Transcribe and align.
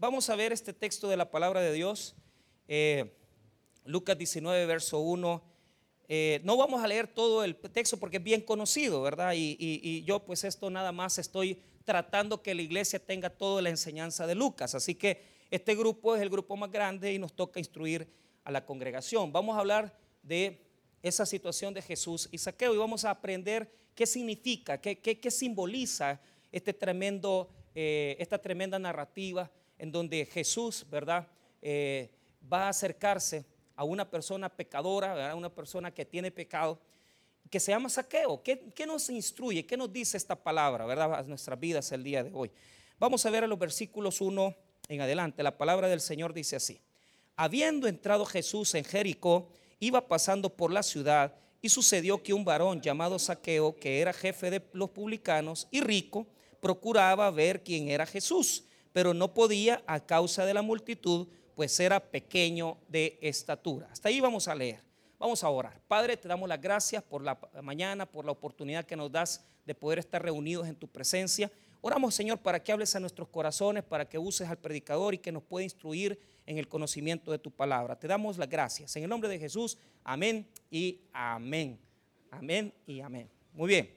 vamos 0.00 0.30
a 0.30 0.34
ver 0.34 0.50
este 0.50 0.72
texto 0.72 1.08
de 1.10 1.16
la 1.18 1.30
palabra 1.30 1.60
de 1.60 1.74
Dios, 1.74 2.16
eh, 2.68 3.14
Lucas 3.84 4.16
19, 4.16 4.64
verso 4.64 4.98
1. 4.98 5.42
Eh, 6.08 6.40
no 6.42 6.56
vamos 6.56 6.82
a 6.82 6.88
leer 6.88 7.06
todo 7.06 7.44
el 7.44 7.54
texto 7.54 7.98
porque 7.98 8.16
es 8.16 8.22
bien 8.22 8.40
conocido, 8.40 9.02
¿verdad? 9.02 9.34
Y, 9.36 10.02
yo 10.04 10.20
pues 10.20 10.42
esto 10.44 10.70
nada 10.70 10.90
más 10.90 11.18
estoy 11.18 11.60
tratando 11.84 12.42
que 12.42 12.54
la 12.54 12.62
iglesia 12.62 12.98
tenga 12.98 13.28
toda 13.28 13.60
la 13.60 13.68
enseñanza 13.68 14.26
de 14.26 14.34
Lucas. 14.34 14.74
Así 14.74 14.94
que 14.94 15.22
este 15.50 15.74
grupo 15.74 16.16
es 16.16 16.22
el 16.22 16.30
grupo 16.30 16.56
más 16.56 16.72
grande 16.72 17.12
y 17.12 17.18
nos 17.18 17.34
toca 17.34 17.60
instruir 17.60 18.08
a 18.44 18.50
la 18.50 18.64
congregación. 18.64 19.30
Vamos 19.32 19.54
a 19.56 19.60
hablar 19.60 19.94
de 20.22 20.64
esa 21.02 21.26
situación 21.26 21.74
de 21.74 21.82
Jesús 21.82 22.26
y 22.32 22.38
Saqueo 22.38 22.74
y 22.74 22.78
vamos 22.78 23.04
a 23.04 23.10
aprender 23.10 23.70
qué 23.94 24.06
significa, 24.06 24.80
qué, 24.80 24.98
qué, 24.98 25.30
simboliza 25.30 26.20
este 26.50 26.72
tremendo, 26.72 27.50
eh, 27.74 28.16
esta 28.18 28.38
tremenda 28.38 28.78
narrativa 28.78 29.50
en 29.80 29.90
donde 29.90 30.26
Jesús, 30.26 30.84
¿verdad? 30.90 31.26
Eh, 31.62 32.10
va 32.52 32.66
a 32.66 32.68
acercarse 32.68 33.46
a 33.74 33.82
una 33.82 34.08
persona 34.08 34.50
pecadora, 34.50 35.30
a 35.30 35.34
una 35.34 35.48
persona 35.48 35.90
que 35.90 36.04
tiene 36.04 36.30
pecado, 36.30 36.78
que 37.48 37.58
se 37.58 37.72
llama 37.72 37.88
saqueo. 37.88 38.42
¿Qué, 38.42 38.86
nos 38.86 39.08
instruye? 39.08 39.64
¿Qué 39.64 39.78
nos 39.78 39.90
dice 39.90 40.18
esta 40.18 40.36
palabra, 40.36 40.84
verdad, 40.84 41.14
a 41.14 41.22
nuestras 41.22 41.58
vidas 41.58 41.90
el 41.92 42.04
día 42.04 42.22
de 42.22 42.30
hoy? 42.34 42.50
Vamos 42.98 43.24
a 43.24 43.30
ver 43.30 43.48
los 43.48 43.58
versículos 43.58 44.20
1 44.20 44.54
en 44.88 45.00
adelante. 45.00 45.42
La 45.42 45.56
palabra 45.56 45.88
del 45.88 46.02
Señor 46.02 46.34
dice 46.34 46.56
así. 46.56 46.78
Habiendo 47.34 47.88
entrado 47.88 48.26
Jesús 48.26 48.74
en 48.74 48.84
Jericó, 48.84 49.48
iba 49.78 50.06
pasando 50.06 50.54
por 50.54 50.70
la 50.70 50.82
ciudad 50.82 51.34
y 51.62 51.70
sucedió 51.70 52.22
que 52.22 52.34
un 52.34 52.44
varón 52.44 52.82
llamado 52.82 53.18
Saqueo, 53.18 53.74
que 53.76 54.02
era 54.02 54.12
jefe 54.12 54.50
de 54.50 54.62
los 54.74 54.90
publicanos 54.90 55.68
y 55.70 55.80
rico, 55.80 56.26
procuraba 56.60 57.30
ver 57.30 57.64
quién 57.64 57.88
era 57.88 58.04
Jesús 58.04 58.64
pero 58.92 59.14
no 59.14 59.34
podía 59.34 59.82
a 59.86 60.00
causa 60.00 60.44
de 60.44 60.54
la 60.54 60.62
multitud, 60.62 61.28
pues 61.54 61.78
era 61.80 62.00
pequeño 62.00 62.78
de 62.88 63.18
estatura. 63.20 63.88
Hasta 63.90 64.08
ahí 64.08 64.20
vamos 64.20 64.48
a 64.48 64.54
leer. 64.54 64.80
Vamos 65.18 65.44
a 65.44 65.50
orar. 65.50 65.78
Padre, 65.86 66.16
te 66.16 66.28
damos 66.28 66.48
las 66.48 66.60
gracias 66.60 67.02
por 67.02 67.22
la 67.22 67.38
mañana, 67.62 68.06
por 68.06 68.24
la 68.24 68.32
oportunidad 68.32 68.86
que 68.86 68.96
nos 68.96 69.12
das 69.12 69.44
de 69.66 69.74
poder 69.74 69.98
estar 69.98 70.22
reunidos 70.22 70.66
en 70.66 70.74
tu 70.74 70.88
presencia. 70.88 71.52
Oramos, 71.82 72.14
Señor, 72.14 72.38
para 72.38 72.62
que 72.62 72.72
hables 72.72 72.96
a 72.96 73.00
nuestros 73.00 73.28
corazones, 73.28 73.84
para 73.84 74.08
que 74.08 74.18
uses 74.18 74.48
al 74.48 74.56
predicador 74.56 75.12
y 75.12 75.18
que 75.18 75.30
nos 75.30 75.42
pueda 75.42 75.64
instruir 75.64 76.18
en 76.46 76.56
el 76.56 76.68
conocimiento 76.68 77.30
de 77.30 77.38
tu 77.38 77.50
palabra. 77.50 77.98
Te 77.98 78.08
damos 78.08 78.38
las 78.38 78.48
gracias. 78.48 78.96
En 78.96 79.02
el 79.02 79.10
nombre 79.10 79.28
de 79.28 79.38
Jesús, 79.38 79.76
amén 80.02 80.48
y 80.70 81.02
amén. 81.12 81.78
Amén 82.30 82.72
y 82.86 83.00
amén. 83.00 83.28
Muy 83.52 83.68
bien. 83.68 83.94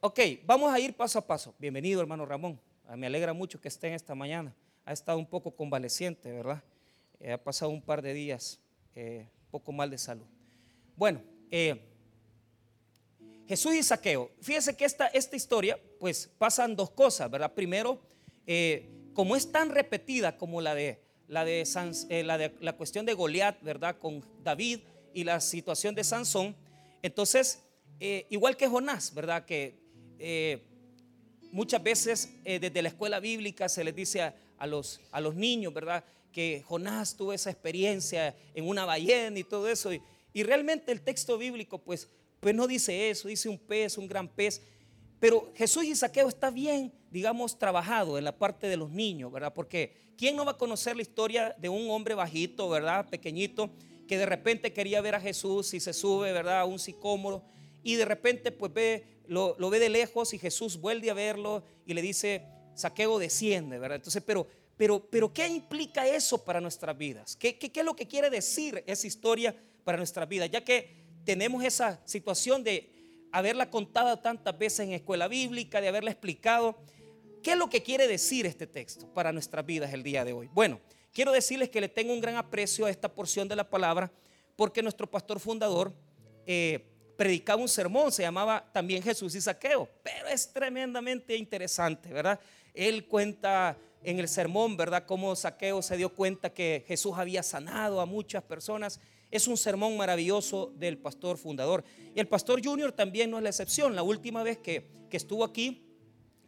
Ok, 0.00 0.20
vamos 0.44 0.72
a 0.72 0.78
ir 0.78 0.94
paso 0.94 1.18
a 1.18 1.26
paso. 1.26 1.54
Bienvenido, 1.58 2.02
hermano 2.02 2.26
Ramón. 2.26 2.60
Ah, 2.86 2.96
me 2.96 3.06
alegra 3.06 3.32
mucho 3.32 3.60
que 3.60 3.68
estén 3.68 3.94
esta 3.94 4.14
mañana. 4.14 4.54
Ha 4.84 4.92
estado 4.92 5.18
un 5.18 5.26
poco 5.26 5.56
convaleciente, 5.56 6.30
¿verdad? 6.30 6.62
Eh, 7.18 7.32
ha 7.32 7.42
pasado 7.42 7.70
un 7.70 7.80
par 7.80 8.02
de 8.02 8.12
días 8.12 8.60
eh, 8.94 9.26
poco 9.50 9.72
mal 9.72 9.88
de 9.88 9.96
salud. 9.96 10.26
Bueno, 10.94 11.22
eh, 11.50 11.80
Jesús 13.48 13.74
y 13.74 13.82
Saqueo. 13.82 14.30
Fíjese 14.42 14.76
que 14.76 14.84
esta, 14.84 15.06
esta 15.06 15.34
historia, 15.34 15.80
pues 15.98 16.30
pasan 16.38 16.76
dos 16.76 16.90
cosas, 16.90 17.30
¿verdad? 17.30 17.52
Primero, 17.54 18.00
como 19.14 19.36
es 19.36 19.50
tan 19.50 19.70
repetida 19.70 20.36
como 20.36 20.60
la 20.60 20.74
de 20.74 21.00
la 21.28 21.44
la, 21.44 22.38
de 22.38 22.54
la 22.60 22.72
cuestión 22.74 23.06
de 23.06 23.14
Goliat, 23.14 23.62
¿verdad? 23.62 23.98
Con 23.98 24.22
David 24.42 24.80
y 25.14 25.24
la 25.24 25.40
situación 25.40 25.94
de 25.94 26.04
Sansón. 26.04 26.54
Entonces, 27.02 27.62
igual 28.00 28.56
que 28.56 28.68
Jonás, 28.68 29.14
¿verdad? 29.14 29.44
Que 29.44 29.78
muchas 31.54 31.80
veces 31.84 32.30
eh, 32.44 32.58
desde 32.58 32.82
la 32.82 32.88
escuela 32.88 33.20
bíblica 33.20 33.68
se 33.68 33.84
les 33.84 33.94
dice 33.94 34.20
a, 34.20 34.66
los, 34.66 35.00
a 35.12 35.20
los 35.20 35.36
niños, 35.36 35.72
¿verdad? 35.72 36.04
Que 36.32 36.64
Jonás 36.66 37.16
tuvo 37.16 37.32
esa 37.32 37.48
experiencia 37.48 38.34
en 38.54 38.68
una 38.68 38.84
ballena 38.84 39.38
y 39.38 39.44
todo 39.44 39.68
eso. 39.68 39.92
Y, 39.92 40.42
realmente 40.42 40.90
el 40.90 41.00
texto 41.00 41.38
bíblico, 41.38 41.78
pues, 41.78 42.08
pues 42.40 42.56
no 42.56 42.66
dice 42.66 43.08
eso, 43.08 43.28
dice 43.28 43.48
un 43.48 43.58
pez, 43.58 43.96
un 43.96 44.08
gran 44.08 44.26
pez. 44.26 44.62
Pero 45.20 45.52
Jesús 45.54 45.84
y 45.84 45.94
Saqueo 45.94 46.28
está 46.28 46.50
bien, 46.50 46.92
digamos, 47.12 47.56
trabajado 47.56 48.18
en 48.18 48.24
la 48.24 48.36
parte 48.36 48.66
de 48.66 48.76
los 48.76 48.90
niños, 48.90 49.30
¿verdad? 49.30 49.54
Porque 49.54 50.12
¿quién 50.18 50.34
no 50.34 50.44
va 50.44 50.52
a 50.52 50.58
conocer 50.58 50.96
la 50.96 51.02
historia 51.02 51.54
de 51.56 51.68
un 51.68 51.88
hombre 51.88 52.16
bajito, 52.16 52.68
¿verdad? 52.68 53.08
Pequeñito, 53.08 53.70
que 54.08 54.18
de 54.18 54.26
repente 54.26 54.72
quería 54.72 55.00
ver 55.00 55.14
a 55.14 55.20
Jesús 55.20 55.72
y 55.72 55.78
se 55.78 55.92
sube, 55.92 56.32
¿verdad? 56.32 56.58
A 56.58 56.64
un 56.64 56.80
sicómoro 56.80 57.44
y 57.84 57.94
de 57.94 58.06
repente 58.06 58.50
pues 58.50 58.72
ve 58.72 59.13
lo, 59.26 59.70
ve 59.70 59.78
de 59.78 59.88
lejos 59.88 60.34
y 60.34 60.38
Jesús 60.38 60.80
vuelve 60.80 61.10
a 61.10 61.14
verlo 61.14 61.64
y 61.86 61.94
le 61.94 62.02
dice, 62.02 62.42
saqueo 62.74 63.18
desciende, 63.18 63.78
¿verdad? 63.78 63.96
Entonces, 63.96 64.22
pero, 64.24 64.46
pero, 64.76 65.04
pero 65.10 65.32
¿qué 65.32 65.46
implica 65.46 66.06
eso 66.06 66.44
para 66.44 66.60
nuestras 66.60 66.96
vidas? 66.96 67.36
¿Qué, 67.36 67.58
qué, 67.58 67.72
es 67.74 67.84
lo 67.84 67.96
que 67.96 68.06
quiere 68.06 68.30
decir 68.30 68.82
esa 68.86 69.06
historia 69.06 69.54
para 69.84 69.98
nuestras 69.98 70.28
vidas? 70.28 70.50
Ya 70.50 70.64
que 70.64 71.04
tenemos 71.24 71.64
esa 71.64 72.00
situación 72.04 72.62
de 72.62 72.90
haberla 73.32 73.70
contado 73.70 74.18
tantas 74.18 74.56
veces 74.56 74.80
en 74.80 74.92
escuela 74.92 75.26
bíblica, 75.26 75.80
de 75.80 75.88
haberla 75.88 76.10
explicado. 76.10 76.76
¿Qué 77.42 77.52
es 77.52 77.58
lo 77.58 77.68
que 77.68 77.82
quiere 77.82 78.06
decir 78.06 78.46
este 78.46 78.66
texto 78.66 79.12
para 79.12 79.32
nuestras 79.32 79.66
vidas 79.66 79.92
el 79.92 80.02
día 80.02 80.24
de 80.24 80.32
hoy? 80.32 80.48
Bueno, 80.52 80.80
quiero 81.12 81.32
decirles 81.32 81.68
que 81.68 81.80
le 81.80 81.88
tengo 81.88 82.12
un 82.12 82.20
gran 82.20 82.36
aprecio 82.36 82.86
a 82.86 82.90
esta 82.90 83.12
porción 83.12 83.48
de 83.48 83.56
la 83.56 83.68
palabra 83.68 84.12
porque 84.56 84.82
nuestro 84.82 85.10
pastor 85.10 85.40
fundador 85.40 85.92
eh, 86.46 86.93
predicaba 87.16 87.60
un 87.60 87.68
sermón, 87.68 88.12
se 88.12 88.22
llamaba 88.22 88.64
también 88.72 89.02
Jesús 89.02 89.34
y 89.34 89.40
Saqueo, 89.40 89.88
pero 90.02 90.28
es 90.28 90.52
tremendamente 90.52 91.36
interesante, 91.36 92.12
¿verdad? 92.12 92.38
Él 92.72 93.06
cuenta 93.06 93.76
en 94.02 94.18
el 94.18 94.28
sermón, 94.28 94.76
¿verdad? 94.76 95.04
Cómo 95.06 95.34
Saqueo 95.34 95.80
se 95.82 95.96
dio 95.96 96.10
cuenta 96.14 96.52
que 96.52 96.84
Jesús 96.86 97.14
había 97.16 97.42
sanado 97.42 98.00
a 98.00 98.06
muchas 98.06 98.42
personas. 98.42 99.00
Es 99.30 99.48
un 99.48 99.56
sermón 99.56 99.96
maravilloso 99.96 100.72
del 100.76 100.98
pastor 100.98 101.38
fundador. 101.38 101.84
Y 102.14 102.20
el 102.20 102.28
pastor 102.28 102.62
Junior 102.64 102.92
también 102.92 103.30
no 103.30 103.38
es 103.38 103.42
la 103.42 103.48
excepción. 103.48 103.96
La 103.96 104.02
última 104.02 104.42
vez 104.42 104.58
que, 104.58 104.90
que 105.08 105.16
estuvo 105.16 105.42
aquí 105.42 105.86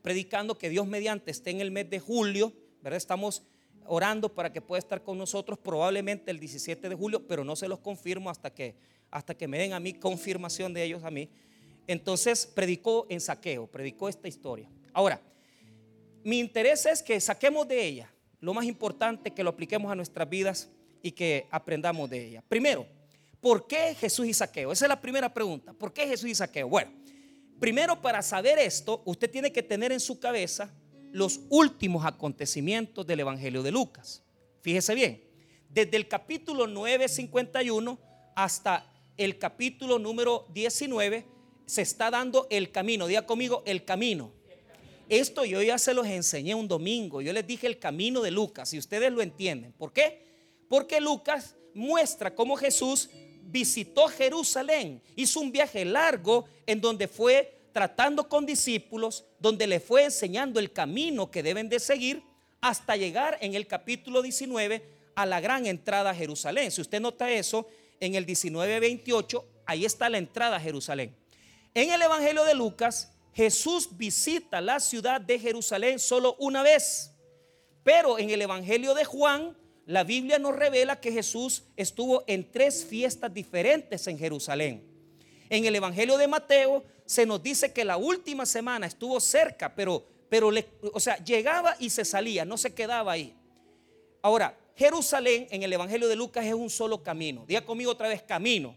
predicando 0.02 0.56
que 0.56 0.68
Dios 0.68 0.86
mediante 0.86 1.30
esté 1.30 1.50
en 1.50 1.60
el 1.60 1.70
mes 1.70 1.88
de 1.88 1.98
julio, 1.98 2.52
¿verdad? 2.82 2.98
Estamos 2.98 3.42
orando 3.86 4.34
para 4.34 4.52
que 4.52 4.60
pueda 4.60 4.78
estar 4.78 5.02
con 5.02 5.16
nosotros 5.18 5.58
probablemente 5.58 6.30
el 6.30 6.38
17 6.38 6.88
de 6.88 6.94
julio, 6.94 7.26
pero 7.26 7.44
no 7.44 7.56
se 7.56 7.68
los 7.68 7.78
confirmo 7.78 8.30
hasta 8.30 8.52
que 8.52 8.76
hasta 9.16 9.34
que 9.34 9.48
me 9.48 9.58
den 9.58 9.72
a 9.72 9.80
mí 9.80 9.94
confirmación 9.94 10.74
de 10.74 10.84
ellos 10.84 11.02
a 11.02 11.10
mí. 11.10 11.30
Entonces 11.86 12.46
predicó 12.46 13.06
en 13.08 13.18
saqueo, 13.18 13.66
predicó 13.66 14.10
esta 14.10 14.28
historia. 14.28 14.68
Ahora, 14.92 15.22
mi 16.22 16.38
interés 16.38 16.84
es 16.84 17.02
que 17.02 17.18
saquemos 17.18 17.66
de 17.66 17.82
ella 17.82 18.12
lo 18.40 18.52
más 18.52 18.66
importante, 18.66 19.30
que 19.30 19.42
lo 19.42 19.48
apliquemos 19.48 19.90
a 19.90 19.94
nuestras 19.94 20.28
vidas 20.28 20.68
y 21.00 21.12
que 21.12 21.46
aprendamos 21.50 22.10
de 22.10 22.26
ella. 22.26 22.44
Primero, 22.46 22.86
¿por 23.40 23.66
qué 23.66 23.94
Jesús 23.94 24.26
y 24.26 24.34
saqueo? 24.34 24.70
Esa 24.70 24.84
es 24.84 24.88
la 24.90 25.00
primera 25.00 25.32
pregunta. 25.32 25.72
¿Por 25.72 25.94
qué 25.94 26.06
Jesús 26.06 26.28
y 26.28 26.34
saqueo? 26.34 26.68
Bueno, 26.68 26.92
primero 27.58 28.02
para 28.02 28.20
saber 28.20 28.58
esto, 28.58 29.00
usted 29.06 29.30
tiene 29.30 29.50
que 29.50 29.62
tener 29.62 29.92
en 29.92 30.00
su 30.00 30.20
cabeza 30.20 30.70
los 31.10 31.40
últimos 31.48 32.04
acontecimientos 32.04 33.06
del 33.06 33.20
Evangelio 33.20 33.62
de 33.62 33.70
Lucas. 33.70 34.22
Fíjese 34.60 34.94
bien, 34.94 35.24
desde 35.70 35.96
el 35.96 36.06
capítulo 36.06 36.66
9:51 36.66 37.98
hasta 38.34 38.92
el 39.16 39.38
capítulo 39.38 39.98
número 39.98 40.46
19 40.52 41.26
se 41.66 41.82
está 41.82 42.10
dando 42.10 42.46
el 42.50 42.70
camino. 42.70 43.06
Diga 43.06 43.26
conmigo, 43.26 43.62
el 43.66 43.84
camino. 43.84 44.32
Esto 45.08 45.44
yo 45.44 45.62
ya 45.62 45.78
se 45.78 45.94
los 45.94 46.06
enseñé 46.06 46.54
un 46.54 46.68
domingo. 46.68 47.20
Yo 47.20 47.32
les 47.32 47.46
dije 47.46 47.66
el 47.66 47.78
camino 47.78 48.22
de 48.22 48.30
Lucas, 48.30 48.72
y 48.74 48.78
ustedes 48.78 49.12
lo 49.12 49.22
entienden. 49.22 49.72
¿Por 49.72 49.92
qué? 49.92 50.26
Porque 50.68 51.00
Lucas 51.00 51.54
muestra 51.74 52.34
cómo 52.34 52.56
Jesús 52.56 53.10
visitó 53.42 54.08
Jerusalén, 54.08 55.00
hizo 55.14 55.38
un 55.38 55.52
viaje 55.52 55.84
largo 55.84 56.46
en 56.66 56.80
donde 56.80 57.06
fue 57.06 57.68
tratando 57.72 58.28
con 58.28 58.44
discípulos, 58.44 59.24
donde 59.38 59.66
le 59.66 59.78
fue 59.78 60.04
enseñando 60.04 60.58
el 60.58 60.72
camino 60.72 61.30
que 61.30 61.42
deben 61.42 61.68
de 61.68 61.78
seguir 61.78 62.22
hasta 62.60 62.96
llegar 62.96 63.38
en 63.40 63.54
el 63.54 63.66
capítulo 63.66 64.22
19 64.22 64.82
a 65.14 65.26
la 65.26 65.40
gran 65.40 65.66
entrada 65.66 66.10
a 66.10 66.14
Jerusalén. 66.14 66.70
Si 66.70 66.80
usted 66.80 67.00
nota 67.00 67.30
eso, 67.30 67.66
en 68.00 68.14
el 68.14 68.26
19:28, 68.26 69.44
ahí 69.66 69.84
está 69.84 70.08
la 70.08 70.18
entrada 70.18 70.56
a 70.56 70.60
Jerusalén. 70.60 71.14
En 71.74 71.90
el 71.90 72.00
Evangelio 72.00 72.44
de 72.44 72.54
Lucas, 72.54 73.12
Jesús 73.34 73.96
visita 73.96 74.60
la 74.60 74.80
ciudad 74.80 75.20
de 75.20 75.38
Jerusalén 75.38 75.98
solo 75.98 76.36
una 76.38 76.62
vez. 76.62 77.12
Pero 77.84 78.18
en 78.18 78.30
el 78.30 78.40
Evangelio 78.40 78.94
de 78.94 79.04
Juan, 79.04 79.56
la 79.84 80.02
Biblia 80.02 80.38
nos 80.38 80.56
revela 80.56 81.00
que 81.00 81.12
Jesús 81.12 81.64
estuvo 81.76 82.24
en 82.26 82.50
tres 82.50 82.84
fiestas 82.84 83.32
diferentes 83.32 84.06
en 84.06 84.18
Jerusalén. 84.18 84.84
En 85.48 85.64
el 85.64 85.76
Evangelio 85.76 86.18
de 86.18 86.26
Mateo 86.26 86.82
se 87.04 87.26
nos 87.26 87.42
dice 87.42 87.72
que 87.72 87.84
la 87.84 87.96
última 87.96 88.46
semana 88.46 88.86
estuvo 88.86 89.20
cerca, 89.20 89.74
pero, 89.74 90.04
pero 90.28 90.50
o 90.92 90.98
sea, 90.98 91.22
llegaba 91.22 91.76
y 91.78 91.90
se 91.90 92.04
salía, 92.04 92.44
no 92.44 92.56
se 92.56 92.74
quedaba 92.74 93.12
ahí. 93.12 93.36
Ahora, 94.22 94.58
Jerusalén 94.76 95.48
en 95.50 95.62
el 95.62 95.72
Evangelio 95.72 96.06
de 96.06 96.16
Lucas 96.16 96.44
es 96.44 96.52
un 96.52 96.68
solo 96.68 97.02
camino. 97.02 97.44
Diga 97.48 97.62
conmigo 97.62 97.90
otra 97.90 98.08
vez, 98.08 98.22
camino. 98.22 98.76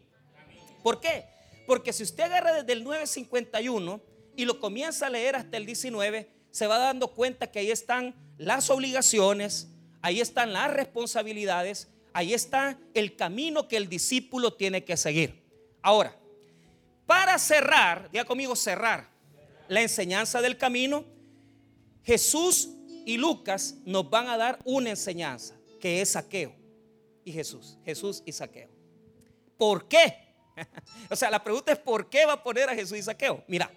¿Por 0.81 1.01
qué? 1.01 1.25
Porque 1.67 1.91
si 1.91 2.03
usted 2.03 2.23
agarra 2.23 2.53
desde 2.53 2.71
el 2.71 2.85
951 2.85 4.01
y 4.37 4.45
lo 4.45 4.59
comienza 4.61 5.07
a 5.07 5.09
leer 5.09 5.35
hasta 5.35 5.57
el 5.57 5.65
19, 5.65 6.29
se 6.51 6.67
va 6.67 6.77
dando 6.77 7.09
cuenta 7.09 7.51
que 7.51 7.59
ahí 7.59 7.69
están 7.69 8.15
las 8.37 8.69
obligaciones, 8.69 9.67
ahí 10.01 10.21
están 10.21 10.53
las 10.53 10.71
responsabilidades, 10.71 11.89
ahí 12.13 12.33
está 12.33 12.79
el 12.93 13.17
camino 13.17 13.67
que 13.67 13.75
el 13.75 13.89
discípulo 13.89 14.53
tiene 14.53 14.85
que 14.85 14.95
seguir. 14.95 15.43
Ahora, 15.81 16.17
para 17.05 17.37
cerrar, 17.39 18.09
diga 18.09 18.23
conmigo 18.23 18.55
cerrar 18.55 19.09
la 19.67 19.81
enseñanza 19.81 20.41
del 20.41 20.57
camino, 20.57 21.03
Jesús 22.03 22.69
y 23.05 23.17
Lucas 23.17 23.75
nos 23.83 24.09
van 24.09 24.29
a 24.29 24.37
dar 24.37 24.59
una 24.63 24.91
enseñanza 24.91 25.58
que 25.79 26.01
es 26.01 26.09
saqueo. 26.09 26.53
Y 27.23 27.31
Jesús, 27.31 27.77
Jesús 27.85 28.23
y 28.25 28.31
saqueo. 28.31 28.69
¿Por 29.57 29.87
qué? 29.87 30.13
o 31.09 31.15
sea, 31.15 31.29
la 31.29 31.43
pregunta 31.43 31.71
es 31.71 31.77
¿por 31.77 32.09
qué 32.09 32.25
va 32.25 32.33
a 32.33 32.43
poner 32.43 32.69
a 32.69 32.75
Jesús 32.75 32.97
y 32.97 33.03
saqueo? 33.03 33.43
Mira, 33.47 33.71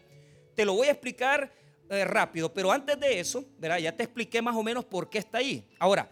te 0.55 0.65
lo 0.65 0.75
voy 0.75 0.89
a 0.89 0.93
explicar 0.93 1.53
eh, 1.89 2.05
rápido, 2.05 2.53
pero 2.53 2.71
antes 2.73 2.99
de 2.99 3.21
eso, 3.21 3.45
¿verdad? 3.59 3.79
ya 3.79 3.95
te 3.95 4.05
expliqué 4.05 4.41
más 4.41 4.57
o 4.57 4.63
menos 4.63 4.85
por 4.85 5.11
qué 5.11 5.19
está 5.19 5.39
ahí. 5.39 5.69
Ahora, 5.79 6.11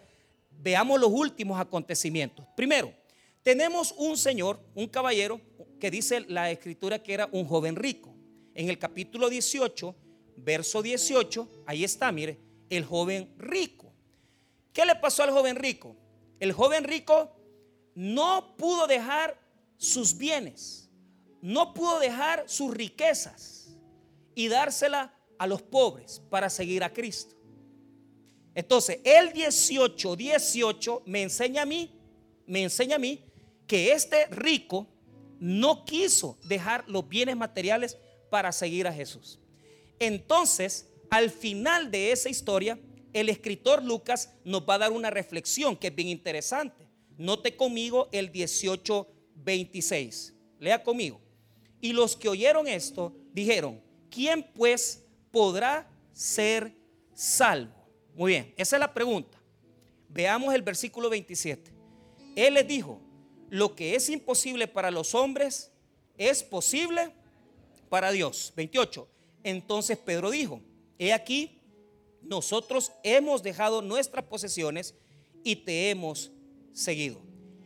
veamos 0.51 0.99
los 0.99 1.09
últimos 1.11 1.59
acontecimientos. 1.59 2.45
Primero, 2.55 2.93
tenemos 3.43 3.93
un 3.97 4.17
señor, 4.17 4.59
un 4.75 4.87
caballero, 4.87 5.41
que 5.79 5.89
dice 5.89 6.21
la 6.27 6.51
escritura 6.51 7.01
que 7.01 7.13
era 7.13 7.27
un 7.31 7.45
joven 7.45 7.75
rico. 7.75 8.13
En 8.53 8.69
el 8.69 8.77
capítulo 8.77 9.29
18, 9.29 9.95
verso 10.37 10.81
18, 10.83 11.63
ahí 11.65 11.83
está, 11.83 12.11
mire, 12.11 12.37
el 12.69 12.85
joven 12.85 13.33
rico. 13.37 13.90
¿Qué 14.73 14.85
le 14.85 14.95
pasó 14.95 15.23
al 15.23 15.31
joven 15.31 15.55
rico? 15.55 15.95
El 16.39 16.53
joven 16.53 16.83
rico 16.83 17.31
no 17.93 18.55
pudo 18.57 18.87
dejar 18.87 19.37
sus 19.77 20.17
bienes, 20.17 20.89
no 21.41 21.73
pudo 21.73 21.99
dejar 21.99 22.45
sus 22.47 22.73
riquezas 22.73 23.75
y 24.35 24.47
dársela 24.47 25.13
a 25.37 25.47
los 25.47 25.61
pobres 25.61 26.21
para 26.29 26.49
seguir 26.49 26.83
a 26.83 26.93
Cristo. 26.93 27.35
Entonces, 28.53 28.99
el 29.03 29.33
18, 29.33 30.15
18 30.15 31.03
me 31.05 31.23
enseña 31.23 31.63
a 31.63 31.65
mí, 31.65 31.99
me 32.45 32.63
enseña 32.63 32.97
a 32.97 32.99
mí 32.99 33.23
que 33.65 33.91
este 33.93 34.27
rico 34.27 34.87
no 35.39 35.85
quiso 35.85 36.37
dejar 36.43 36.87
los 36.87 37.07
bienes 37.07 37.35
materiales 37.35 37.97
para 38.29 38.51
seguir 38.51 38.87
a 38.87 38.93
Jesús. 38.93 39.39
Entonces, 39.99 40.91
al 41.09 41.29
final 41.29 41.89
de 41.91 42.11
esa 42.11 42.29
historia, 42.29 42.79
el 43.13 43.29
escritor 43.29 43.83
Lucas 43.83 44.33
nos 44.43 44.61
va 44.67 44.75
a 44.75 44.79
dar 44.79 44.91
una 44.91 45.09
reflexión 45.09 45.75
que 45.75 45.87
es 45.87 45.95
bien 45.95 46.07
interesante. 46.07 46.87
Note 47.17 47.55
conmigo 47.55 48.09
el 48.11 48.31
18, 48.31 49.07
26. 49.35 50.33
Lea 50.59 50.83
conmigo. 50.83 51.21
Y 51.79 51.93
los 51.93 52.15
que 52.15 52.29
oyeron 52.29 52.67
esto 52.67 53.13
dijeron, 53.33 53.81
¿quién 54.09 54.43
pues 54.53 55.03
podrá 55.31 55.89
ser 56.13 56.75
salvo? 57.13 57.73
Muy 58.15 58.33
bien, 58.33 58.53
esa 58.57 58.75
es 58.75 58.79
la 58.79 58.93
pregunta. 58.93 59.37
Veamos 60.09 60.53
el 60.53 60.61
versículo 60.61 61.09
27. 61.09 61.71
Él 62.35 62.53
les 62.53 62.67
dijo, 62.67 63.01
lo 63.49 63.75
que 63.75 63.95
es 63.95 64.09
imposible 64.09 64.67
para 64.67 64.91
los 64.91 65.15
hombres 65.15 65.71
es 66.17 66.43
posible 66.43 67.13
para 67.89 68.11
Dios. 68.11 68.53
28. 68.55 69.07
Entonces 69.43 69.97
Pedro 69.97 70.29
dijo, 70.29 70.61
he 70.99 71.13
aquí, 71.13 71.60
nosotros 72.21 72.91
hemos 73.03 73.43
dejado 73.43 73.81
nuestras 73.81 74.25
posesiones 74.25 74.95
y 75.43 75.57
te 75.57 75.89
hemos 75.89 76.31
seguido. 76.73 77.21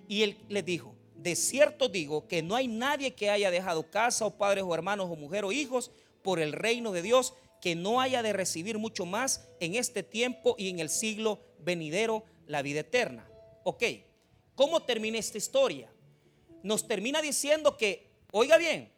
Y 0.08 0.24
él 0.24 0.38
les 0.50 0.66
dijo, 0.66 0.96
de 1.16 1.36
cierto 1.36 1.90
digo 1.90 2.28
que 2.28 2.42
no 2.42 2.56
hay 2.56 2.68
nadie 2.68 3.16
que 3.16 3.30
haya 3.30 3.52
dejado 3.52 3.90
casa 3.90 4.26
o 4.26 4.38
padres 4.38 4.64
o 4.66 4.74
hermanos 4.74 5.10
o 5.10 5.16
mujer 5.16 5.46
o 5.46 5.52
hijos 5.52 5.92
por 6.22 6.40
el 6.40 6.54
reino 6.54 6.92
de 6.92 7.02
Dios 7.02 7.34
que 7.62 7.76
no 7.76 8.00
haya 8.00 8.22
de 8.22 8.34
recibir 8.34 8.78
mucho 8.78 9.06
más 9.06 9.48
en 9.60 9.76
este 9.76 10.04
tiempo 10.04 10.56
y 10.58 10.70
en 10.70 10.80
el 10.80 10.90
siglo 10.90 11.40
venidero 11.60 12.24
la 12.46 12.62
vida 12.62 12.82
eterna. 12.82 13.28
Ok, 13.64 13.84
¿cómo 14.54 14.84
termina 14.84 15.18
esta 15.18 15.40
historia? 15.40 15.92
Nos 16.62 16.88
termina 16.88 17.22
diciendo 17.22 17.76
que, 17.78 18.12
oiga 18.32 18.58
bien, 18.58 18.92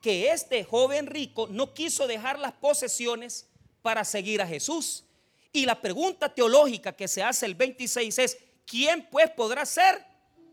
que 0.00 0.30
este 0.30 0.64
joven 0.64 1.06
rico 1.06 1.48
no 1.50 1.74
quiso 1.74 2.06
dejar 2.06 2.38
las 2.38 2.52
posesiones 2.52 3.50
para 3.84 4.02
seguir 4.02 4.40
a 4.40 4.46
Jesús. 4.46 5.04
Y 5.52 5.66
la 5.66 5.78
pregunta 5.78 6.34
teológica 6.34 6.96
que 6.96 7.06
se 7.06 7.22
hace 7.22 7.44
el 7.44 7.54
26 7.54 8.18
es, 8.18 8.38
¿quién 8.64 9.06
pues 9.10 9.30
podrá 9.30 9.66
ser 9.66 10.02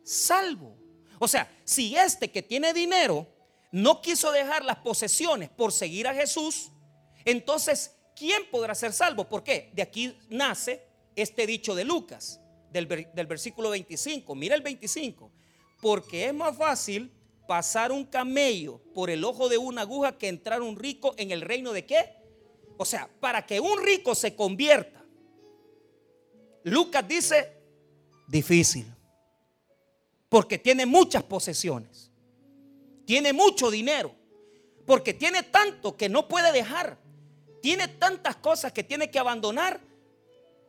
salvo? 0.04 0.78
O 1.18 1.30
sea, 1.30 1.50
si 1.64 1.96
este 1.96 2.30
que 2.30 2.42
tiene 2.42 2.74
dinero 2.74 3.26
no 3.72 4.02
quiso 4.02 4.34
dejar 4.34 4.66
las 4.66 4.80
posesiones 4.80 5.48
por 5.50 5.72
seguir 5.72 6.10
a 6.10 6.14
Jesús, 6.14 6.72
entonces, 7.24 7.96
¿quién 8.18 8.44
podrá 8.52 8.76
ser 8.76 8.92
salvo? 8.92 9.24
¿Por 9.30 9.46
qué? 9.46 9.72
De 9.74 9.82
aquí 9.82 10.14
nace 10.28 10.86
este 11.16 11.48
dicho 11.48 11.74
de 11.74 11.86
Lucas, 11.86 12.42
del, 12.70 12.86
versículo 12.86 13.70
25. 13.70 14.36
Mira 14.36 14.56
el 14.56 14.62
25. 14.62 15.32
Porque 15.82 16.26
es 16.26 16.34
más 16.34 16.58
fácil 16.58 17.10
pasar 17.48 17.94
un 17.94 18.04
camello 18.04 18.82
por 18.94 19.10
el 19.10 19.24
ojo 19.24 19.48
de 19.48 19.58
una 19.58 19.84
aguja 19.84 20.18
que 20.18 20.28
entrar 20.28 20.62
un 20.62 20.76
rico 20.76 21.16
en 21.18 21.32
el 21.32 21.40
reino 21.40 21.72
de 21.72 21.86
qué? 21.86 22.21
O 22.82 22.86
sea, 22.86 23.08
para 23.20 23.46
que 23.46 23.60
un 23.60 23.80
rico 23.84 24.16
se 24.16 24.36
convierta, 24.36 25.04
Lucas 26.64 27.08
dice, 27.08 27.54
difícil. 28.28 28.86
Porque 30.30 30.58
tiene 30.58 30.86
muchas 30.86 31.24
posesiones. 31.24 32.10
Tiene 33.06 33.34
mucho 33.34 33.70
dinero. 33.70 34.16
Porque 34.86 35.14
tiene 35.14 35.44
tanto 35.44 35.96
que 35.96 36.10
no 36.10 36.28
puede 36.28 36.52
dejar 36.52 36.98
tiene 37.62 37.88
tantas 37.88 38.36
cosas 38.38 38.74
que 38.74 38.84
tiene 38.84 39.10
que 39.10 39.20
abandonar 39.20 39.80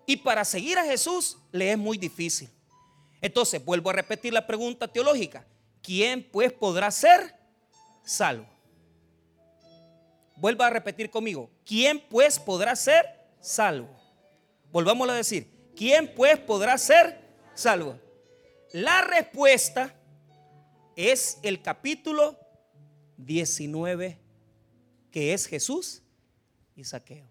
y 0.07 0.19
para 0.19 0.45
seguir 0.45 0.79
a 0.79 0.85
Jesús 0.85 1.39
le 1.51 1.73
es 1.73 1.79
muy 1.79 1.97
difícil. 1.97 2.51
Entonces, 3.21 3.65
vuelvo 3.65 3.91
a 3.91 3.95
repetir 3.95 4.33
la 4.33 4.47
pregunta 4.47 4.87
teológica. 4.89 5.47
¿Quién 5.83 6.29
pues 6.31 6.53
podrá 6.53 6.91
ser 6.91 7.35
salvo? 8.05 8.52
Vuelva 10.37 10.67
a 10.67 10.71
repetir 10.71 11.11
conmigo. 11.11 11.51
¿Quién 11.65 12.01
pues 12.09 12.39
podrá 12.39 12.75
ser 12.77 13.05
salvo? 13.41 13.89
Volvamos 14.71 15.09
a 15.09 15.15
decir. 15.15 15.49
¿Quién 15.77 16.13
pues 16.15 16.39
podrá 16.39 16.77
ser 16.79 17.19
salvo? 17.55 17.99
La 18.73 19.03
respuesta 19.03 19.95
es 20.97 21.39
el 21.43 21.63
capítulo 21.63 22.39
19, 23.17 24.19
que 25.11 25.35
es 25.35 25.47
Jesús 25.47 26.03
y 26.75 26.85
saqueo. 26.85 27.31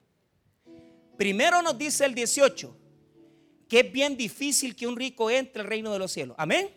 Primero 1.18 1.62
nos 1.62 1.78
dice 1.78 2.06
el 2.06 2.16
18 2.16 2.78
que 3.72 3.80
es 3.80 3.92
bien 3.94 4.18
difícil 4.18 4.76
que 4.76 4.86
un 4.86 4.98
rico 4.98 5.32
entre 5.32 5.62
al 5.62 5.68
reino 5.70 5.94
de 5.94 6.00
los 6.00 6.12
cielos. 6.12 6.36
Amén. 6.38 6.70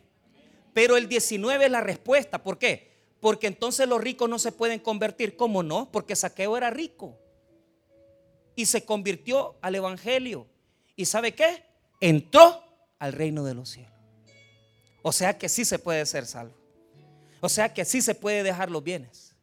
Pero 0.72 0.96
el 0.96 1.08
19 1.08 1.64
es 1.64 1.70
la 1.72 1.80
respuesta. 1.80 2.40
¿Por 2.40 2.56
qué? 2.56 2.93
Porque 3.24 3.46
entonces 3.46 3.88
los 3.88 4.02
ricos 4.02 4.28
no 4.28 4.38
se 4.38 4.52
pueden 4.52 4.80
convertir. 4.80 5.34
¿Cómo 5.34 5.62
no? 5.62 5.90
Porque 5.90 6.14
Saqueo 6.14 6.58
era 6.58 6.68
rico. 6.68 7.18
Y 8.54 8.66
se 8.66 8.84
convirtió 8.84 9.56
al 9.62 9.74
Evangelio. 9.76 10.46
¿Y 10.94 11.06
sabe 11.06 11.34
qué? 11.34 11.64
Entró 12.02 12.62
al 12.98 13.14
reino 13.14 13.42
de 13.42 13.54
los 13.54 13.70
cielos. 13.70 13.94
O 15.00 15.10
sea 15.10 15.38
que 15.38 15.48
sí 15.48 15.64
se 15.64 15.78
puede 15.78 16.04
ser 16.04 16.26
salvo. 16.26 16.54
O 17.40 17.48
sea 17.48 17.72
que 17.72 17.86
sí 17.86 18.02
se 18.02 18.14
puede 18.14 18.42
dejar 18.42 18.70
los 18.70 18.84
bienes. 18.84 19.34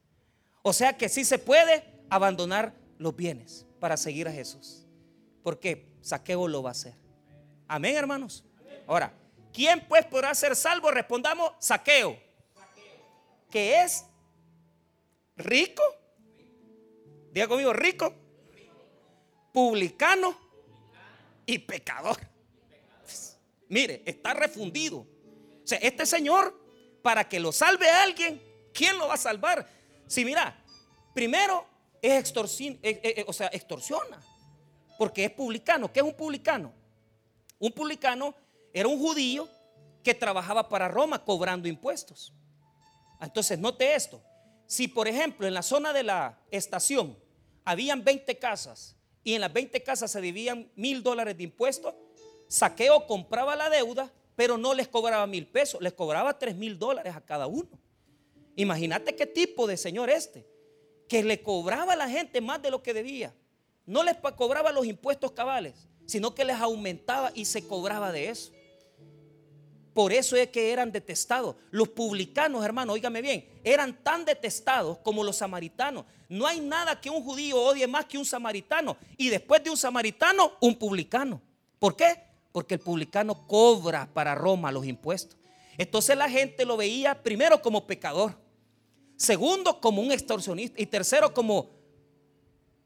O 0.61 0.73
sea 0.73 0.95
que 0.95 1.09
sí 1.09 1.25
se 1.25 1.39
puede 1.39 1.83
abandonar 2.11 2.75
los 3.00 3.15
bienes 3.15 3.65
para 3.79 3.97
seguir 3.97 4.27
a 4.27 4.31
Jesús. 4.31 4.85
Porque 5.41 5.91
Saqueo 6.01 6.47
lo 6.47 6.61
va 6.61 6.69
a 6.69 6.73
hacer. 6.73 6.93
Amén, 7.67 7.95
hermanos. 7.95 8.45
Ahora, 8.85 9.11
¿quién 9.51 9.83
pues 9.88 10.05
podrá 10.05 10.35
ser 10.35 10.55
salvo? 10.55 10.91
Respondamos, 10.91 11.53
Saqueo. 11.57 12.29
Que 13.51 13.84
es 13.84 14.05
rico. 15.36 15.84
Diga 17.31 17.48
conmigo, 17.48 17.74
rico, 17.74 18.13
publicano 19.53 20.36
y 21.46 21.60
pecador. 21.60 22.17
Mire, 23.70 24.01
está 24.05 24.34
refundido. 24.34 24.98
O 24.98 25.67
sea, 25.67 25.77
este 25.77 26.05
señor, 26.05 26.60
para 27.01 27.29
que 27.29 27.39
lo 27.39 27.51
salve 27.51 27.89
a 27.89 28.03
alguien, 28.03 28.41
¿quién 28.74 28.98
lo 28.98 29.08
va 29.08 29.13
a 29.13 29.17
salvar? 29.17 29.67
Si 30.08 30.25
mira, 30.25 30.62
primero 31.13 31.65
es 32.01 32.34
eh, 32.36 32.79
eh, 32.84 33.00
eh, 33.03 33.25
o 33.27 33.34
sea, 33.34 33.48
extorsiona. 33.48 34.22
Porque 34.98 35.25
es 35.25 35.31
publicano. 35.31 35.91
¿Qué 35.91 36.00
es 36.00 36.05
un 36.05 36.13
publicano? 36.13 36.74
Un 37.60 37.72
publicano 37.72 38.36
era 38.74 38.88
un 38.88 39.00
judío 39.00 39.48
que 40.03 40.13
trabajaba 40.13 40.67
para 40.67 40.88
Roma 40.88 41.24
cobrando 41.24 41.67
impuestos. 41.67 42.34
Entonces, 43.21 43.59
note 43.59 43.95
esto. 43.95 44.21
Si, 44.65 44.87
por 44.87 45.07
ejemplo, 45.07 45.47
en 45.47 45.53
la 45.53 45.61
zona 45.61 45.93
de 45.93 46.03
la 46.03 46.39
estación 46.49 47.17
habían 47.63 48.03
20 48.03 48.39
casas 48.39 48.95
y 49.23 49.33
en 49.33 49.41
las 49.41 49.53
20 49.53 49.83
casas 49.83 50.11
se 50.11 50.21
debían 50.21 50.71
mil 50.75 51.03
dólares 51.03 51.37
de 51.37 51.43
impuestos, 51.43 51.93
Saqueo 52.47 53.05
compraba 53.05 53.55
la 53.55 53.69
deuda, 53.69 54.11
pero 54.35 54.57
no 54.57 54.73
les 54.73 54.87
cobraba 54.87 55.27
mil 55.27 55.47
pesos, 55.47 55.81
les 55.81 55.93
cobraba 55.93 56.37
tres 56.39 56.55
mil 56.55 56.79
dólares 56.79 57.15
a 57.15 57.21
cada 57.21 57.47
uno. 57.47 57.69
Imagínate 58.55 59.15
qué 59.15 59.25
tipo 59.25 59.67
de 59.67 59.77
señor 59.77 60.09
este 60.09 60.47
que 61.07 61.23
le 61.23 61.41
cobraba 61.41 61.93
a 61.93 61.97
la 61.97 62.09
gente 62.09 62.41
más 62.41 62.61
de 62.61 62.71
lo 62.71 62.81
que 62.81 62.93
debía. 62.93 63.33
no 63.85 64.03
les 64.03 64.15
cobraba 64.37 64.71
los 64.71 64.85
impuestos 64.85 65.33
cabales, 65.33 65.89
sino 66.05 66.33
que 66.33 66.45
les 66.45 66.55
aumentaba 66.57 67.31
y 67.35 67.45
se 67.45 67.67
cobraba 67.67 68.11
de 68.11 68.29
eso. 68.29 68.53
Por 69.93 70.13
eso 70.13 70.36
es 70.36 70.48
que 70.50 70.71
eran 70.71 70.91
detestados. 70.91 71.55
Los 71.69 71.89
publicanos, 71.89 72.63
hermano, 72.63 72.93
óigame 72.93 73.21
bien, 73.21 73.45
eran 73.63 74.03
tan 74.03 74.24
detestados 74.24 75.00
como 75.00 75.24
los 75.24 75.38
samaritanos. 75.38 76.05
No 76.29 76.48
hay 76.48 76.62
nada 76.62 77.00
que 77.01 77.10
un 77.10 77.24
judío 77.24 77.62
odie 77.62 77.88
más 77.88 78.05
que 78.05 78.17
un 78.17 78.25
samaritano. 78.25 78.95
Y 79.17 79.29
después 79.29 79.63
de 79.63 79.69
un 79.69 79.77
samaritano, 79.77 80.53
un 80.62 80.75
publicano. 80.75 81.41
¿Por 81.77 81.95
qué? 81.95 82.24
Porque 82.53 82.75
el 82.75 82.79
publicano 82.79 83.45
cobra 83.48 84.10
para 84.13 84.33
Roma 84.33 84.71
los 84.71 84.86
impuestos. 84.86 85.38
Entonces 85.77 86.17
la 86.17 86.29
gente 86.29 86.65
lo 86.65 86.77
veía 86.77 87.21
primero 87.21 87.62
como 87.62 87.88
pecador, 87.88 88.38
segundo 89.15 89.81
como 89.81 90.01
un 90.01 90.12
extorsionista 90.12 90.81
y 90.81 90.86
tercero 90.86 91.33
como, 91.33 91.69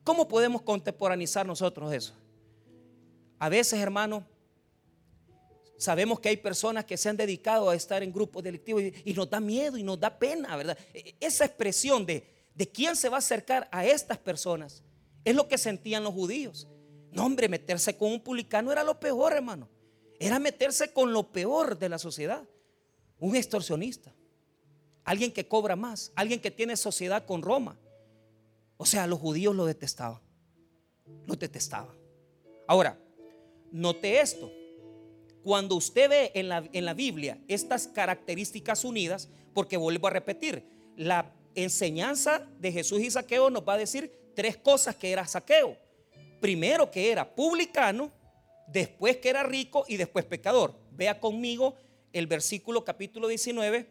¿cómo 0.04 0.28
podemos 0.28 0.62
contemporanizar 0.62 1.46
nosotros 1.46 1.94
eso? 1.94 2.14
A 3.38 3.50
veces, 3.50 3.80
hermano, 3.80 4.26
Sabemos 5.78 6.20
que 6.20 6.30
hay 6.30 6.38
personas 6.38 6.86
que 6.86 6.98
se 6.98 7.10
han 7.10 7.18
dedicado 7.18 7.70
a 7.70 7.76
estar 7.76 8.02
en 8.02 8.14
grupos 8.14 8.44
delictivos 8.44 8.84
y, 9.04 9.14
nos 9.14 9.30
da 9.30 9.40
miedo 9.40 9.78
y 9.78 9.84
nos 9.84 10.00
da 10.00 10.18
pena, 10.18 10.56
¿verdad? 10.56 10.78
E, 10.94 11.00
e, 11.00 11.16
esa 11.20 11.46
expresión 11.46 12.06
de, 12.06 12.26
de 12.54 12.68
quién 12.68 12.96
se 12.96 13.10
va 13.10 13.18
a 13.18 13.20
acercar 13.20 13.68
a 13.72 13.86
estas 13.86 14.18
personas 14.18 14.84
es 15.26 15.36
lo 15.36 15.48
que 15.48 15.58
sentían 15.58 16.04
los 16.04 16.14
judíos. 16.14 16.68
No, 17.12 17.26
hombre, 17.26 17.50
meterse 17.50 17.98
con 17.98 18.12
un 18.12 18.22
publicano 18.22 18.72
era 18.72 18.84
lo 18.84 19.00
peor, 19.00 19.34
hermano. 19.34 19.70
Era 20.20 20.40
meterse 20.40 20.94
con 20.94 21.12
lo 21.12 21.32
peor 21.32 21.78
de 21.78 21.90
la 21.90 22.00
sociedad. 22.00 22.48
Un 23.20 23.36
extorsionista. 23.36 24.14
Alguien 25.04 25.32
que 25.32 25.48
cobra 25.48 25.76
más. 25.76 26.12
Alguien 26.16 26.40
que 26.40 26.52
tiene 26.52 26.78
sociedad 26.78 27.26
con 27.26 27.42
Roma. 27.42 27.78
O 28.78 28.86
sea, 28.86 29.08
los 29.08 29.20
judíos 29.20 29.56
lo 29.56 29.66
detestaban. 29.66 30.22
Lo 31.26 31.36
detestaban. 31.36 31.96
Ahora, 32.68 32.98
note 33.72 34.20
esto 34.20 34.52
cuando 35.46 35.76
usted 35.76 36.10
ve 36.10 36.32
en 36.34 36.50
la, 36.50 36.68
en 36.74 36.86
la 36.86 36.96
Biblia 36.96 37.38
estas 37.48 37.88
características 37.88 38.84
unidas, 38.84 39.30
porque 39.54 39.78
vuelvo 39.78 40.08
a 40.08 40.10
repetir, 40.10 40.66
la 40.98 41.32
enseñanza 41.54 42.50
de 42.58 42.72
Jesús 42.72 43.00
y 43.00 43.12
Saqueo 43.12 43.52
nos 43.52 43.62
va 43.62 43.74
a 43.74 43.78
decir 43.78 44.12
tres 44.34 44.58
cosas 44.58 44.96
que 44.96 45.12
era 45.12 45.28
Saqueo. 45.28 45.78
Primero 46.42 46.90
que 46.90 47.12
era 47.12 47.36
publicano, 47.36 48.12
después 48.66 49.18
que 49.18 49.30
era 49.30 49.44
rico 49.44 49.86
y 49.88 49.98
después 49.98 50.26
pecador. 50.26 50.74
Vea 50.94 51.20
conmigo 51.20 51.76
el 52.12 52.26
versículo 52.26 52.84
capítulo 52.84 53.28
19, 53.28 53.88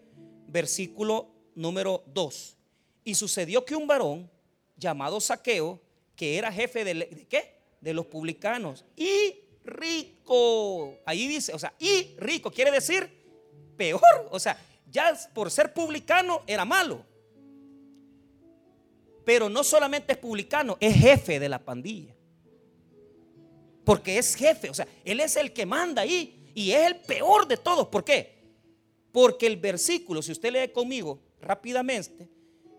versículo 0.49 1.29
número 1.55 2.03
2. 2.09 2.57
Y 3.05 3.15
sucedió 3.15 3.65
que 3.65 3.77
un 3.77 3.87
varón 3.87 4.29
llamado 4.77 5.21
Saqueo, 5.21 5.81
que 6.17 6.37
era 6.37 6.51
jefe 6.51 6.83
de, 6.83 6.95
¿de 6.95 7.27
qué? 7.29 7.61
De 7.81 7.95
los 7.95 8.07
publicanos 8.07 8.85
y 8.97 9.44
rico. 9.65 10.99
Ahí 11.05 11.27
dice, 11.27 11.53
o 11.53 11.59
sea, 11.59 11.75
y 11.79 12.15
rico 12.19 12.51
quiere 12.51 12.71
decir 12.71 13.11
peor. 13.77 14.29
O 14.31 14.39
sea, 14.39 14.59
ya 14.91 15.19
por 15.33 15.51
ser 15.51 15.73
publicano 15.73 16.43
era 16.47 16.65
malo. 16.65 17.05
Pero 19.25 19.49
no 19.49 19.65
solamente 19.65 20.13
es 20.13 20.19
publicano, 20.19 20.77
es 20.81 20.95
jefe 20.95 21.41
de 21.41 21.49
la 21.49 21.59
pandilla. 21.59 22.15
Porque 23.85 24.19
es 24.19 24.35
jefe, 24.35 24.71
o 24.71 24.75
sea, 24.75 24.87
él 25.05 25.21
es 25.21 25.37
el 25.37 25.53
que 25.53 25.67
manda 25.67 26.03
ahí 26.03 26.51
y 26.55 26.71
es 26.73 26.87
el 26.87 26.97
peor 26.97 27.47
de 27.47 27.57
todos. 27.57 27.89
¿Por 27.89 28.05
qué? 28.05 28.35
Porque 29.13 29.47
el 29.47 29.57
versículo, 29.57 30.23
si 30.23 30.33
usted 30.33 30.53
lee 30.53 30.73
conmigo 30.73 31.21
rápidamente, 31.41 32.29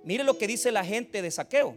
mire 0.03 0.23
lo 0.23 0.37
que 0.37 0.47
dice 0.47 0.71
la 0.71 0.83
gente 0.83 1.21
de 1.21 1.31
saqueo. 1.31 1.75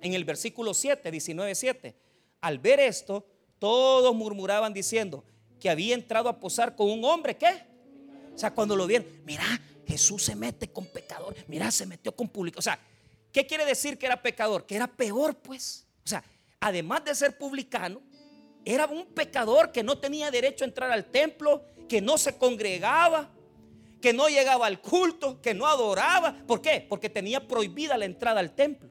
En 0.00 0.14
el 0.14 0.24
versículo 0.24 0.74
7, 0.74 1.10
19, 1.10 1.54
7. 1.54 1.94
Al 2.40 2.58
ver 2.58 2.80
esto, 2.80 3.26
todos 3.58 4.14
murmuraban 4.14 4.72
diciendo 4.72 5.24
que 5.60 5.70
había 5.70 5.94
entrado 5.94 6.28
a 6.28 6.38
posar 6.38 6.76
con 6.76 6.90
un 6.90 7.04
hombre, 7.04 7.36
¿qué? 7.36 7.64
O 8.34 8.38
sea, 8.38 8.52
cuando 8.52 8.76
lo 8.76 8.86
vieron, 8.86 9.06
mira, 9.24 9.44
Jesús 9.86 10.24
se 10.24 10.36
mete 10.36 10.68
con 10.68 10.86
pecador, 10.86 11.34
mira, 11.48 11.70
se 11.70 11.86
metió 11.86 12.14
con 12.14 12.28
público. 12.28 12.58
O 12.58 12.62
sea, 12.62 12.78
¿qué 13.32 13.46
quiere 13.46 13.64
decir 13.64 13.98
que 13.98 14.06
era 14.06 14.20
pecador? 14.20 14.66
Que 14.66 14.76
era 14.76 14.86
peor, 14.86 15.36
pues. 15.36 15.86
O 16.04 16.08
sea, 16.08 16.22
además 16.60 17.04
de 17.04 17.14
ser 17.14 17.38
publicano, 17.38 18.02
era 18.64 18.86
un 18.86 19.06
pecador 19.06 19.72
que 19.72 19.82
no 19.82 19.98
tenía 19.98 20.30
derecho 20.30 20.64
a 20.64 20.68
entrar 20.68 20.90
al 20.90 21.06
templo, 21.06 21.64
que 21.88 22.00
no 22.00 22.18
se 22.18 22.36
congregaba, 22.36 23.30
que 24.02 24.12
no 24.12 24.28
llegaba 24.28 24.66
al 24.66 24.80
culto, 24.80 25.40
que 25.40 25.54
no 25.54 25.66
adoraba. 25.66 26.36
¿Por 26.46 26.60
qué? 26.60 26.84
Porque 26.88 27.08
tenía 27.08 27.46
prohibida 27.46 27.96
la 27.96 28.04
entrada 28.04 28.40
al 28.40 28.54
templo. 28.54 28.90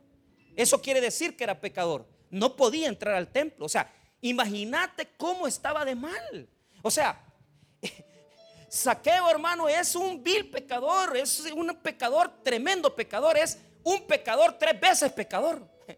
Eso 0.55 0.81
quiere 0.81 1.01
decir 1.01 1.35
que 1.35 1.43
era 1.43 1.59
pecador. 1.59 2.07
No 2.29 2.55
podía 2.55 2.87
entrar 2.87 3.15
al 3.15 3.27
templo. 3.27 3.65
O 3.65 3.69
sea, 3.69 3.91
Imagínate 4.21 5.07
cómo 5.17 5.47
estaba 5.47 5.85
de 5.85 5.95
mal. 5.95 6.49
O 6.81 6.91
sea, 6.91 7.21
Saqueo, 8.69 9.29
hermano, 9.29 9.69
es 9.69 9.95
un 9.95 10.23
vil 10.23 10.49
pecador, 10.49 11.15
es 11.15 11.39
un 11.55 11.75
pecador, 11.81 12.43
tremendo 12.43 12.93
pecador, 12.95 13.37
es 13.37 13.59
un 13.83 14.05
pecador 14.07 14.57
tres 14.57 14.79
veces 14.79 15.11
pecador. 15.11 15.67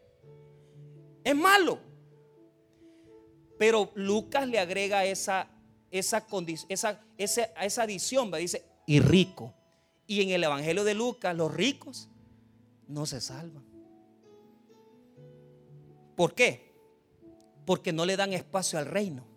Es 1.23 1.35
malo. 1.35 1.79
Pero 3.57 3.91
Lucas 3.95 4.47
le 4.47 4.59
agrega 4.59 5.03
esa, 5.03 5.49
esa, 5.91 6.25
esa, 6.69 7.01
esa, 7.17 7.43
esa 7.43 7.83
adición, 7.83 8.31
dice, 8.31 8.63
y 8.85 9.01
rico. 9.01 9.53
Y 10.05 10.21
en 10.21 10.29
el 10.29 10.43
Evangelio 10.43 10.83
de 10.85 10.93
Lucas, 10.93 11.35
los 11.35 11.53
ricos 11.53 12.07
no 12.87 13.05
se 13.05 13.19
salvan. 13.19 13.65
¿Por 16.15 16.33
qué? 16.33 16.66
Porque 17.67 17.91
no 17.91 18.05
le 18.05 18.15
dan 18.15 18.31
espacio 18.31 18.79
al 18.79 18.85
reino. 18.85 19.27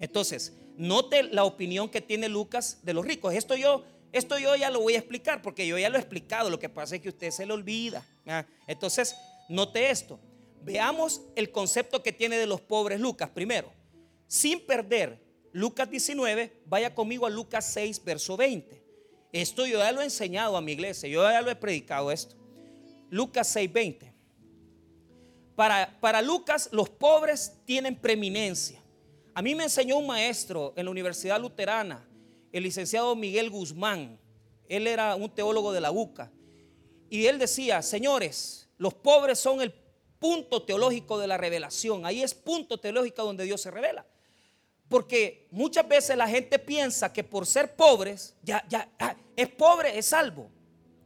Entonces, 0.00 0.54
note 0.78 1.22
la 1.22 1.44
opinión 1.44 1.90
que 1.90 2.00
tiene 2.00 2.30
Lucas 2.30 2.80
de 2.82 2.94
los 2.94 3.04
ricos. 3.04 3.34
Esto 3.34 3.54
yo, 3.56 3.84
esto 4.10 4.38
yo 4.38 4.56
ya 4.56 4.70
lo 4.70 4.80
voy 4.80 4.94
a 4.94 5.00
explicar 5.00 5.42
porque 5.42 5.66
yo 5.66 5.78
ya 5.78 5.90
lo 5.90 5.96
he 5.96 6.00
explicado. 6.00 6.48
Lo 6.48 6.58
que 6.58 6.70
pasa 6.70 6.96
es 6.96 7.02
que 7.02 7.10
usted 7.10 7.30
se 7.30 7.44
le 7.44 7.52
olvida. 7.52 8.02
Entonces, 8.66 9.14
note 9.50 9.90
esto. 9.90 10.18
Veamos 10.62 11.20
el 11.36 11.52
concepto 11.52 12.02
que 12.02 12.10
tiene 12.10 12.38
de 12.38 12.46
los 12.46 12.62
pobres 12.62 12.98
Lucas. 12.98 13.28
Primero, 13.28 13.70
sin 14.26 14.64
perder 14.64 15.22
Lucas 15.52 15.90
19, 15.90 16.62
vaya 16.64 16.94
conmigo 16.94 17.26
a 17.26 17.30
Lucas 17.30 17.70
6, 17.70 18.02
verso 18.02 18.38
20. 18.38 18.82
Esto 19.30 19.66
yo 19.66 19.78
ya 19.78 19.92
lo 19.92 20.00
he 20.00 20.04
enseñado 20.04 20.56
a 20.56 20.62
mi 20.62 20.72
iglesia, 20.72 21.06
yo 21.06 21.22
ya 21.30 21.42
lo 21.42 21.50
he 21.50 21.56
predicado 21.56 22.10
esto. 22.10 22.34
Lucas 23.10 23.46
6, 23.48 23.70
20. 23.70 24.13
Para, 25.56 26.22
Lucas, 26.22 26.68
los 26.72 26.90
pobres 26.90 27.52
tienen 27.64 27.96
preeminencia. 27.96 28.82
A 29.34 29.42
mí 29.42 29.54
me 29.54 29.64
enseñó 29.64 29.96
un 29.96 30.06
maestro 30.06 30.72
en 30.76 30.84
la 30.84 30.90
Universidad 30.90 31.40
Luterana, 31.40 32.06
el 32.52 32.62
licenciado 32.62 33.14
Miguel 33.14 33.50
Guzmán. 33.50 34.18
Él 34.68 34.86
era 34.86 35.14
un 35.14 35.30
teólogo 35.30 35.72
de 35.72 35.80
la 35.80 35.90
UCA. 35.90 36.30
Y 37.08 37.26
él 37.26 37.38
decía, 37.38 37.82
señores, 37.82 38.68
los 38.78 38.94
pobres 38.94 39.38
son 39.38 39.60
el 39.60 39.72
punto 40.18 40.62
teológico 40.62 41.18
de 41.18 41.26
la 41.26 41.36
revelación. 41.36 42.06
Ahí 42.06 42.22
es 42.22 42.34
punto 42.34 42.78
teológico 42.78 43.24
donde 43.24 43.44
Dios 43.44 43.60
se 43.60 43.70
revela. 43.70 44.06
Porque 44.88 45.46
muchas 45.50 45.86
veces 45.86 46.16
la 46.16 46.28
gente 46.28 46.58
piensa 46.58 47.12
que 47.12 47.24
por 47.24 47.46
ser 47.46 47.74
pobres, 47.76 48.34
ya, 48.42 48.64
ya, 48.68 48.88
ah, 48.98 49.14
es 49.36 49.48
pobre, 49.48 49.98
es 49.98 50.06
salvo. 50.06 50.50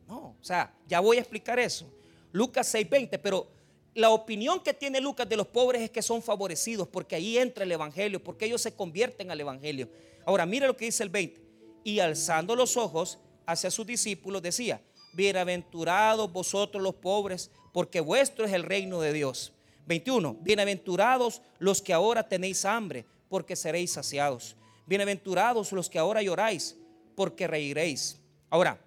No, 0.07 0.37
o 0.41 0.45
sea, 0.45 0.75
ya 0.87 1.01
voy 1.01 1.19
a 1.19 1.21
explicar 1.21 1.59
eso. 1.59 1.87
Lucas 2.33 2.73
6:20, 2.75 3.19
pero 3.19 3.58
la 3.95 4.11
opinión 4.11 4.61
que 4.63 4.75
tiene 4.75 5.01
Lucas 5.01 5.29
de 5.29 5.37
los 5.37 5.47
pobres 5.47 5.83
es 5.83 5.91
que 5.91 6.03
son 6.03 6.23
favorecidos 6.23 6.89
porque 6.89 7.17
ahí 7.17 7.39
entra 7.39 7.65
el 7.65 7.73
Evangelio, 7.73 8.23
porque 8.23 8.45
ellos 8.45 8.63
se 8.63 8.75
convierten 8.75 9.31
al 9.31 9.41
Evangelio. 9.41 9.89
Ahora, 10.25 10.47
mire 10.47 10.67
lo 10.67 10.77
que 10.77 10.85
dice 10.85 11.03
el 11.03 11.09
20. 11.09 11.41
Y 11.85 12.01
alzando 12.01 12.55
los 12.55 12.77
ojos 12.77 13.19
hacia 13.47 13.71
sus 13.71 13.87
discípulos 13.87 14.43
decía, 14.43 14.81
bienaventurados 15.15 16.33
vosotros 16.33 16.83
los 16.83 16.95
pobres, 16.97 17.51
porque 17.73 18.01
vuestro 18.01 18.45
es 18.45 18.53
el 18.53 18.63
reino 18.63 19.01
de 19.01 19.13
Dios. 19.13 19.53
21. 19.87 20.37
Bienaventurados 20.43 21.41
los 21.59 21.81
que 21.81 21.95
ahora 21.95 22.29
tenéis 22.29 22.65
hambre, 22.67 23.07
porque 23.29 23.57
seréis 23.57 23.93
saciados. 23.93 24.55
Bienaventurados 24.87 25.73
los 25.73 25.89
que 25.89 25.99
ahora 25.99 26.23
lloráis, 26.23 26.77
porque 27.15 27.47
reiréis. 27.47 28.21
Ahora, 28.51 28.81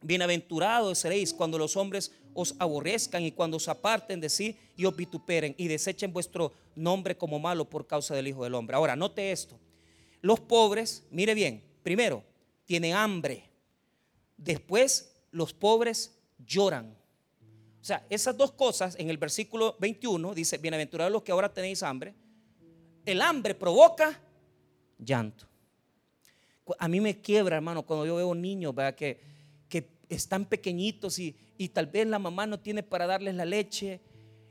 bienaventurados 0.00 0.98
seréis 0.98 1.34
cuando 1.34 1.58
los 1.58 1.76
hombres 1.76 2.12
os 2.40 2.54
aborrezcan 2.60 3.24
y 3.24 3.32
cuando 3.32 3.56
os 3.56 3.66
aparten 3.66 4.20
de 4.20 4.28
sí 4.28 4.56
y 4.76 4.84
os 4.84 4.94
vituperen 4.94 5.56
y 5.58 5.66
desechen 5.66 6.12
vuestro 6.12 6.52
nombre 6.76 7.16
como 7.16 7.40
malo 7.40 7.64
por 7.64 7.84
causa 7.84 8.14
del 8.14 8.28
Hijo 8.28 8.44
del 8.44 8.54
Hombre. 8.54 8.76
Ahora, 8.76 8.94
note 8.94 9.32
esto. 9.32 9.58
Los 10.20 10.38
pobres, 10.38 11.02
mire 11.10 11.34
bien, 11.34 11.60
primero, 11.82 12.22
tienen 12.64 12.94
hambre. 12.94 13.42
Después, 14.36 15.16
los 15.32 15.52
pobres 15.52 16.16
lloran. 16.46 16.96
O 17.80 17.84
sea, 17.84 18.06
esas 18.08 18.36
dos 18.36 18.52
cosas 18.52 18.94
en 19.00 19.10
el 19.10 19.18
versículo 19.18 19.74
21 19.80 20.32
dice, 20.32 20.58
bienaventurados 20.58 21.12
los 21.12 21.24
que 21.24 21.32
ahora 21.32 21.52
tenéis 21.52 21.82
hambre. 21.82 22.14
El 23.04 23.20
hambre 23.20 23.56
provoca 23.56 24.20
llanto. 24.96 25.44
A 26.78 26.86
mí 26.86 27.00
me 27.00 27.20
quiebra, 27.20 27.56
hermano, 27.56 27.82
cuando 27.82 28.06
yo 28.06 28.14
veo 28.14 28.32
niños, 28.32 28.72
¿verdad? 28.72 28.94
Que, 28.94 29.20
que 29.68 29.88
están 30.08 30.44
pequeñitos 30.44 31.18
y, 31.18 31.34
y 31.58 31.68
tal 31.68 31.86
vez 31.86 32.06
la 32.06 32.18
mamá 32.18 32.46
no 32.46 32.58
tiene 32.60 32.82
para 32.82 33.06
darles 33.06 33.34
la 33.34 33.44
leche 33.44 34.00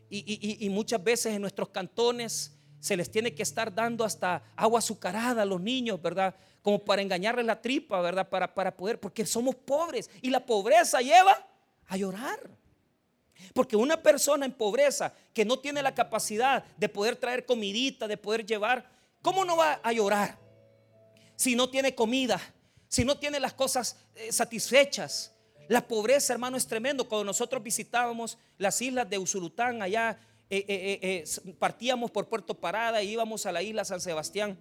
y, 0.09 0.69
muchas 0.69 1.03
veces 1.03 1.33
en 1.33 1.41
nuestros 1.41 1.69
cantones 1.69 2.53
se 2.79 2.95
les 2.95 3.09
tiene 3.09 3.33
que 3.33 3.43
estar 3.43 3.73
dando 3.73 4.05
hasta 4.05 4.43
agua 4.55 4.79
azucarada 4.79 5.41
a 5.41 5.45
los 5.45 5.59
niños, 5.59 6.01
¿verdad? 6.01 6.35
Como 6.61 6.83
para 6.83 7.01
engañarles 7.01 7.45
la 7.45 7.61
tripa, 7.61 7.99
¿verdad? 8.01 8.29
Para, 8.29 8.53
para 8.53 8.75
poder, 8.75 8.99
porque 8.99 9.25
somos 9.25 9.55
pobres 9.55 10.09
y 10.21 10.29
la 10.29 10.45
pobreza 10.45 11.01
lleva 11.01 11.45
a 11.87 11.97
llorar. 11.97 12.39
Porque 13.53 13.75
una 13.75 14.01
persona 14.01 14.45
en 14.45 14.53
pobreza 14.53 15.13
que 15.33 15.45
no 15.45 15.59
tiene 15.59 15.81
la 15.81 15.93
capacidad 15.93 16.63
de 16.77 16.89
poder 16.89 17.15
traer 17.15 17.45
comidita, 17.45 18.07
de 18.07 18.17
poder 18.17 18.45
llevar, 18.45 18.89
¿cómo 19.21 19.43
no 19.43 19.57
va 19.57 19.79
a 19.83 19.91
llorar? 19.91 20.37
Si 21.35 21.55
no 21.55 21.69
tiene 21.69 21.95
comida, 21.95 22.39
si 22.87 23.03
no 23.03 23.17
tiene 23.17 23.39
las 23.39 23.53
cosas 23.53 23.97
eh, 24.15 24.31
satisfechas. 24.31 25.33
La 25.67 25.85
pobreza, 25.85 26.33
hermano, 26.33 26.57
es 26.57 26.65
tremendo. 26.65 27.07
Cuando 27.07 27.25
nosotros 27.25 27.61
visitábamos 27.61 28.37
las 28.57 28.81
islas 28.81 29.09
de 29.09 29.17
Usulután, 29.17 29.81
allá 29.81 30.19
eh, 30.49 30.65
eh, 31.01 31.53
partíamos 31.59 32.09
por 32.09 32.27
Puerto 32.27 32.53
Parada 32.53 33.03
y 33.03 33.11
íbamos 33.11 33.45
a 33.45 33.51
la 33.51 33.61
isla 33.61 33.83
San 33.83 33.99
Sebastián. 33.99 34.57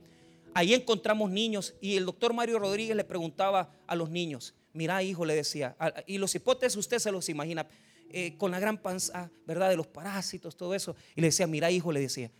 Ahí 0.55 0.75
encontramos 0.75 1.31
niños 1.31 1.75
y 1.81 1.97
el 1.97 2.07
doctor 2.07 2.33
Mario 2.33 2.59
Rodríguez 2.59 2.97
le 2.97 3.05
preguntaba 3.05 3.71
a 3.87 3.95
los 3.95 4.11
niños, 4.11 4.55
mira 4.73 5.03
hijo, 5.03 5.25
le 5.25 5.35
decía, 5.35 5.77
y 6.07 6.19
los 6.19 6.35
hipotes 6.35 6.75
usted 6.77 6.99
se 6.99 7.13
los 7.13 7.29
imagina, 7.29 7.67
con 8.39 8.51
la 8.51 8.59
gran 8.59 8.79
panza, 8.79 9.31
¿verdad? 9.47 9.69
De 9.69 9.77
los 9.77 9.87
parásitos, 9.87 10.57
todo 10.57 10.75
eso. 10.75 10.97
Y 11.15 11.21
le 11.21 11.27
decía, 11.27 11.47
mira 11.47 11.71
hijo, 11.71 11.93
le 11.93 12.01
decía, 12.01 12.31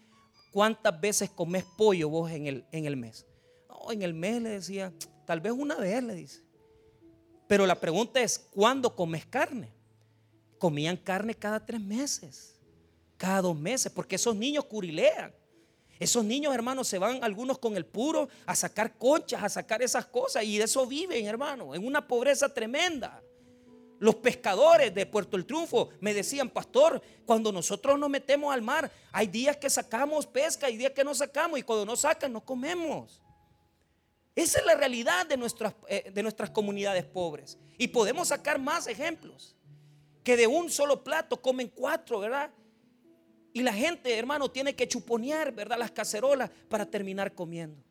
¿cuántas 0.51 0.99
veces 0.99 1.29
comes 1.29 1.65
pollo 1.77 2.09
vos 2.09 2.31
en 2.31 2.47
el, 2.47 2.65
en 2.73 2.87
el 2.87 2.97
mes? 2.97 3.27
No, 3.69 3.93
en 3.93 4.01
el 4.01 4.15
mes 4.15 4.41
le 4.41 4.49
decía, 4.49 4.95
tal 5.27 5.43
vez 5.43 5.53
una 5.53 5.77
vez, 5.77 6.03
le 6.03 6.15
dice. 6.15 6.46
Pero 7.47 7.67
la 7.67 7.79
pregunta 7.79 8.21
es, 8.21 8.39
¿cuándo 8.39 8.95
comes 8.95 9.25
carne? 9.27 9.73
Comían 10.59 10.97
carne 10.97 11.35
cada 11.35 11.65
tres 11.65 11.81
meses, 11.81 12.59
cada 13.17 13.43
dos 13.43 13.57
meses, 13.57 13.93
porque 13.93 14.17
esos 14.17 14.35
niños 14.35 14.65
curilean. 14.65 15.33
Esos 15.99 16.25
niños, 16.25 16.55
hermanos, 16.55 16.89
se 16.89 16.99
van 16.99 17.25
algunos 17.25 17.59
con 17.59 17.77
el 17.77 17.87
puro 17.87 18.29
a 18.45 18.55
sacar 18.55 18.99
conchas, 18.99 19.43
a 19.43 19.49
sacar 19.49 19.81
esas 19.83 20.07
cosas, 20.07 20.45
y 20.45 20.59
de 20.59 20.65
eso 20.65 20.87
viven, 20.87 21.25
hermano, 21.25 21.75
en 21.75 21.87
una 21.87 22.07
pobreza 22.07 22.53
tremenda. 22.53 23.23
Los 23.99 24.17
pescadores 24.17 24.95
de 24.95 25.07
Puerto 25.07 25.39
El 25.39 25.47
Triunfo 25.47 25.89
me 26.01 26.13
decían, 26.13 26.51
pastor, 26.51 27.01
cuando 27.25 27.51
nosotros 27.51 27.99
nos 27.99 28.11
metemos 28.11 28.53
al 28.53 28.61
mar, 28.61 28.91
hay 29.11 29.27
días 29.27 29.57
que 29.57 29.71
sacamos 29.71 30.27
pesca, 30.27 30.67
hay 30.67 30.77
días 30.77 30.93
que 30.93 31.03
no 31.03 31.15
sacamos, 31.15 31.59
y 31.59 31.63
cuando 31.63 31.87
no 31.87 31.97
sacan, 31.97 32.33
no 32.33 32.45
comemos. 32.45 33.23
Esa 34.37 34.61
es 34.61 34.67
la 34.67 34.75
realidad 34.75 35.27
de 35.27 35.39
nuestras, 35.39 35.75
eh, 35.89 36.11
de 36.13 36.23
nuestras 36.23 36.51
comunidades 36.51 37.07
pobres. 37.07 37.59
Y 37.79 37.89
podemos 37.89 38.29
sacar 38.29 38.61
más 38.61 38.87
ejemplos. 38.87 39.57
Que 40.23 40.37
de 40.37 40.47
un 40.47 40.71
solo 40.71 41.03
plato 41.03 41.41
comen 41.41 41.73
cuatro, 41.75 42.21
¿verdad? 42.21 42.51
Y 43.55 43.63
la 43.63 43.73
gente, 43.73 44.15
hermano, 44.15 44.51
tiene 44.51 44.77
que 44.77 44.87
chuponear, 44.87 45.53
¿verdad? 45.53 45.79
Las 45.79 45.91
cacerolas 45.91 46.51
para 46.69 46.85
terminar 46.85 47.35
comiendo. 47.35 47.83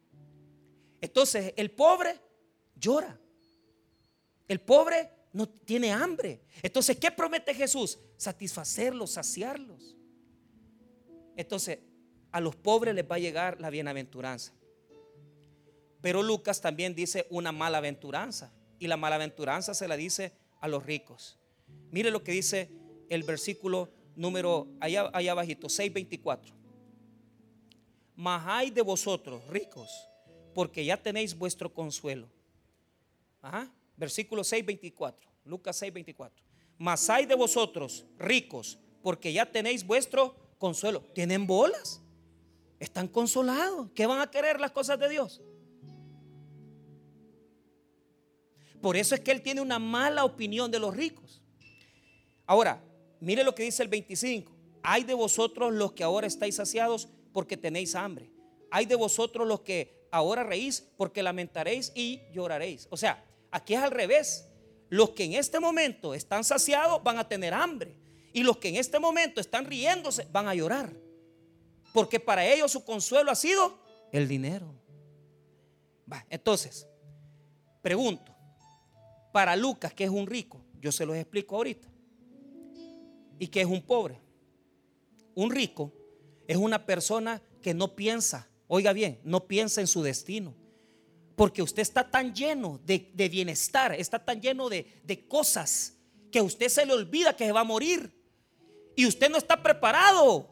Entonces, 1.02 1.52
el 1.58 1.72
pobre 1.72 2.20
llora. 2.76 3.20
El 4.48 4.62
pobre 4.62 5.10
no 5.34 5.50
tiene 5.50 5.92
hambre. 5.92 6.42
Entonces, 6.62 6.98
¿qué 6.98 7.10
promete 7.10 7.56
Jesús? 7.56 7.98
Satisfacerlos, 8.18 9.12
saciarlos. 9.12 9.96
Entonces, 11.36 11.80
a 12.32 12.40
los 12.40 12.56
pobres 12.56 12.94
les 12.94 13.10
va 13.10 13.16
a 13.16 13.20
llegar 13.20 13.60
la 13.60 13.72
bienaventuranza. 13.72 14.54
Pero 16.06 16.22
Lucas 16.22 16.62
también 16.62 16.94
dice 16.94 17.26
una 17.32 17.52
malaventuranza. 17.52 18.54
Y 18.78 18.86
la 18.86 18.96
malaventuranza 18.96 19.74
se 19.74 19.88
la 19.88 19.98
dice 19.98 20.34
a 20.62 20.68
los 20.68 20.86
ricos. 20.86 21.40
Mire 21.90 22.12
lo 22.12 22.24
que 22.24 22.32
dice 22.32 22.70
el 23.10 23.24
versículo 23.24 23.90
número 24.16 24.68
allá, 24.80 25.10
allá 25.12 25.32
abajito, 25.32 25.66
6.24. 25.66 26.54
Mas 28.16 28.44
hay 28.46 28.70
de 28.70 28.84
vosotros, 28.84 29.42
ricos, 29.48 30.08
porque 30.54 30.86
ya 30.86 31.02
tenéis 31.02 31.36
vuestro 31.36 31.74
consuelo. 31.74 32.30
Versículo 33.98 34.44
6.24. 34.44 35.16
Lucas 35.46 35.82
6.24. 35.82 36.34
Mas 36.78 37.10
hay 37.10 37.26
de 37.26 37.34
vosotros, 37.34 38.06
ricos, 38.20 38.78
porque 39.02 39.34
ya 39.34 39.52
tenéis 39.52 39.84
vuestro 39.84 40.36
consuelo. 40.60 41.02
¿Tienen 41.16 41.48
bolas? 41.48 42.00
Están 42.80 43.08
consolados. 43.08 43.90
¿Qué 43.96 44.06
van 44.06 44.22
a 44.22 44.30
querer 44.30 44.60
las 44.60 44.70
cosas 44.70 45.00
de 45.00 45.10
Dios? 45.10 45.42
Por 48.86 48.98
eso 48.98 49.16
es 49.16 49.22
que 49.22 49.32
él 49.32 49.42
tiene 49.42 49.62
una 49.62 49.80
mala 49.80 50.24
opinión 50.24 50.70
de 50.70 50.78
los 50.78 50.96
ricos. 50.96 51.42
Ahora, 52.46 52.84
mire 53.20 53.44
lo 53.44 53.56
que 53.56 53.64
dice 53.64 53.82
el 53.82 53.90
25. 53.90 54.56
Hay 54.84 55.04
de 55.04 55.16
vosotros 55.16 55.74
los 55.74 55.94
que 55.94 56.04
ahora 56.04 56.28
estáis 56.28 56.58
saciados 56.58 57.10
porque 57.34 57.58
tenéis 57.58 57.96
hambre. 57.96 58.30
Hay 58.70 58.86
de 58.86 58.94
vosotros 58.94 59.48
los 59.48 59.62
que 59.62 60.06
ahora 60.12 60.44
reís 60.44 60.88
porque 60.98 61.24
lamentaréis 61.24 61.94
y 61.96 62.22
lloraréis. 62.32 62.88
O 62.92 62.96
sea, 62.96 63.26
aquí 63.50 63.74
es 63.74 63.82
al 63.82 63.90
revés. 63.90 64.50
Los 64.90 65.10
que 65.10 65.24
en 65.24 65.34
este 65.34 65.60
momento 65.60 66.14
están 66.14 66.44
saciados 66.44 67.02
van 67.02 67.18
a 67.18 67.28
tener 67.28 67.56
hambre. 67.56 67.96
Y 68.34 68.44
los 68.44 68.58
que 68.58 68.70
en 68.70 68.76
este 68.76 69.00
momento 69.00 69.42
están 69.42 69.66
riéndose 69.66 70.28
van 70.32 70.48
a 70.48 70.54
llorar. 70.54 70.94
Porque 71.92 72.20
para 72.20 72.46
ellos 72.46 72.72
su 72.72 72.86
consuelo 72.86 73.32
ha 73.32 73.36
sido 73.36 73.80
el 74.12 74.28
dinero. 74.28 74.72
entonces, 76.30 76.88
pregunto, 77.82 78.35
para 79.36 79.58
Lucas, 79.58 79.94
que 79.94 80.06
es 80.06 80.10
un 80.10 80.28
rico, 80.28 80.62
yo 80.80 80.94
se 80.94 81.06
los 81.06 81.18
explico 81.18 81.58
ahorita, 81.58 81.90
y 83.38 83.48
que 83.48 83.60
es 83.60 83.68
un 83.68 83.82
pobre. 83.82 84.18
Un 85.34 85.52
rico 85.52 85.92
es 86.48 86.56
una 86.56 86.86
persona 86.86 87.42
que 87.62 87.74
no 87.74 87.98
piensa, 87.98 88.48
oiga 88.70 88.94
bien, 88.94 89.20
no 89.26 89.46
piensa 89.46 89.82
en 89.82 89.88
su 89.88 90.02
destino. 90.02 90.56
Porque 91.36 91.62
usted 91.62 91.82
está 91.82 92.10
tan 92.10 92.34
lleno 92.34 92.80
de, 92.86 93.12
bienestar, 93.30 93.92
está 93.96 94.24
tan 94.24 94.40
lleno 94.40 94.70
de, 94.70 95.26
cosas, 95.28 95.98
que 96.32 96.40
a 96.40 96.44
usted 96.44 96.70
se 96.70 96.86
le 96.86 96.94
olvida 96.94 97.36
que 97.36 97.46
se 97.46 97.52
va 97.52 97.60
a 97.60 97.66
morir. 97.66 98.10
Y 98.96 99.06
usted 99.06 99.30
no 99.30 99.38
está 99.38 99.62
preparado. 99.62 100.48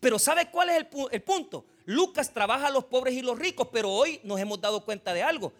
Pero 0.00 0.18
¿sabe 0.18 0.50
cuál 0.50 0.70
es 0.70 0.76
el, 0.78 0.88
el 1.10 1.22
punto? 1.22 1.66
Lucas 1.84 2.32
trabaja 2.32 2.68
a 2.68 2.70
los 2.70 2.86
pobres 2.86 3.12
y 3.12 3.20
los 3.20 3.38
ricos, 3.38 3.68
pero 3.70 3.90
hoy 3.90 4.20
nos 4.24 4.40
hemos 4.40 4.58
dado 4.58 4.82
cuenta 4.86 5.12
de 5.12 5.22
algo. 5.22 5.52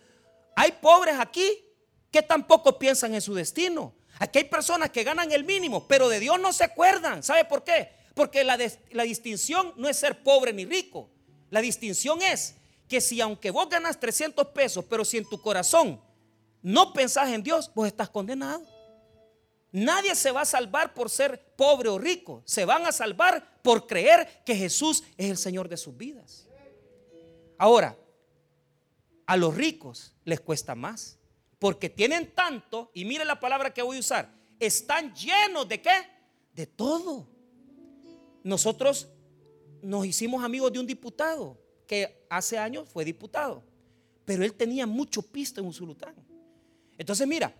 Hay 0.57 0.73
pobres 0.81 1.16
aquí 1.19 1.65
que 2.16 2.22
tampoco 2.22 2.79
piensan 2.79 3.14
en 3.14 3.20
su 3.20 3.35
destino. 3.35 3.92
Aquí 4.18 4.38
hay 4.38 4.44
personas 4.44 4.88
que 4.88 5.05
ganan 5.05 5.31
el 5.33 5.44
mínimo, 5.44 5.87
pero 5.87 6.09
de 6.09 6.18
Dios 6.18 6.40
no 6.40 6.50
se 6.50 6.64
acuerdan. 6.64 7.22
¿Sabe 7.22 7.44
por 7.44 7.62
qué? 7.62 7.90
Porque 8.14 8.42
la, 8.42 8.59
la 8.92 9.02
distinción 9.02 9.74
no 9.76 9.87
es 9.87 9.98
ser 9.98 10.22
pobre 10.22 10.55
ni 10.55 10.64
rico. 10.64 11.11
La 11.50 11.61
distinción 11.61 12.22
es 12.22 12.55
que 12.88 13.02
si 13.02 13.20
aunque 13.20 13.50
vos 13.50 13.68
ganas 13.68 14.00
300 14.00 14.46
pesos, 14.46 14.87
pero 14.88 15.05
si 15.05 15.18
en 15.18 15.29
tu 15.29 15.38
corazón 15.42 16.00
no 16.62 16.94
pensás 16.94 17.29
en 17.29 17.42
Dios, 17.42 17.70
vos 17.74 17.87
estás 17.87 18.09
condenado. 18.09 18.64
Nadie 19.70 20.14
se 20.14 20.31
va 20.31 20.40
a 20.40 20.46
salvar 20.46 20.94
por 20.94 21.11
ser 21.11 21.52
pobre 21.55 21.90
o 21.90 21.98
rico. 21.98 22.40
Se 22.46 22.64
van 22.64 22.87
a 22.87 22.92
salvar 22.92 23.61
por 23.61 23.87
creer 23.87 24.42
que 24.46 24.57
Jesús 24.57 25.05
es 25.18 25.29
el 25.29 25.37
Señor 25.37 25.68
de 25.68 25.76
sus 25.76 25.94
vidas. 25.94 26.48
Ahora, 27.59 27.94
a 29.26 29.37
los 29.37 29.55
ricos 29.55 30.14
les 30.24 30.40
cuesta 30.40 30.74
más. 30.74 31.18
Porque 31.66 31.90
tienen 31.90 32.31
tanto, 32.33 32.92
y 32.94 33.05
mire 33.05 33.24
la 33.24 33.40
palabra 33.40 33.74
que 33.74 33.83
voy 33.83 33.96
a 33.96 33.98
usar, 33.98 34.33
están 34.61 35.12
llenos 35.12 35.68
de 35.68 35.83
qué? 35.83 35.90
De 36.55 36.64
todo. 36.64 37.26
Nosotros 38.44 39.09
nos 39.83 40.07
hicimos 40.07 40.44
amigos 40.44 40.72
de 40.72 40.79
un 40.79 40.87
diputado 40.87 41.59
que 41.85 42.24
hace 42.31 42.57
años 42.57 42.88
fue 42.88 43.05
diputado, 43.05 43.64
pero 44.24 44.44
él 44.44 44.55
tenía 44.55 44.87
mucho 44.87 45.22
pisto 45.22 45.61
en 45.61 45.66
Usulután. 45.66 46.14
Entonces, 46.96 47.26
mira, 47.26 47.52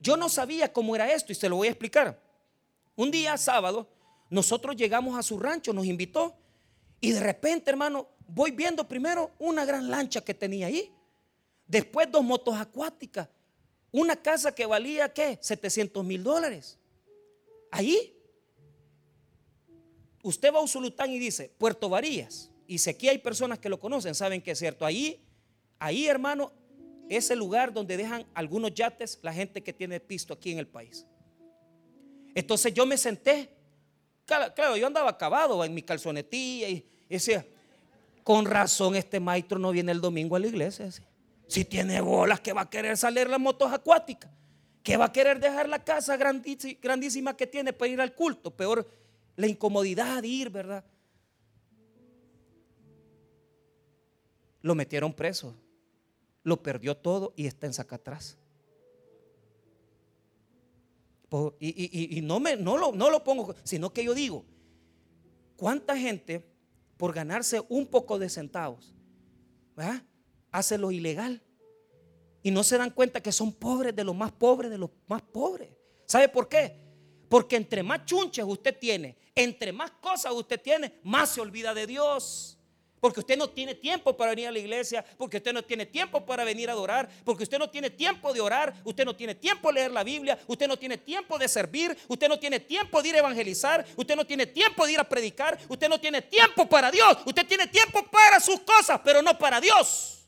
yo 0.00 0.16
no 0.16 0.30
sabía 0.30 0.72
cómo 0.72 0.96
era 0.96 1.12
esto 1.12 1.30
y 1.30 1.34
se 1.34 1.50
lo 1.50 1.56
voy 1.56 1.68
a 1.68 1.72
explicar. 1.72 2.18
Un 2.96 3.10
día 3.10 3.36
sábado, 3.36 3.90
nosotros 4.30 4.74
llegamos 4.74 5.18
a 5.18 5.22
su 5.22 5.38
rancho, 5.38 5.74
nos 5.74 5.84
invitó 5.84 6.34
y 6.98 7.12
de 7.12 7.20
repente, 7.20 7.70
hermano, 7.70 8.08
voy 8.26 8.52
viendo 8.52 8.88
primero 8.88 9.32
una 9.38 9.66
gran 9.66 9.90
lancha 9.90 10.22
que 10.22 10.32
tenía 10.32 10.68
ahí, 10.68 10.90
después 11.66 12.10
dos 12.10 12.24
motos 12.24 12.56
acuáticas 12.56 13.28
una 13.92 14.16
casa 14.16 14.54
que 14.54 14.66
valía, 14.66 15.12
¿qué? 15.12 15.38
700 15.40 16.04
mil 16.04 16.22
dólares. 16.22 16.78
Ahí. 17.70 18.16
Usted 20.22 20.52
va 20.52 20.58
a 20.58 20.62
Usulután 20.62 21.10
y 21.10 21.18
dice, 21.18 21.50
Puerto 21.58 21.88
Varillas. 21.88 22.50
Y 22.66 22.78
si 22.78 22.90
aquí 22.90 23.08
hay 23.08 23.18
personas 23.18 23.58
que 23.58 23.68
lo 23.68 23.80
conocen, 23.80 24.14
saben 24.14 24.42
que 24.42 24.52
es 24.52 24.58
cierto. 24.58 24.84
Ahí, 24.84 25.20
ahí, 25.78 26.06
hermano, 26.06 26.52
es 27.08 27.30
el 27.30 27.38
lugar 27.38 27.72
donde 27.72 27.96
dejan 27.96 28.24
algunos 28.34 28.72
yates 28.72 29.18
la 29.22 29.32
gente 29.32 29.62
que 29.62 29.72
tiene 29.72 29.98
pisto 29.98 30.34
aquí 30.34 30.52
en 30.52 30.58
el 30.58 30.68
país. 30.68 31.06
Entonces 32.34 32.72
yo 32.72 32.86
me 32.86 32.96
senté. 32.96 33.50
Claro, 34.24 34.76
yo 34.76 34.86
andaba 34.86 35.10
acabado 35.10 35.64
en 35.64 35.74
mi 35.74 35.82
calzonetilla 35.82 36.68
y, 36.68 36.86
decía, 37.08 37.44
con 38.22 38.44
razón 38.44 38.94
este 38.94 39.18
maestro 39.18 39.58
no 39.58 39.72
viene 39.72 39.90
el 39.90 40.00
domingo 40.00 40.36
a 40.36 40.38
la 40.38 40.46
iglesia. 40.46 40.88
Si 41.50 41.64
tiene 41.64 42.00
bolas, 42.00 42.40
que 42.40 42.52
va 42.52 42.60
a 42.60 42.70
querer 42.70 42.96
salir 42.96 43.28
las 43.28 43.40
motos 43.40 43.72
acuáticas? 43.72 44.30
que 44.82 44.96
va 44.96 45.06
a 45.06 45.12
querer 45.12 45.40
dejar 45.40 45.68
la 45.68 45.84
casa 45.84 46.16
grandísima 46.16 47.36
que 47.36 47.46
tiene 47.46 47.72
para 47.72 47.90
ir 47.90 48.00
al 48.00 48.14
culto? 48.14 48.50
Peor, 48.50 48.88
la 49.36 49.46
incomodidad 49.46 50.22
de 50.22 50.28
ir, 50.28 50.50
¿verdad? 50.50 50.84
Lo 54.62 54.74
metieron 54.74 55.12
preso, 55.12 55.54
lo 56.44 56.62
perdió 56.62 56.96
todo 56.96 57.32
y 57.36 57.46
está 57.46 57.66
en 57.66 57.74
Zacatraz. 57.74 58.38
Y, 61.58 62.18
y, 62.18 62.22
no, 62.22 62.40
me, 62.40 62.56
no, 62.56 62.76
lo, 62.76 62.92
no 62.92 63.10
lo 63.10 63.22
pongo, 63.22 63.54
sino 63.62 63.92
que 63.92 64.04
yo 64.04 64.14
digo, 64.14 64.44
¿cuánta 65.56 65.96
gente 65.96 66.44
por 66.96 67.12
ganarse 67.12 67.60
un 67.68 67.86
poco 67.86 68.18
de 68.18 68.28
centavos 68.28 68.94
¿verdad? 69.76 70.02
Hace 70.52 70.78
lo 70.78 70.90
ilegal? 70.90 71.42
Y 72.42 72.50
no 72.50 72.62
se 72.62 72.78
dan 72.78 72.90
cuenta 72.90 73.22
que 73.22 73.32
son 73.32 73.52
pobres 73.52 73.94
de 73.94 74.04
los 74.04 74.14
más 74.14 74.32
pobres 74.32 74.70
de 74.70 74.78
los 74.78 74.90
más 75.06 75.22
pobres. 75.22 75.68
¿Sabe 76.06 76.28
por 76.28 76.48
qué? 76.48 76.74
Porque 77.28 77.56
entre 77.56 77.82
más 77.82 78.04
chunches 78.06 78.44
usted 78.46 78.76
tiene, 78.78 79.16
entre 79.34 79.72
más 79.72 79.90
cosas 79.92 80.32
usted 80.32 80.60
tiene, 80.60 81.00
más 81.04 81.30
se 81.30 81.40
olvida 81.40 81.74
de 81.74 81.86
Dios. 81.86 82.56
Porque 83.00 83.20
usted 83.20 83.38
no 83.38 83.48
tiene 83.48 83.74
tiempo 83.74 84.14
para 84.14 84.30
venir 84.30 84.48
a 84.48 84.52
la 84.52 84.58
iglesia, 84.58 85.02
porque 85.16 85.38
usted 85.38 85.54
no 85.54 85.62
tiene 85.62 85.86
tiempo 85.86 86.24
para 86.26 86.44
venir 86.44 86.68
a 86.68 86.72
adorar, 86.72 87.08
porque 87.24 87.44
usted 87.44 87.58
no 87.58 87.70
tiene 87.70 87.88
tiempo 87.88 88.32
de 88.32 88.40
orar, 88.40 88.74
usted 88.84 89.06
no 89.06 89.16
tiene 89.16 89.34
tiempo 89.34 89.68
de 89.68 89.74
leer 89.74 89.90
la 89.90 90.04
Biblia, 90.04 90.38
usted 90.46 90.68
no 90.68 90.76
tiene 90.76 90.98
tiempo 90.98 91.38
de 91.38 91.48
servir, 91.48 91.96
usted 92.08 92.28
no 92.28 92.38
tiene 92.38 92.60
tiempo 92.60 93.00
de 93.00 93.08
ir 93.08 93.14
a 93.14 93.18
evangelizar, 93.20 93.86
usted 93.96 94.16
no 94.16 94.26
tiene 94.26 94.46
tiempo 94.46 94.84
de 94.84 94.92
ir 94.92 95.00
a 95.00 95.08
predicar, 95.08 95.58
usted 95.68 95.88
no 95.88 95.98
tiene 95.98 96.20
tiempo 96.20 96.68
para 96.68 96.90
Dios, 96.90 97.16
usted 97.24 97.46
tiene 97.46 97.68
tiempo 97.68 98.04
para 98.10 98.38
sus 98.38 98.60
cosas, 98.60 99.00
pero 99.02 99.22
no 99.22 99.38
para 99.38 99.62
Dios. 99.62 100.19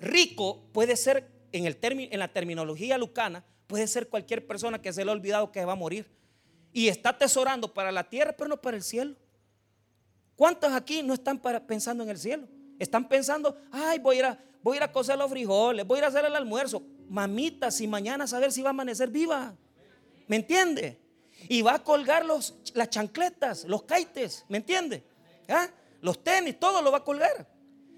Rico 0.00 0.62
puede 0.72 0.96
ser, 0.96 1.28
en, 1.52 1.66
el 1.66 1.78
en 1.82 2.18
la 2.18 2.28
terminología 2.28 2.98
lucana, 2.98 3.44
puede 3.66 3.86
ser 3.86 4.08
cualquier 4.08 4.46
persona 4.46 4.80
que 4.80 4.92
se 4.92 5.04
le 5.04 5.10
ha 5.10 5.14
olvidado 5.14 5.52
que 5.52 5.64
va 5.64 5.72
a 5.72 5.76
morir 5.76 6.06
y 6.72 6.88
está 6.88 7.10
atesorando 7.10 7.72
para 7.72 7.90
la 7.90 8.08
tierra, 8.08 8.34
pero 8.36 8.48
no 8.48 8.60
para 8.60 8.76
el 8.76 8.82
cielo. 8.82 9.16
¿Cuántos 10.36 10.72
aquí 10.72 11.02
no 11.02 11.14
están 11.14 11.40
pensando 11.66 12.04
en 12.04 12.10
el 12.10 12.18
cielo? 12.18 12.46
Están 12.78 13.08
pensando, 13.08 13.56
ay, 13.72 13.98
voy 13.98 14.16
a 14.16 14.18
ir 14.18 14.24
a, 14.26 14.44
voy 14.62 14.78
cocer 14.92 15.18
los 15.18 15.30
frijoles, 15.30 15.86
voy 15.86 15.96
a 15.96 15.98
ir 15.98 16.04
a 16.04 16.08
hacer 16.08 16.24
el 16.24 16.36
almuerzo. 16.36 16.82
Mamita, 17.08 17.70
si 17.70 17.88
mañana 17.88 18.24
a 18.24 18.26
saber 18.26 18.52
si 18.52 18.62
va 18.62 18.68
a 18.68 18.70
amanecer 18.70 19.10
viva. 19.10 19.54
¿Me 20.28 20.36
entiende? 20.36 21.00
Y 21.48 21.62
va 21.62 21.74
a 21.74 21.82
colgar 21.82 22.24
los, 22.24 22.54
las 22.74 22.90
chancletas, 22.90 23.64
los 23.64 23.82
caites, 23.82 24.44
¿me 24.48 24.58
entiende? 24.58 25.02
¿Ah? 25.48 25.68
Los 26.00 26.22
tenis, 26.22 26.58
todo 26.60 26.82
lo 26.82 26.92
va 26.92 26.98
a 26.98 27.04
colgar. 27.04 27.48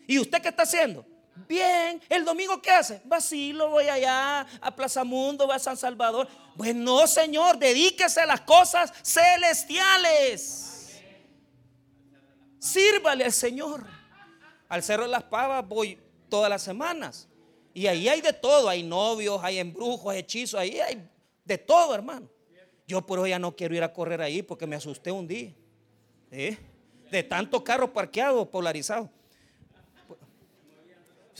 ¿Y 0.07 0.19
usted 0.19 0.41
qué 0.41 0.49
está 0.49 0.63
haciendo? 0.63 1.05
Bien, 1.49 2.01
el 2.09 2.25
domingo 2.25 2.61
¿qué 2.61 2.71
hace? 2.71 3.01
Vacilo, 3.05 3.71
voy 3.71 3.89
allá 3.89 4.47
a 4.61 4.75
Plaza 4.75 5.05
Mundo, 5.05 5.47
voy 5.47 5.57
a 5.57 5.59
San 5.59 5.77
Salvador. 5.77 6.29
Bueno, 6.55 7.07
Señor, 7.07 7.59
dedíquese 7.59 8.21
a 8.21 8.27
las 8.27 8.41
cosas 8.43 8.93
celestiales. 9.03 11.01
Sírvale 12.59 13.25
al 13.25 13.33
Señor. 13.33 13.87
Al 14.69 14.83
Cerro 14.83 15.05
de 15.05 15.09
las 15.09 15.25
Pavas 15.25 15.67
voy 15.67 15.99
todas 16.29 16.51
las 16.51 16.63
semanas. 16.63 17.29
Y 17.73 17.87
ahí 17.87 18.09
hay 18.09 18.21
de 18.21 18.33
todo. 18.33 18.69
Hay 18.69 18.83
novios, 18.83 19.41
hay 19.43 19.59
embrujos, 19.59 20.15
hechizos. 20.15 20.61
Ahí 20.61 20.79
hay 20.81 21.09
de 21.45 21.59
todo, 21.59 21.95
hermano. 21.95 22.29
Yo 22.87 23.05
por 23.07 23.19
hoy 23.19 23.31
ya 23.31 23.39
no 23.39 23.55
quiero 23.55 23.75
ir 23.75 23.83
a 23.83 23.93
correr 23.93 24.21
ahí 24.21 24.43
porque 24.43 24.67
me 24.67 24.77
asusté 24.77 25.11
un 25.11 25.27
día. 25.27 25.55
De 26.31 27.23
tantos 27.23 27.63
carros 27.63 27.91
parqueados, 27.91 28.49
polarizados. 28.49 29.09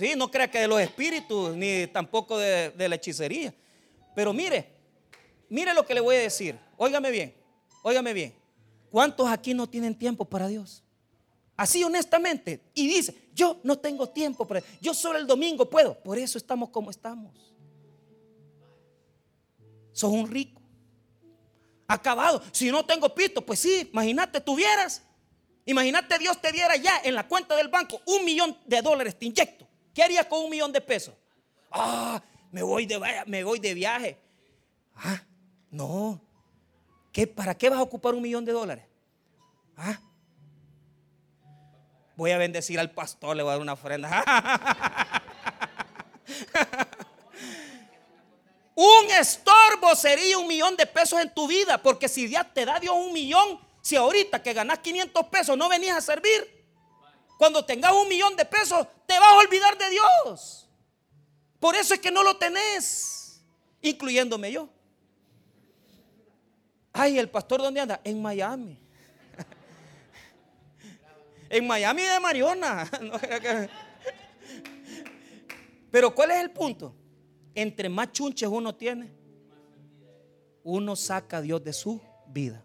Sí, 0.01 0.15
no 0.17 0.31
crea 0.31 0.51
que 0.51 0.61
de 0.61 0.67
los 0.67 0.81
espíritus, 0.81 1.55
ni 1.55 1.87
tampoco 1.89 2.39
de, 2.39 2.73
la 2.89 2.95
hechicería. 2.95 3.53
Pero 4.17 4.33
mire, 4.33 4.67
mire 5.51 5.75
lo 5.75 5.85
que 5.85 5.93
le 5.93 6.01
voy 6.01 6.17
a 6.17 6.21
decir. 6.21 6.59
Óigame 6.79 7.11
bien, 7.11 7.35
óigame 7.83 8.15
bien. 8.15 8.35
¿Cuántos 8.91 9.29
aquí 9.29 9.53
no 9.53 9.69
tienen 9.69 9.95
tiempo 9.95 10.25
para 10.25 10.49
Dios? 10.49 10.83
Así 11.55 11.85
honestamente. 11.85 12.63
Y 12.73 12.89
dice, 12.89 13.15
yo 13.35 13.61
no 13.63 13.79
tengo 13.79 14.09
tiempo 14.09 14.47
para... 14.47 14.63
Yo 14.81 14.95
solo 14.95 15.19
el 15.19 15.27
domingo 15.27 15.69
puedo. 15.69 16.03
Por 16.03 16.17
eso 16.17 16.39
estamos 16.39 16.71
como 16.71 16.91
estamos. 16.91 17.53
Sos 19.93 20.11
un 20.11 20.31
rico. 20.31 20.63
Acabado. 21.87 22.43
Si 22.53 22.71
no 22.71 22.87
tengo 22.87 23.15
pito, 23.15 23.45
pues 23.45 23.61
sí, 23.61 23.91
imagínate, 23.93 24.41
tuvieras. 24.41 25.03
Imagínate 25.67 26.19
Dios 26.19 26.41
te 26.41 26.53
diera 26.53 26.75
ya 26.77 27.03
en 27.05 27.15
la 27.15 27.29
cuenta 27.29 27.55
del 27.55 27.69
banco 27.69 28.01
un 28.07 28.25
millón 28.25 28.57
de 28.65 28.81
dólares, 28.81 29.19
te 29.19 29.27
inyecto. 29.27 29.69
¿Qué 29.95 30.03
harías 30.03 30.27
con 30.27 30.45
un 30.45 30.51
millón 30.51 30.73
de 30.73 30.81
pesos? 30.81 31.15
Ah, 31.71 32.23
me 32.51 32.63
voy 32.63 32.87
de, 32.87 33.01
me 33.27 33.45
voy 33.45 33.59
de 33.59 33.75
viaje. 33.75 34.19
Ah, 34.97 35.23
no. 35.71 36.21
¿Qué, 37.13 37.27
¿Para 37.27 37.57
qué 37.57 37.69
vas 37.69 37.79
a 37.79 37.83
ocupar 37.83 38.15
un 38.15 38.23
millón 38.23 38.45
de 38.45 38.53
dólares? 38.53 38.85
Ah, 39.77 39.99
voy 42.17 42.31
a 42.33 42.39
bendecir 42.39 42.79
al 42.79 42.91
pastor, 42.91 43.37
le 43.37 43.43
voy 43.43 43.51
a 43.51 43.53
dar 43.53 43.63
una 43.63 43.73
ofrenda. 43.73 44.23
un 48.75 49.11
estorbo 49.19 49.95
sería 49.97 50.39
un 50.39 50.47
millón 50.47 50.77
de 50.77 50.87
pesos 50.87 51.19
en 51.21 51.33
tu 51.33 51.49
vida, 51.49 51.79
porque 51.79 52.09
si 52.09 52.29
ya 52.29 52.45
te 52.45 52.67
da 52.67 52.79
Dios 52.79 52.95
un 52.95 53.13
millón, 53.13 53.59
si 53.81 53.97
ahorita 53.97 54.43
que 54.43 54.53
ganas 54.53 54.81
500 54.81 55.27
pesos 55.27 55.57
no 55.57 55.69
venías 55.69 55.97
a 55.97 56.01
servir, 56.01 56.60
cuando 57.41 57.65
tengas 57.65 57.93
un 57.95 58.07
millón 58.07 58.37
de 58.37 58.45
pesos 58.45 58.87
te 59.07 59.19
vas 59.19 59.33
a 59.33 59.39
olvidar 59.39 59.79
de 59.79 59.89
Dios. 59.89 60.69
Por 61.59 61.75
eso 61.75 61.95
es 61.95 62.01
que 62.01 62.11
no 62.11 62.23
lo 62.23 62.37
tenés, 62.37 63.41
incluyéndome 63.81 64.53
yo. 64.53 64.69
Ay, 66.93 67.19
el 67.19 67.31
pastor, 67.31 67.63
¿dónde 67.63 67.81
anda? 67.81 67.99
En 68.05 68.21
Miami. 68.21 68.79
En 71.49 71.67
Miami 71.67 72.03
de 72.03 72.21
Mariona. 72.21 72.87
Pero 75.91 76.15
¿cuál 76.15 76.33
es 76.33 76.43
el 76.43 76.51
punto? 76.51 76.95
Entre 77.55 77.89
más 77.89 78.13
chunches 78.13 78.51
uno 78.51 78.75
tiene, 78.75 79.15
uno 80.63 80.95
saca 80.95 81.39
a 81.39 81.41
Dios 81.41 81.65
de 81.65 81.73
su 81.73 82.03
vida. 82.27 82.63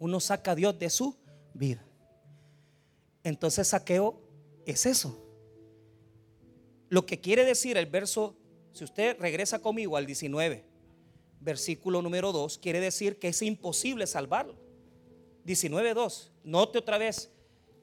Uno 0.00 0.18
saca 0.18 0.50
a 0.50 0.54
Dios 0.56 0.76
de 0.76 0.90
su 0.90 1.16
vida. 1.54 1.84
Entonces 3.24 3.68
saqueo 3.68 4.20
es 4.66 4.86
eso. 4.86 5.16
Lo 6.88 7.06
que 7.06 7.20
quiere 7.20 7.44
decir 7.44 7.76
el 7.76 7.86
verso, 7.86 8.36
si 8.72 8.84
usted 8.84 9.16
regresa 9.18 9.60
conmigo 9.60 9.96
al 9.96 10.06
19, 10.06 10.64
versículo 11.40 12.02
número 12.02 12.32
2, 12.32 12.58
quiere 12.58 12.80
decir 12.80 13.18
que 13.18 13.28
es 13.28 13.42
imposible 13.42 14.06
salvarlo. 14.06 14.56
19.2, 15.46 16.30
note 16.44 16.78
otra 16.78 16.98
vez, 16.98 17.30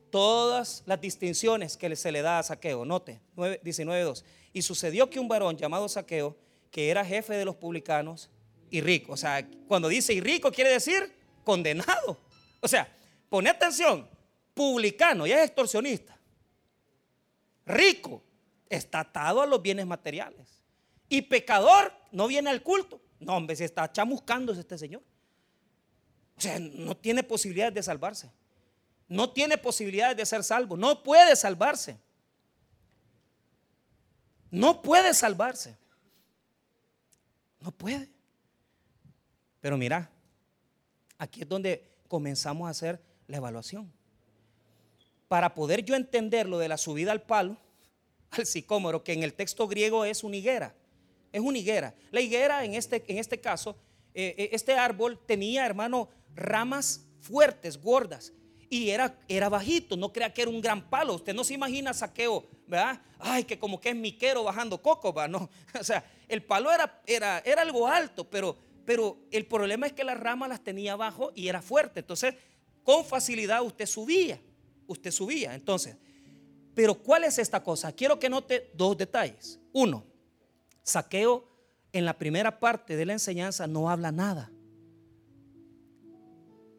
todas 0.09 0.83
las 0.85 1.01
distinciones 1.01 1.77
que 1.77 1.95
se 1.95 2.11
le 2.11 2.21
da 2.21 2.39
a 2.39 2.43
Saqueo. 2.43 2.85
Note, 2.85 3.19
19.2. 3.35 4.23
Y 4.53 4.61
sucedió 4.61 5.09
que 5.09 5.19
un 5.19 5.27
varón 5.27 5.57
llamado 5.57 5.87
Saqueo, 5.87 6.35
que 6.71 6.89
era 6.89 7.03
jefe 7.05 7.33
de 7.35 7.45
los 7.45 7.55
publicanos 7.55 8.29
y 8.69 8.81
rico, 8.81 9.13
o 9.13 9.17
sea, 9.17 9.47
cuando 9.67 9.87
dice 9.87 10.13
y 10.13 10.19
rico 10.19 10.51
quiere 10.51 10.71
decir 10.71 11.13
condenado. 11.43 12.17
O 12.59 12.67
sea, 12.67 12.91
pone 13.29 13.49
atención, 13.49 14.07
publicano, 14.57 15.25
ya 15.25 15.37
es 15.41 15.45
extorsionista. 15.45 16.19
Rico, 17.65 18.21
está 18.69 18.99
atado 18.99 19.41
a 19.41 19.45
los 19.45 19.61
bienes 19.61 19.87
materiales. 19.87 20.61
Y 21.07 21.21
pecador, 21.21 21.93
no 22.11 22.27
viene 22.27 22.49
al 22.49 22.61
culto. 22.61 22.99
No, 23.21 23.37
hombre, 23.37 23.55
se 23.55 23.63
está 23.63 23.89
chamuscándose 23.89 24.59
este 24.59 24.77
señor. 24.77 25.01
O 26.35 26.41
sea, 26.41 26.59
no 26.59 26.97
tiene 26.97 27.23
posibilidades 27.23 27.73
de 27.73 27.83
salvarse 27.83 28.29
no 29.07 29.31
tiene 29.31 29.57
posibilidades 29.57 30.17
de 30.17 30.25
ser 30.25 30.43
salvo, 30.43 30.75
no 30.75 31.03
puede 31.03 31.35
salvarse. 31.35 31.99
No 34.49 34.81
puede 34.81 35.13
salvarse. 35.13 35.77
No 37.59 37.71
puede. 37.71 38.09
Pero 39.59 39.77
mira, 39.77 40.09
aquí 41.17 41.41
es 41.41 41.49
donde 41.49 41.97
comenzamos 42.07 42.67
a 42.67 42.71
hacer 42.71 43.01
la 43.27 43.37
evaluación. 43.37 43.91
Para 45.27 45.53
poder 45.53 45.83
yo 45.83 45.95
entender 45.95 46.47
lo 46.47 46.57
de 46.57 46.69
la 46.69 46.77
subida 46.77 47.11
al 47.11 47.23
palo, 47.23 47.57
al 48.31 48.45
sicómoro, 48.45 49.03
que 49.03 49.13
en 49.13 49.23
el 49.23 49.33
texto 49.33 49.67
griego 49.67 50.05
es 50.05 50.23
una 50.23 50.37
higuera. 50.37 50.75
Es 51.31 51.41
una 51.41 51.57
higuera. 51.57 51.93
La 52.11 52.21
higuera, 52.21 52.63
en 52.63 52.73
este, 52.73 53.03
en 53.07 53.17
este 53.17 53.39
caso, 53.39 53.77
eh, 54.13 54.35
eh, 54.37 54.49
este 54.53 54.73
árbol 54.73 55.19
tenía, 55.25 55.65
hermano, 55.65 56.09
ramas 56.35 57.05
fuertes, 57.19 57.81
gordas 57.81 58.33
y 58.69 58.89
era, 58.89 59.17
era 59.27 59.49
bajito, 59.49 59.95
no 59.95 60.11
crea 60.11 60.33
que 60.33 60.41
era 60.41 60.51
un 60.51 60.61
gran 60.61 60.89
palo. 60.89 61.15
Usted 61.15 61.33
no 61.33 61.43
se 61.43 61.53
imagina 61.53 61.93
saqueo, 61.93 62.45
¿verdad? 62.67 63.01
Ay, 63.19 63.43
que 63.43 63.57
como 63.57 63.79
que 63.79 63.89
es 63.89 63.95
miquero 63.95 64.43
bajando 64.43 64.81
coco, 64.81 65.13
¿va? 65.13 65.27
No, 65.27 65.49
o 65.79 65.83
sea, 65.83 66.03
el 66.27 66.43
palo 66.43 66.71
era, 66.71 67.01
era, 67.05 67.39
era 67.39 67.61
algo 67.61 67.87
alto, 67.87 68.29
pero, 68.29 68.57
pero 68.85 69.17
el 69.31 69.45
problema 69.45 69.87
es 69.87 69.93
que 69.93 70.03
las 70.03 70.19
ramas 70.19 70.49
las 70.49 70.63
tenía 70.63 70.93
abajo 70.93 71.31
y 71.33 71.47
era 71.47 71.61
fuerte. 71.61 72.01
Entonces, 72.01 72.35
con 72.83 73.05
facilidad 73.05 73.63
usted 73.63 73.85
subía, 73.85 74.39
usted 74.87 75.11
subía. 75.11 75.53
Entonces, 75.53 75.97
pero 76.73 76.95
¿cuál 76.95 77.23
es 77.23 77.37
esta 77.39 77.63
cosa? 77.63 77.91
Quiero 77.91 78.19
que 78.19 78.29
note 78.29 78.71
dos 78.73 78.97
detalles. 78.97 79.59
Uno, 79.73 80.03
saqueo 80.83 81.47
en 81.91 82.05
la 82.05 82.17
primera 82.17 82.59
parte 82.59 82.95
de 82.95 83.05
la 83.05 83.13
enseñanza 83.13 83.67
no 83.67 83.89
habla 83.89 84.11
nada. 84.11 84.51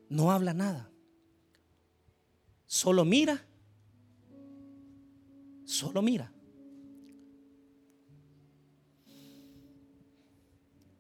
no 0.08 0.32
habla 0.32 0.54
nada. 0.54 0.90
Solo 2.66 3.04
mira. 3.04 3.44
Solo 5.64 6.00
mira. 6.00 6.32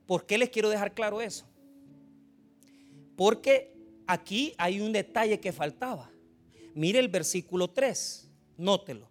¿Por 0.06 0.26
qué 0.26 0.38
les 0.38 0.48
quiero 0.48 0.70
dejar 0.70 0.92
claro 0.92 1.20
eso? 1.20 1.46
Porque 3.16 3.74
aquí 4.06 4.54
hay 4.58 4.80
un 4.80 4.92
detalle 4.92 5.38
que 5.38 5.52
faltaba. 5.52 6.10
Mire 6.78 7.00
el 7.00 7.08
versículo 7.08 7.70
3, 7.70 8.30
nótelo. 8.56 9.10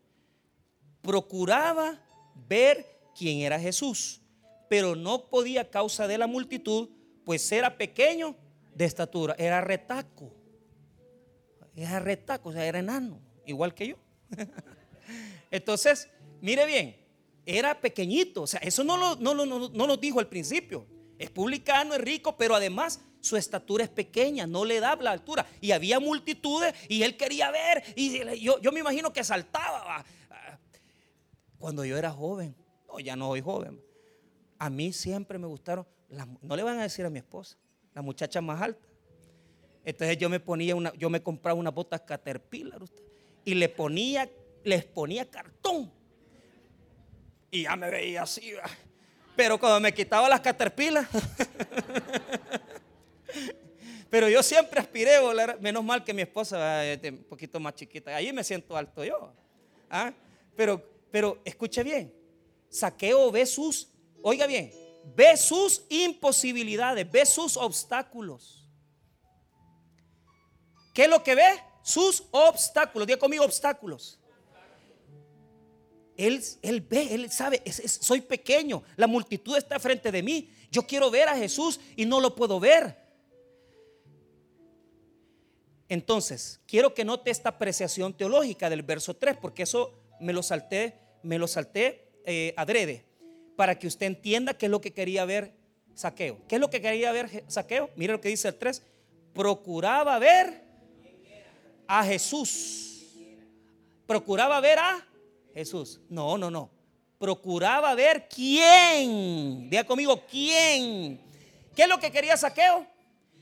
Procuraba 1.01 2.01
ver 2.47 2.85
quién 3.13 3.39
era 3.39 3.59
Jesús, 3.59 4.21
pero 4.69 4.95
no 4.95 5.29
podía 5.29 5.63
a 5.63 5.69
causa 5.69 6.07
de 6.07 6.17
la 6.17 6.27
multitud, 6.27 6.87
pues 7.25 7.51
era 7.51 7.77
pequeño 7.77 8.37
de 8.73 8.85
estatura, 8.85 9.35
era 9.37 9.59
retaco. 9.59 10.31
Era 11.75 11.99
retaco, 11.99 12.47
o 12.47 12.53
sea, 12.53 12.65
era 12.65 12.79
enano, 12.79 13.19
igual 13.45 13.73
que 13.73 13.89
yo. 13.89 13.95
Entonces, 15.51 16.07
mire 16.39 16.65
bien, 16.65 16.95
era 17.45 17.81
pequeñito, 17.81 18.43
o 18.43 18.47
sea, 18.47 18.61
eso 18.61 18.85
no 18.85 18.95
lo, 18.95 19.17
no, 19.17 19.33
no 19.35 19.87
lo 19.87 19.97
dijo 19.97 20.21
al 20.21 20.29
principio. 20.29 20.87
Es 21.17 21.29
publicano, 21.29 21.93
es 21.95 22.01
rico, 22.01 22.37
pero 22.37 22.55
además 22.55 23.01
su 23.19 23.35
estatura 23.35 23.83
es 23.83 23.89
pequeña, 23.89 24.47
no 24.47 24.63
le 24.65 24.79
da 24.79 24.95
la 24.95 25.11
altura. 25.11 25.45
Y 25.61 25.71
había 25.71 25.99
multitudes 25.99 26.73
y 26.87 27.03
él 27.03 27.17
quería 27.17 27.51
ver. 27.51 27.83
Y 27.95 28.39
yo, 28.39 28.59
yo 28.61 28.71
me 28.71 28.79
imagino 28.79 29.11
que 29.11 29.23
saltaba. 29.23 30.05
Cuando 31.57 31.83
yo 31.83 31.97
era 31.97 32.11
joven, 32.11 32.55
no, 32.87 32.99
ya 32.99 33.15
no 33.15 33.29
soy 33.29 33.41
joven. 33.41 33.81
A 34.59 34.69
mí 34.69 34.93
siempre 34.93 35.37
me 35.37 35.47
gustaron, 35.47 35.85
no 36.41 36.55
le 36.55 36.63
van 36.63 36.79
a 36.79 36.83
decir 36.83 37.05
a 37.05 37.09
mi 37.09 37.19
esposa, 37.19 37.57
la 37.93 38.01
muchacha 38.01 38.41
más 38.41 38.61
alta. 38.61 38.87
Entonces 39.83 40.17
yo 40.17 40.29
me 40.29 40.39
ponía 40.39 40.75
una, 40.75 40.93
yo 40.95 41.09
me 41.09 41.21
compraba 41.21 41.59
una 41.59 41.71
botas 41.71 42.01
Caterpillar 42.01 42.81
y 43.45 43.55
le 43.55 43.69
ponía, 43.69 44.29
les 44.63 44.85
ponía 44.85 45.29
cartón. 45.29 45.91
Y 47.49 47.63
ya 47.63 47.75
me 47.75 47.89
veía 47.89 48.23
así. 48.23 48.51
Pero 49.37 49.59
cuando 49.59 49.79
me 49.79 49.93
quitaba 49.93 50.27
las 50.27 50.41
Caterpillar, 50.41 51.07
pero 54.09 54.27
yo 54.27 54.41
siempre 54.41 54.79
aspiré 54.79 55.15
a 55.15 55.21
volar, 55.21 55.61
menos 55.61 55.83
mal 55.83 56.03
que 56.03 56.11
mi 56.11 56.23
esposa 56.23 56.83
es 56.83 57.11
un 57.11 57.23
poquito 57.23 57.59
más 57.59 57.75
chiquita. 57.75 58.15
Ahí 58.15 58.33
me 58.33 58.43
siento 58.43 58.75
alto 58.75 59.03
yo. 59.03 59.31
¿ah? 59.91 60.11
Pero, 60.55 60.83
pero 61.11 61.39
escuche 61.45 61.83
bien, 61.83 62.11
Saqueo 62.67 63.31
ve 63.31 63.45
sus, 63.45 63.89
oiga 64.23 64.47
bien, 64.47 64.73
ve 65.15 65.37
sus 65.37 65.83
imposibilidades, 65.87 67.09
ve 67.09 67.23
sus 67.23 67.57
obstáculos. 67.57 68.67
¿Qué 70.95 71.03
es 71.03 71.09
lo 71.09 71.23
que 71.23 71.35
ve? 71.35 71.61
Sus 71.83 72.23
obstáculos. 72.31 73.05
Diga 73.05 73.19
conmigo 73.19 73.45
obstáculos. 73.45 74.19
Él, 76.17 76.43
él 76.63 76.81
ve, 76.81 77.13
él 77.13 77.31
sabe, 77.31 77.61
soy 77.71 78.21
pequeño, 78.21 78.83
la 78.95 79.07
multitud 79.07 79.55
está 79.55 79.79
frente 79.79 80.11
de 80.11 80.23
mí. 80.23 80.49
Yo 80.71 80.81
quiero 80.83 81.11
ver 81.11 81.29
a 81.29 81.37
Jesús 81.37 81.79
y 81.95 82.05
no 82.05 82.19
lo 82.19 82.35
puedo 82.35 82.59
ver. 82.59 82.97
Entonces, 85.89 86.59
quiero 86.67 86.93
que 86.93 87.05
note 87.05 87.31
esta 87.31 87.49
apreciación 87.49 88.15
teológica 88.15 88.69
del 88.69 88.81
verso 88.81 89.15
3, 89.15 89.37
porque 89.37 89.63
eso 89.63 89.93
me 90.19 90.33
lo 90.33 90.43
salté, 90.43 90.95
me 91.23 91.37
lo 91.37 91.47
salté 91.47 92.09
eh, 92.25 92.53
adrede, 92.57 93.05
para 93.55 93.79
que 93.79 93.87
usted 93.87 94.07
entienda 94.07 94.57
qué 94.57 94.65
es 94.65 94.71
lo 94.71 94.81
que 94.81 94.91
quería 94.91 95.23
ver 95.23 95.53
Saqueo. 95.93 96.39
¿Qué 96.47 96.55
es 96.55 96.61
lo 96.61 96.69
que 96.69 96.81
quería 96.81 97.11
ver 97.11 97.43
Saqueo? 97.47 97.89
Mire 97.95 98.13
lo 98.13 98.21
que 98.21 98.29
dice 98.29 98.49
el 98.49 98.55
3. 98.55 98.83
Procuraba 99.33 100.19
ver 100.19 100.63
a 101.87 102.03
Jesús. 102.03 103.15
Procuraba 104.05 104.59
ver 104.59 104.77
a 104.77 105.06
Jesús. 105.57 105.99
No, 106.07 106.37
no, 106.37 106.51
no. 106.51 106.69
Procuraba 107.17 107.95
ver 107.95 108.29
quién. 108.29 109.67
Diga 109.71 109.83
conmigo, 109.83 110.21
quién. 110.29 111.19
¿Qué 111.75 111.81
es 111.81 111.87
lo 111.87 111.99
que 111.99 112.11
quería 112.11 112.37
Saqueo? 112.37 112.85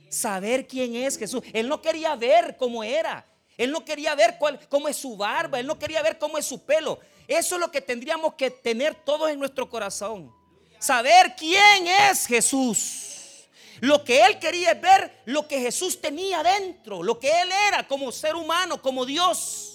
Saber 0.07 0.65
quién 0.65 0.95
es 0.95 1.17
Jesús. 1.17 1.43
Él 1.51 1.67
no 1.67 1.81
quería 1.81 2.15
ver 2.15 2.55
cómo 2.55 2.85
era. 2.85 3.25
Él 3.57 3.69
no 3.69 3.83
quería 3.83 4.15
ver 4.15 4.37
cuál, 4.37 4.65
cómo 4.69 4.87
es 4.87 4.95
su 4.95 5.17
barba. 5.17 5.59
Él 5.59 5.67
no 5.67 5.77
quería 5.77 6.01
ver 6.01 6.17
cómo 6.17 6.37
es 6.37 6.45
su 6.45 6.63
pelo. 6.63 6.99
Eso 7.27 7.55
es 7.55 7.61
lo 7.61 7.69
que 7.69 7.81
tendríamos 7.81 8.35
que 8.35 8.49
tener 8.49 8.95
todos 8.95 9.29
en 9.29 9.37
nuestro 9.37 9.69
corazón. 9.69 10.33
Saber 10.79 11.35
quién 11.35 11.87
es 11.87 12.27
Jesús. 12.27 13.49
Lo 13.81 14.05
que 14.05 14.23
él 14.25 14.39
quería 14.39 14.71
es 14.71 14.79
ver 14.81 15.21
lo 15.25 15.49
que 15.49 15.59
Jesús 15.59 15.99
tenía 15.99 16.41
dentro, 16.43 17.03
lo 17.03 17.19
que 17.19 17.29
él 17.29 17.49
era 17.67 17.85
como 17.85 18.09
ser 18.13 18.37
humano, 18.37 18.81
como 18.81 19.05
Dios. 19.05 19.74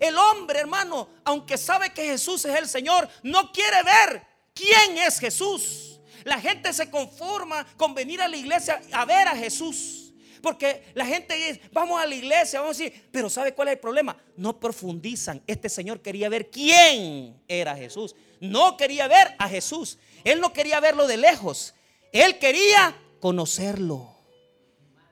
El 0.00 0.16
hombre, 0.16 0.60
hermano, 0.60 1.08
aunque 1.24 1.56
sabe 1.56 1.92
que 1.92 2.04
Jesús 2.04 2.44
es 2.44 2.56
el 2.56 2.68
Señor, 2.68 3.08
no 3.22 3.52
quiere 3.52 3.82
ver 3.82 4.26
quién 4.54 4.98
es 4.98 5.18
Jesús. 5.18 6.00
La 6.24 6.40
gente 6.40 6.72
se 6.72 6.90
conforma 6.90 7.66
con 7.76 7.94
venir 7.94 8.22
a 8.22 8.28
la 8.28 8.36
iglesia 8.36 8.80
a 8.92 9.04
ver 9.04 9.28
a 9.28 9.36
Jesús. 9.36 10.12
Porque 10.44 10.84
la 10.94 11.06
gente 11.06 11.34
dice, 11.34 11.60
vamos 11.72 11.98
a 11.98 12.06
la 12.06 12.14
iglesia, 12.14 12.60
vamos 12.60 12.78
a 12.78 12.82
decir, 12.82 13.08
pero 13.10 13.30
¿sabe 13.30 13.54
cuál 13.54 13.68
es 13.68 13.72
el 13.72 13.80
problema? 13.80 14.14
No 14.36 14.60
profundizan. 14.60 15.42
Este 15.46 15.70
Señor 15.70 16.02
quería 16.02 16.28
ver 16.28 16.50
quién 16.50 17.42
era 17.48 17.74
Jesús. 17.74 18.14
No 18.40 18.76
quería 18.76 19.08
ver 19.08 19.34
a 19.38 19.48
Jesús. 19.48 19.98
Él 20.22 20.40
no 20.40 20.52
quería 20.52 20.80
verlo 20.80 21.06
de 21.06 21.16
lejos. 21.16 21.74
Él 22.12 22.38
quería 22.38 22.94
conocerlo. 23.20 24.14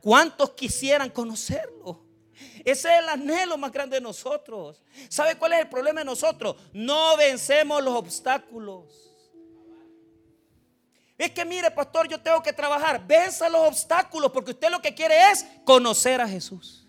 ¿Cuántos 0.03 0.51
quisieran 0.51 1.09
conocerlo? 1.09 2.02
Ese 2.65 2.93
es 2.93 2.99
el 3.01 3.09
anhelo 3.09 3.57
más 3.59 3.73
grande 3.73 3.97
de 3.97 4.01
nosotros. 4.01 4.83
¿Sabe 5.09 5.37
cuál 5.37 5.55
es 5.55 5.61
el 5.61 5.69
problema 5.69 6.01
de 6.01 6.05
nosotros? 6.05 6.57
No 6.73 7.17
vencemos 7.17 7.83
los 7.83 7.95
obstáculos. 7.95 9.13
Es 11.19 11.31
que 11.31 11.45
mire, 11.45 11.71
pastor, 11.71 12.09
yo 12.09 12.21
tengo 12.21 12.43
que 12.43 12.53
trabajar. 12.53 13.07
Venza 13.07 13.49
los 13.49 13.69
obstáculos 13.69 14.31
porque 14.33 14.53
usted 14.53 14.71
lo 14.71 14.81
que 14.81 14.95
quiere 14.95 15.31
es 15.31 15.47
conocer 15.65 16.21
a 16.21 16.29
Jesús. 16.29 16.87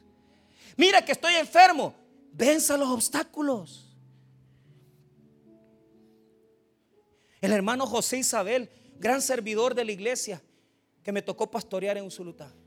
Mira 0.75 1.03
que 1.03 1.12
estoy 1.12 1.36
enfermo. 1.36 1.93
Venza 2.31 2.77
los 2.77 2.89
obstáculos. 2.89 3.95
El 7.41 7.51
hermano 7.51 7.86
José 7.86 8.17
Isabel 8.17 8.69
gran 9.03 9.21
servidor 9.21 9.75
de 9.75 9.83
la 9.83 9.91
iglesia 9.91 10.41
que 11.03 11.12
me 11.12 11.21
tocó 11.21 11.51
pastorear 11.51 11.97
en 11.97 12.05
Usulután. 12.05 12.62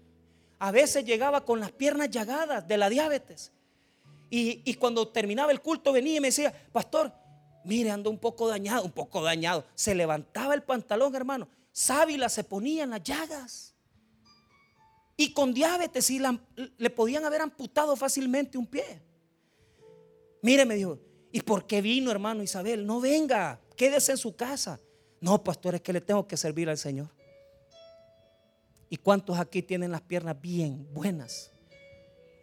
A 0.59 0.71
veces 0.71 1.05
llegaba 1.05 1.45
con 1.45 1.61
las 1.61 1.73
piernas 1.73 2.11
llagadas 2.11 2.67
de 2.67 2.79
la 2.79 2.89
diabetes. 2.89 3.53
Y, 4.29 4.75
cuando 4.75 5.09
terminaba 5.09 5.53
el 5.53 5.61
culto 5.61 5.93
venía 5.93 6.17
y 6.17 6.21
me 6.21 6.29
decía, 6.29 6.53
pastor, 6.73 7.13
mire, 7.65 7.91
ando 7.91 8.11
un 8.11 8.19
poco 8.19 8.49
dañado, 8.49 8.85
un 8.85 8.93
poco 8.93 9.23
dañado. 9.23 9.65
Se 9.75 9.95
levantaba 9.95 10.55
el 10.55 10.63
pantalón, 10.63 11.15
hermano. 11.15 11.49
Sábila 11.73 12.29
se 12.29 12.43
ponía 12.43 12.85
en 12.85 12.91
las 12.91 13.03
llagas. 13.03 13.75
Y 15.17 15.33
con 15.33 15.55
diabetes 15.55 16.11
y 16.11 16.21
le 16.77 16.91
podían 16.91 17.25
haber 17.25 17.41
amputado 17.41 17.97
fácilmente 17.97 18.59
un 18.59 18.67
pie. 18.67 19.01
Mire, 20.43 20.67
me 20.67 20.75
dijo, 20.75 20.99
¿y 21.33 21.41
por 21.41 21.67
qué 21.67 21.81
vino, 21.81 22.11
hermano 22.11 22.43
Isabel? 22.43 22.85
No 22.85 23.01
venga, 23.01 23.61
quédese 23.77 24.13
en 24.13 24.19
su 24.19 24.37
casa. 24.37 24.81
No, 25.21 25.43
pastor, 25.43 25.77
es 25.77 25.81
que 25.81 25.93
le 25.93 26.01
tengo 26.01 26.27
que 26.27 26.37
servir 26.37 26.69
al 26.69 26.79
Señor. 26.79 27.16
¿Y 28.89 28.97
cuántos 28.97 29.39
aquí 29.39 29.63
tienen 29.63 29.93
las 29.93 30.03
piernas 30.03 30.41
bien 30.41 30.87
buenas? 30.93 31.51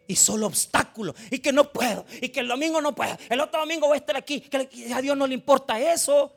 Y 0.07 0.15
solo 0.15 0.47
obstáculos. 0.47 1.15
Y 1.31 1.39
que 1.39 1.53
no 1.53 1.71
puedo. 1.71 2.05
Y 2.21 2.29
que 2.29 2.41
el 2.41 2.47
domingo 2.47 2.81
no 2.81 2.93
puedo. 2.93 3.17
El 3.29 3.39
otro 3.39 3.61
domingo 3.61 3.87
voy 3.87 3.95
a 3.95 3.99
estar 3.99 4.17
aquí. 4.17 4.41
Que 4.41 4.93
a 4.93 5.01
Dios 5.01 5.15
no 5.15 5.25
le 5.25 5.33
importa 5.33 5.79
eso. 5.79 6.33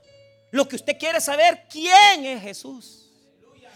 Lo 0.53 0.69
que 0.69 0.77
usted 0.77 0.97
quiere 0.99 1.21
saber 1.21 1.67
quién 1.69 2.25
es 2.25 2.43
Jesús. 2.43 3.07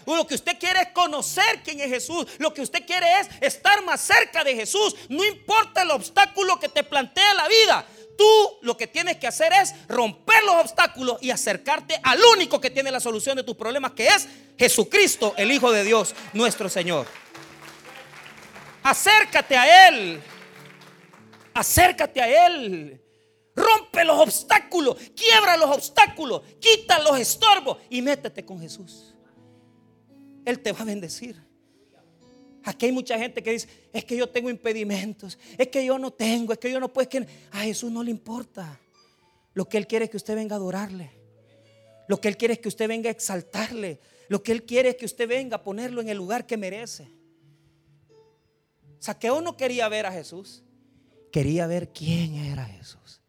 Lo 0.05 0.25
que 0.25 0.35
usted 0.35 0.57
quiere 0.57 0.81
es 0.81 0.87
conocer 0.89 1.61
quién 1.63 1.79
es 1.79 1.89
Jesús. 1.89 2.25
Lo 2.39 2.53
que 2.53 2.61
usted 2.61 2.85
quiere 2.85 3.07
es 3.19 3.29
estar 3.41 3.83
más 3.83 4.01
cerca 4.01 4.43
de 4.43 4.55
Jesús. 4.55 4.95
No 5.09 5.23
importa 5.23 5.83
el 5.83 5.91
obstáculo 5.91 6.59
que 6.59 6.69
te 6.69 6.83
plantea 6.83 7.33
la 7.33 7.47
vida. 7.47 7.85
Tú 8.21 8.59
lo 8.61 8.77
que 8.77 8.85
tienes 8.85 9.17
que 9.17 9.25
hacer 9.25 9.51
es 9.51 9.73
romper 9.87 10.43
los 10.43 10.53
obstáculos 10.57 11.17
y 11.21 11.31
acercarte 11.31 11.99
al 12.03 12.19
único 12.35 12.61
que 12.61 12.69
tiene 12.69 12.91
la 12.91 12.99
solución 12.99 13.35
de 13.35 13.41
tus 13.41 13.55
problemas, 13.55 13.93
que 13.93 14.05
es 14.05 14.27
Jesucristo, 14.59 15.33
el 15.37 15.51
Hijo 15.51 15.71
de 15.71 15.83
Dios, 15.83 16.13
nuestro 16.31 16.69
Señor. 16.69 17.07
Acércate 18.83 19.57
a 19.57 19.87
Él. 19.87 20.21
Acércate 21.55 22.21
a 22.21 22.45
Él. 22.45 23.01
Rompe 23.55 24.05
los 24.05 24.19
obstáculos, 24.19 24.97
quiebra 25.15 25.57
los 25.57 25.71
obstáculos, 25.71 26.43
quita 26.59 26.99
los 26.99 27.17
estorbos 27.17 27.79
y 27.89 28.03
métete 28.03 28.45
con 28.45 28.61
Jesús. 28.61 29.15
Él 30.45 30.59
te 30.59 30.73
va 30.73 30.81
a 30.81 30.85
bendecir. 30.85 31.41
Aquí 32.63 32.87
hay 32.87 32.91
mucha 32.91 33.17
gente 33.17 33.41
que 33.41 33.51
dice, 33.51 33.67
es 33.91 34.05
que 34.05 34.15
yo 34.15 34.29
tengo 34.29 34.49
impedimentos, 34.49 35.37
es 35.57 35.67
que 35.69 35.83
yo 35.83 35.97
no 35.97 36.11
tengo, 36.11 36.53
es 36.53 36.59
que 36.59 36.71
yo 36.71 36.79
no 36.79 36.91
puedo, 36.91 37.03
es 37.03 37.09
que 37.09 37.27
a 37.51 37.61
Jesús 37.61 37.91
no 37.91 38.03
le 38.03 38.11
importa. 38.11 38.79
Lo 39.53 39.67
que 39.67 39.77
Él 39.77 39.87
quiere 39.87 40.05
es 40.05 40.11
que 40.11 40.17
usted 40.17 40.35
venga 40.35 40.55
a 40.55 40.57
adorarle. 40.57 41.11
Lo 42.07 42.19
que 42.21 42.27
Él 42.27 42.37
quiere 42.37 42.55
es 42.55 42.59
que 42.59 42.67
usted 42.67 42.87
venga 42.87 43.09
a 43.09 43.11
exaltarle. 43.11 43.99
Lo 44.27 44.43
que 44.43 44.51
Él 44.51 44.63
quiere 44.63 44.89
es 44.89 44.95
que 44.95 45.05
usted 45.05 45.27
venga 45.27 45.57
a 45.57 45.63
ponerlo 45.63 46.01
en 46.01 46.09
el 46.09 46.17
lugar 46.17 46.45
que 46.45 46.57
merece. 46.57 47.07
Saqueo 48.99 49.41
no 49.41 49.57
quería 49.57 49.89
ver 49.89 50.05
a 50.05 50.11
Jesús, 50.11 50.63
quería 51.31 51.65
ver 51.65 51.91
quién 51.91 52.35
era 52.35 52.65
Jesús, 52.65 53.21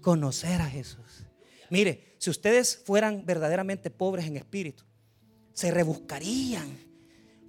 conocer 0.00 0.60
a 0.60 0.66
Jesús. 0.66 1.24
Mire, 1.68 2.14
si 2.18 2.30
ustedes 2.30 2.76
fueran 2.84 3.24
verdaderamente 3.26 3.90
pobres 3.90 4.26
en 4.26 4.36
espíritu, 4.36 4.84
se 5.52 5.70
rebuscarían 5.70 6.78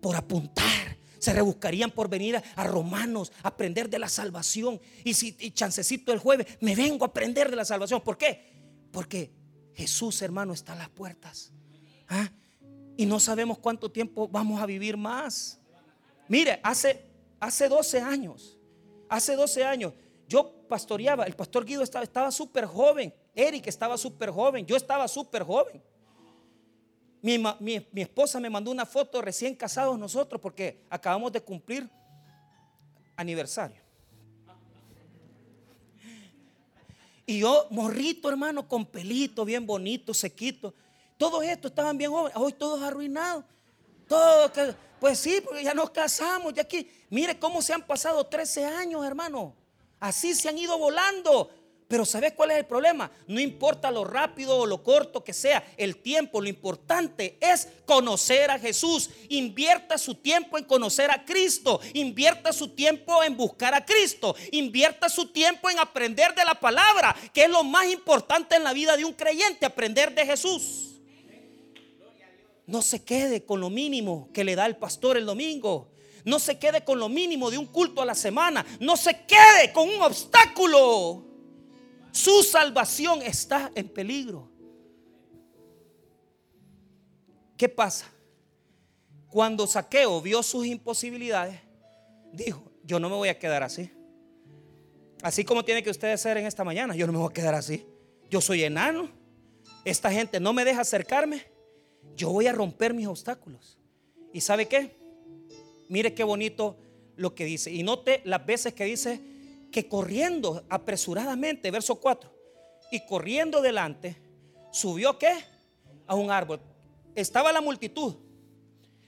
por 0.02 0.16
apuntar, 0.16 0.98
se 1.22 1.34
rebuscarían 1.34 1.92
por 1.92 2.10
venir 2.10 2.42
a, 2.56 2.64
Romanos, 2.64 3.32
a 3.44 3.50
aprender 3.50 3.90
de 3.90 4.00
la 4.00 4.10
salvación. 4.10 4.82
Y 5.04 5.14
si 5.14 5.52
chancecito 5.52 6.12
el 6.12 6.18
jueves, 6.18 6.48
me 6.62 6.76
vengo 6.76 7.06
a 7.06 7.10
aprender 7.10 7.52
de 7.52 7.56
la 7.56 7.64
salvación. 7.64 8.02
¿Por 8.02 8.18
qué? 8.18 8.88
Porque 8.92 9.32
Jesús, 9.76 10.20
hermano, 10.24 10.52
está 10.52 10.74
a 10.74 10.78
las 10.78 10.90
puertas. 10.90 11.54
¿Ah? 12.10 12.28
Y 12.98 13.06
no 13.06 13.20
sabemos 13.20 13.60
cuánto 13.60 13.92
tiempo 13.92 14.28
vamos 14.28 14.60
a 14.60 14.66
vivir 14.66 14.98
más. 14.98 15.60
Mire, 16.28 16.60
hace, 16.64 17.06
hace 17.40 17.70
12 17.70 18.02
años, 18.02 18.58
hace 19.08 19.36
12 19.36 19.64
años, 19.64 19.94
yo 20.28 20.68
pastoreaba, 20.68 21.26
el 21.26 21.36
pastor 21.36 21.66
Guido 21.66 21.84
estaba 21.84 22.32
súper 22.32 22.66
joven, 22.66 23.14
Eric 23.36 23.68
estaba 23.68 23.96
súper 23.96 24.32
joven, 24.32 24.66
yo 24.66 24.76
estaba 24.76 25.08
súper 25.08 25.44
joven. 25.44 25.84
Mi, 27.22 27.38
mi, 27.38 28.02
esposa 28.02 28.40
me 28.40 28.50
mandó 28.50 28.72
una 28.72 28.86
foto 28.86 29.22
recién 29.22 29.56
casados 29.56 29.98
nosotros 29.98 30.42
porque 30.42 30.84
acabamos 30.90 31.32
de 31.32 31.42
cumplir 31.42 31.88
aniversario. 33.16 33.82
Y 37.28 37.40
yo, 37.40 37.68
morrito, 37.70 38.28
hermano, 38.30 38.68
con 38.68 38.86
pelito, 38.86 39.46
bien 39.46 39.66
bonito, 39.66 40.14
sequito. 40.14 40.74
Todos 41.18 41.44
estos 41.44 41.72
estaban 41.72 41.98
bien 41.98 42.12
jóvenes, 42.12 42.36
hoy 42.36 42.54
todos 42.54 42.82
arruinados. 42.82 43.46
Todos, 44.08 44.76
pues 45.00 45.20
sí, 45.20 45.40
porque 45.44 45.64
ya 45.64 45.74
nos 45.74 45.92
casamos, 45.92 46.54
ya 46.54 46.64
aquí. 46.64 46.90
Mire 47.10 47.38
cómo 47.38 47.62
se 47.62 47.74
han 47.74 47.86
pasado 47.86 48.26
13 48.26 48.66
años, 48.66 49.06
hermano. 49.06 49.56
Así 50.00 50.34
se 50.34 50.50
han 50.50 50.58
ido 50.58 50.78
volando. 50.78 51.50
Pero 51.92 52.06
¿sabes 52.06 52.32
cuál 52.32 52.52
es 52.52 52.58
el 52.58 52.66
problema? 52.66 53.12
No 53.28 53.38
importa 53.42 53.92
lo 53.92 54.06
rápido 54.06 54.56
o 54.56 54.66
lo 54.66 54.82
corto 54.82 55.26
que 55.26 55.34
sea, 55.34 55.62
el 55.76 55.98
tiempo, 55.98 56.40
lo 56.40 56.48
importante 56.48 57.38
es 57.42 57.68
conocer 57.86 58.50
a 58.50 58.58
Jesús. 58.58 59.10
Invierta 59.28 59.98
su 59.98 60.16
tiempo 60.16 60.58
en 60.58 60.64
conocer 60.64 61.12
a 61.12 61.26
Cristo. 61.26 61.82
Invierta 61.94 62.54
su 62.54 62.70
tiempo 62.70 63.22
en 63.26 63.36
buscar 63.36 63.74
a 63.74 63.86
Cristo. 63.86 64.34
Invierta 64.54 65.10
su 65.10 65.34
tiempo 65.34 65.70
en 65.70 65.80
aprender 65.80 66.34
de 66.34 66.46
la 66.46 66.56
palabra, 66.56 67.14
que 67.34 67.44
es 67.44 67.50
lo 67.50 67.62
más 67.66 67.92
importante 67.92 68.56
en 68.56 68.64
la 68.64 68.72
vida 68.72 68.96
de 68.96 69.04
un 69.04 69.12
creyente, 69.12 69.66
aprender 69.66 70.16
de 70.16 70.26
Jesús. 70.26 71.02
No 72.68 72.82
se 72.82 73.04
quede 73.04 73.44
con 73.44 73.60
lo 73.60 73.70
mínimo 73.70 74.30
que 74.34 74.46
le 74.46 74.56
da 74.56 74.66
el 74.66 74.78
pastor 74.78 75.18
el 75.18 75.26
domingo. 75.26 75.92
No 76.24 76.40
se 76.40 76.58
quede 76.58 76.86
con 76.86 77.00
lo 77.00 77.10
mínimo 77.10 77.52
de 77.52 77.58
un 77.58 77.66
culto 77.66 78.02
a 78.02 78.06
la 78.06 78.16
semana. 78.16 78.66
No 78.80 78.96
se 78.96 79.26
quede 79.26 79.74
con 79.74 79.90
un 79.90 80.02
obstáculo. 80.02 81.31
Su 82.12 82.44
salvación 82.44 83.22
está 83.22 83.72
en 83.76 83.88
peligro. 83.88 84.50
¿Qué 87.58 87.70
pasa? 87.70 88.08
Cuando 89.30 89.66
Saqueo 89.68 90.22
vio 90.22 90.44
sus 90.44 90.66
imposibilidades, 90.66 91.60
dijo, 92.34 92.64
yo 92.84 93.00
no 93.00 93.10
me 93.10 93.16
voy 93.16 93.30
a 93.30 93.40
quedar 93.40 93.64
así. 93.64 93.90
Así 95.22 95.46
como 95.46 95.64
tiene 95.64 95.84
que 95.84 95.90
ustedes 95.90 96.20
ser 96.20 96.38
en 96.38 96.46
esta 96.46 96.64
mañana, 96.64 96.96
yo 96.96 97.06
no 97.06 97.14
me 97.14 97.20
voy 97.20 97.30
a 97.30 97.34
quedar 97.34 97.54
así. 97.54 97.86
Yo 98.30 98.42
soy 98.42 98.64
enano. 98.64 99.10
Esta 99.86 100.12
gente 100.12 100.40
no 100.40 100.54
me 100.54 100.66
deja 100.66 100.82
acercarme. 100.82 101.46
Yo 102.16 102.30
voy 102.30 102.48
a 102.48 102.52
romper 102.52 102.94
mis 102.94 103.08
obstáculos. 103.08 103.78
¿Y 104.34 104.42
sabe 104.42 104.68
qué? 104.68 104.96
Mire 105.88 106.14
qué 106.14 106.24
bonito 106.24 106.78
lo 107.16 107.36
que 107.36 107.46
dice. 107.46 107.72
Y 107.72 107.84
note 107.84 108.22
las 108.26 108.46
veces 108.46 108.74
que 108.74 108.86
dice, 108.86 109.22
que 109.72 109.88
corriendo 109.88 110.66
apresuradamente, 110.70 111.72
verso 111.72 111.96
4, 111.96 112.32
y 112.92 113.06
corriendo 113.06 113.62
delante, 113.62 114.18
subió 114.72 115.18
qué? 115.18 115.34
A 116.08 116.16
un 116.16 116.30
árbol. 116.30 116.60
Estaba 117.16 117.52
la 117.52 117.62
multitud. 117.62 118.16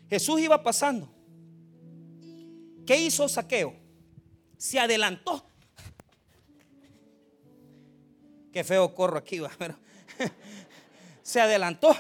Jesús 0.09 0.39
iba 0.39 0.63
pasando. 0.63 1.09
¿Qué 2.85 2.97
hizo 2.97 3.27
Saqueo? 3.27 3.75
Se 4.57 4.79
adelantó. 4.79 5.45
Qué 8.51 8.63
feo 8.63 8.93
corro 8.93 9.17
aquí, 9.17 9.39
va, 9.39 9.49
se 11.23 11.41
adelantó 11.41 11.95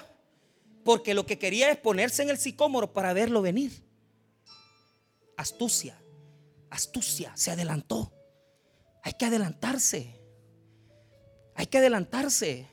porque 0.83 1.13
lo 1.13 1.25
que 1.25 1.39
quería 1.39 1.71
es 1.71 1.77
ponerse 1.77 2.23
en 2.23 2.29
el 2.29 2.37
sicómoro 2.37 2.93
para 2.93 3.13
verlo 3.13 3.41
venir. 3.41 3.71
Astucia, 5.37 5.99
astucia, 6.69 7.35
se 7.35 7.51
adelantó. 7.51 8.11
Hay 9.03 9.13
que 9.13 9.25
adelantarse. 9.25 10.19
Hay 11.55 11.67
que 11.67 11.77
adelantarse. 11.77 12.67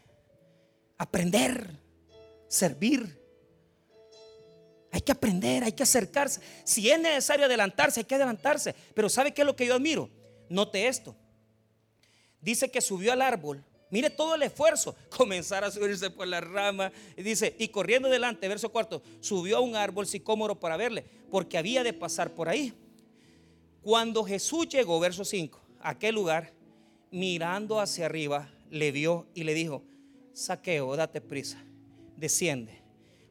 Aprender. 0.97 1.79
Servir. 2.49 3.21
Hay 4.93 5.03
que 5.03 5.13
aprender, 5.13 5.63
hay 5.63 5.73
que 5.73 5.85
acercarse. 5.85 6.41
Si 6.65 6.91
es 6.91 6.99
necesario 6.99 7.47
adelantarse, 7.47 8.01
hay 8.01 8.05
que 8.05 8.15
adelantarse. 8.17 8.75
Pero 8.95 9.09
¿sabe 9.09 9.33
qué 9.33 9.43
es 9.43 9.47
lo 9.47 9.55
que 9.55 9.67
yo 9.67 9.75
admiro? 9.75 10.11
Note 10.49 10.89
esto. 10.89 11.15
Dice 12.41 12.71
que 12.71 12.81
subió 12.81 13.13
al 13.13 13.23
árbol. 13.23 13.65
Mire 13.91 14.11
todo 14.11 14.35
el 14.35 14.43
esfuerzo. 14.43 14.97
Comenzar 15.17 15.65
a 15.65 15.71
subirse 15.71 16.11
por 16.11 16.27
la 16.27 16.41
rama. 16.41 16.91
Y 17.17 17.23
dice, 17.23 17.55
y 17.59 17.69
corriendo 17.69 18.09
delante, 18.09 18.49
verso 18.49 18.71
cuarto, 18.71 19.03
subió 19.21 19.59
a 19.59 19.61
un 19.61 19.77
árbol 19.77 20.07
sicómoro 20.07 20.59
para 20.59 20.77
verle, 20.77 21.05
porque 21.31 21.59
había 21.59 21.85
de 21.85 21.93
pasar 21.93 22.31
por 22.31 22.49
ahí. 22.49 22.73
Cuando 23.83 24.25
Jesús 24.25 24.69
llegó, 24.69 24.99
verso 24.99 25.25
5, 25.25 25.60
aquel 25.81 26.15
lugar, 26.15 26.53
mirando 27.11 27.81
hacia 27.81 28.07
arriba, 28.07 28.49
le 28.71 28.93
vio 28.93 29.27
y 29.35 29.45
le 29.45 29.55
dijo, 29.55 29.83
saqueo, 30.33 30.95
date 30.97 31.21
prisa, 31.21 31.59
desciende, 32.17 32.83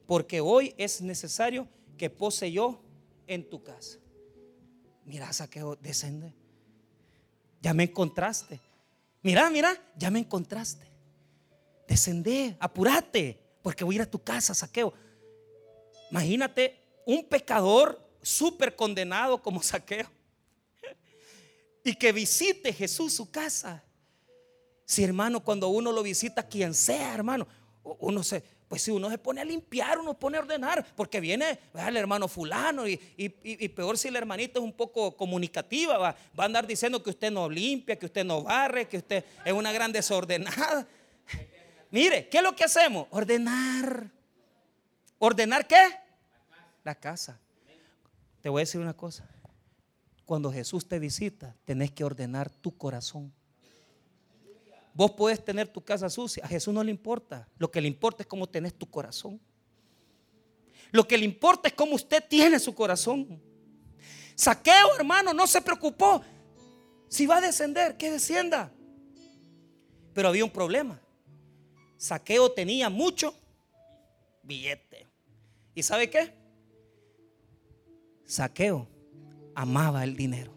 porque 0.06 0.42
hoy 0.42 0.74
es 0.78 1.02
necesario 1.02 1.68
que 1.98 2.10
pose 2.10 2.52
yo 2.52 2.82
en 3.28 3.48
tu 3.48 3.64
casa. 3.64 4.00
Mira, 5.06 5.32
saqueo, 5.34 5.76
descende. 5.76 6.34
Ya 7.62 7.74
me 7.74 7.84
encontraste. 7.84 8.60
Mira, 9.22 9.50
mira, 9.50 9.76
ya 9.96 10.12
me 10.12 10.20
encontraste. 10.20 10.88
Descende, 11.88 12.56
apúrate, 12.60 13.40
porque 13.62 13.84
voy 13.84 13.96
a 13.96 13.98
ir 13.98 14.02
a 14.04 14.10
tu 14.10 14.20
casa, 14.20 14.54
saqueo. 14.54 14.94
Imagínate 16.12 16.80
un 17.06 17.28
pecador 17.28 18.08
súper 18.22 18.76
condenado 18.76 19.42
como 19.42 19.62
saqueo 19.64 20.08
y 21.84 21.96
que 21.96 22.12
visite 22.12 22.74
Jesús 22.74 23.14
su 23.14 23.30
casa. 23.30 23.84
Si 24.86 25.04
hermano, 25.04 25.44
cuando 25.44 25.70
uno 25.70 25.92
lo 25.92 26.02
visita, 26.02 26.48
quien 26.48 26.74
sea, 26.74 27.14
hermano, 27.14 27.48
uno 27.84 28.24
se, 28.24 28.44
pues 28.68 28.82
si 28.82 28.92
uno 28.92 29.10
se 29.10 29.18
pone 29.18 29.42
a 29.42 29.46
limpiar, 29.46 30.00
uno 30.00 30.12
se 30.12 30.18
pone 30.18 30.38
a 30.38 30.42
ordenar, 30.42 30.86
porque 30.96 31.20
viene 31.20 31.60
el 31.74 31.98
hermano 31.98 32.28
fulano 32.28 32.88
y, 32.88 32.98
peor 33.70 33.98
si 33.98 34.10
la 34.10 34.20
hermanita 34.20 34.60
es 34.60 34.64
un 34.64 34.74
poco 34.74 35.16
comunicativa, 35.16 35.98
va, 35.98 36.16
va, 36.38 36.44
a 36.44 36.46
andar 36.46 36.66
diciendo 36.66 37.02
que 37.02 37.12
usted 37.12 37.32
no 37.32 37.50
limpia, 37.50 37.98
que 37.98 38.06
usted 38.06 38.24
no 38.24 38.44
barre, 38.44 38.88
que 38.88 38.98
usted 38.98 39.24
es 39.46 39.54
una 39.54 39.72
gran 39.72 39.92
desordenada. 39.92 40.88
Mire, 41.92 42.30
¿qué 42.30 42.38
es 42.38 42.44
lo 42.44 42.56
que 42.56 42.64
hacemos? 42.64 43.08
Ordenar. 43.10 44.10
¿Ordenar 45.18 45.68
qué? 45.68 45.82
La 46.84 46.96
casa. 46.96 47.40
Te 48.42 48.50
voy 48.50 48.62
a 48.62 48.64
decir 48.64 48.80
una 48.80 48.94
cosa. 48.96 49.28
Cuando 50.30 50.52
Jesús 50.52 50.88
te 50.88 51.00
visita, 51.00 51.56
tenés 51.66 51.90
que 51.90 52.04
ordenar 52.04 52.52
tu 52.52 52.78
corazón. 52.78 53.34
Vos 54.94 55.10
puedes 55.14 55.44
tener 55.44 55.68
tu 55.68 55.84
casa 55.84 56.08
sucia, 56.08 56.46
a 56.46 56.48
Jesús 56.48 56.72
no 56.72 56.84
le 56.84 56.92
importa. 56.92 57.50
Lo 57.58 57.72
que 57.72 57.82
le 57.82 57.88
importa 57.88 58.22
es 58.22 58.28
cómo 58.28 58.46
tenés 58.46 58.76
tu 58.76 58.88
corazón. 58.88 59.42
Lo 60.92 61.08
que 61.08 61.18
le 61.18 61.26
importa 61.26 61.68
es 61.68 61.74
cómo 61.74 61.96
usted 61.96 62.24
tiene 62.30 62.60
su 62.60 62.76
corazón. 62.76 63.42
Saqueo, 64.36 64.98
hermano, 65.00 65.34
no 65.34 65.48
se 65.48 65.64
preocupó. 65.64 66.22
Si 67.08 67.26
va 67.26 67.38
a 67.38 67.42
descender, 67.42 67.98
que 67.98 68.12
descienda. 68.12 68.72
Pero 70.14 70.28
había 70.28 70.46
un 70.46 70.52
problema. 70.52 71.02
Saqueo 71.98 72.52
tenía 72.52 72.88
mucho 72.92 73.34
billete. 74.44 75.08
¿Y 75.74 75.82
sabe 75.82 76.08
qué? 76.08 76.32
Saqueo 78.26 78.99
amaba 79.60 80.06
el 80.06 80.16
dinero. 80.16 80.54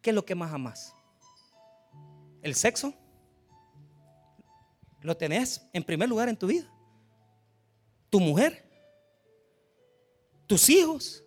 ¿Qué 0.00 0.08
es 0.10 0.16
lo 0.16 0.24
que 0.24 0.34
más 0.34 0.50
amas? 0.50 0.94
¿El 2.40 2.54
sexo? 2.54 2.94
¿Lo 5.02 5.14
tenés 5.14 5.68
en 5.74 5.84
primer 5.84 6.08
lugar 6.08 6.30
en 6.30 6.38
tu 6.38 6.46
vida? 6.46 6.72
¿Tu 8.08 8.18
mujer? 8.18 8.66
¿Tus 10.46 10.70
hijos? 10.70 11.22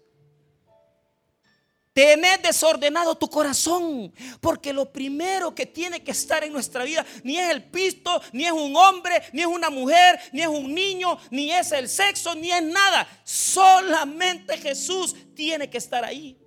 Tenés 1.94 2.42
desordenado 2.42 3.16
tu 3.16 3.30
corazón, 3.30 4.14
porque 4.40 4.72
lo 4.72 4.94
primero 4.94 5.54
que 5.54 5.66
tiene 5.66 6.02
que 6.02 6.12
estar 6.12 6.42
en 6.44 6.54
nuestra 6.54 6.86
vida 6.86 7.06
ni 7.24 7.38
es 7.38 7.50
el 7.50 7.66
pisto, 7.66 8.22
ni 8.32 8.46
es 8.46 8.54
un 8.54 8.74
hombre, 8.78 9.22
ni 9.34 9.42
es 9.42 9.48
una 9.48 9.70
mujer, 9.70 10.18
ni 10.32 10.42
es 10.42 10.48
un 10.48 10.74
niño, 10.74 11.18
ni 11.32 11.52
es 11.52 11.74
el 11.74 11.90
sexo, 11.90 12.34
ni 12.34 12.50
es 12.50 12.64
nada. 12.64 13.06
Solamente 13.26 14.58
Jesús 14.58 15.16
tiene 15.36 15.70
que 15.70 15.80
estar 15.80 16.06
ahí. 16.06 16.38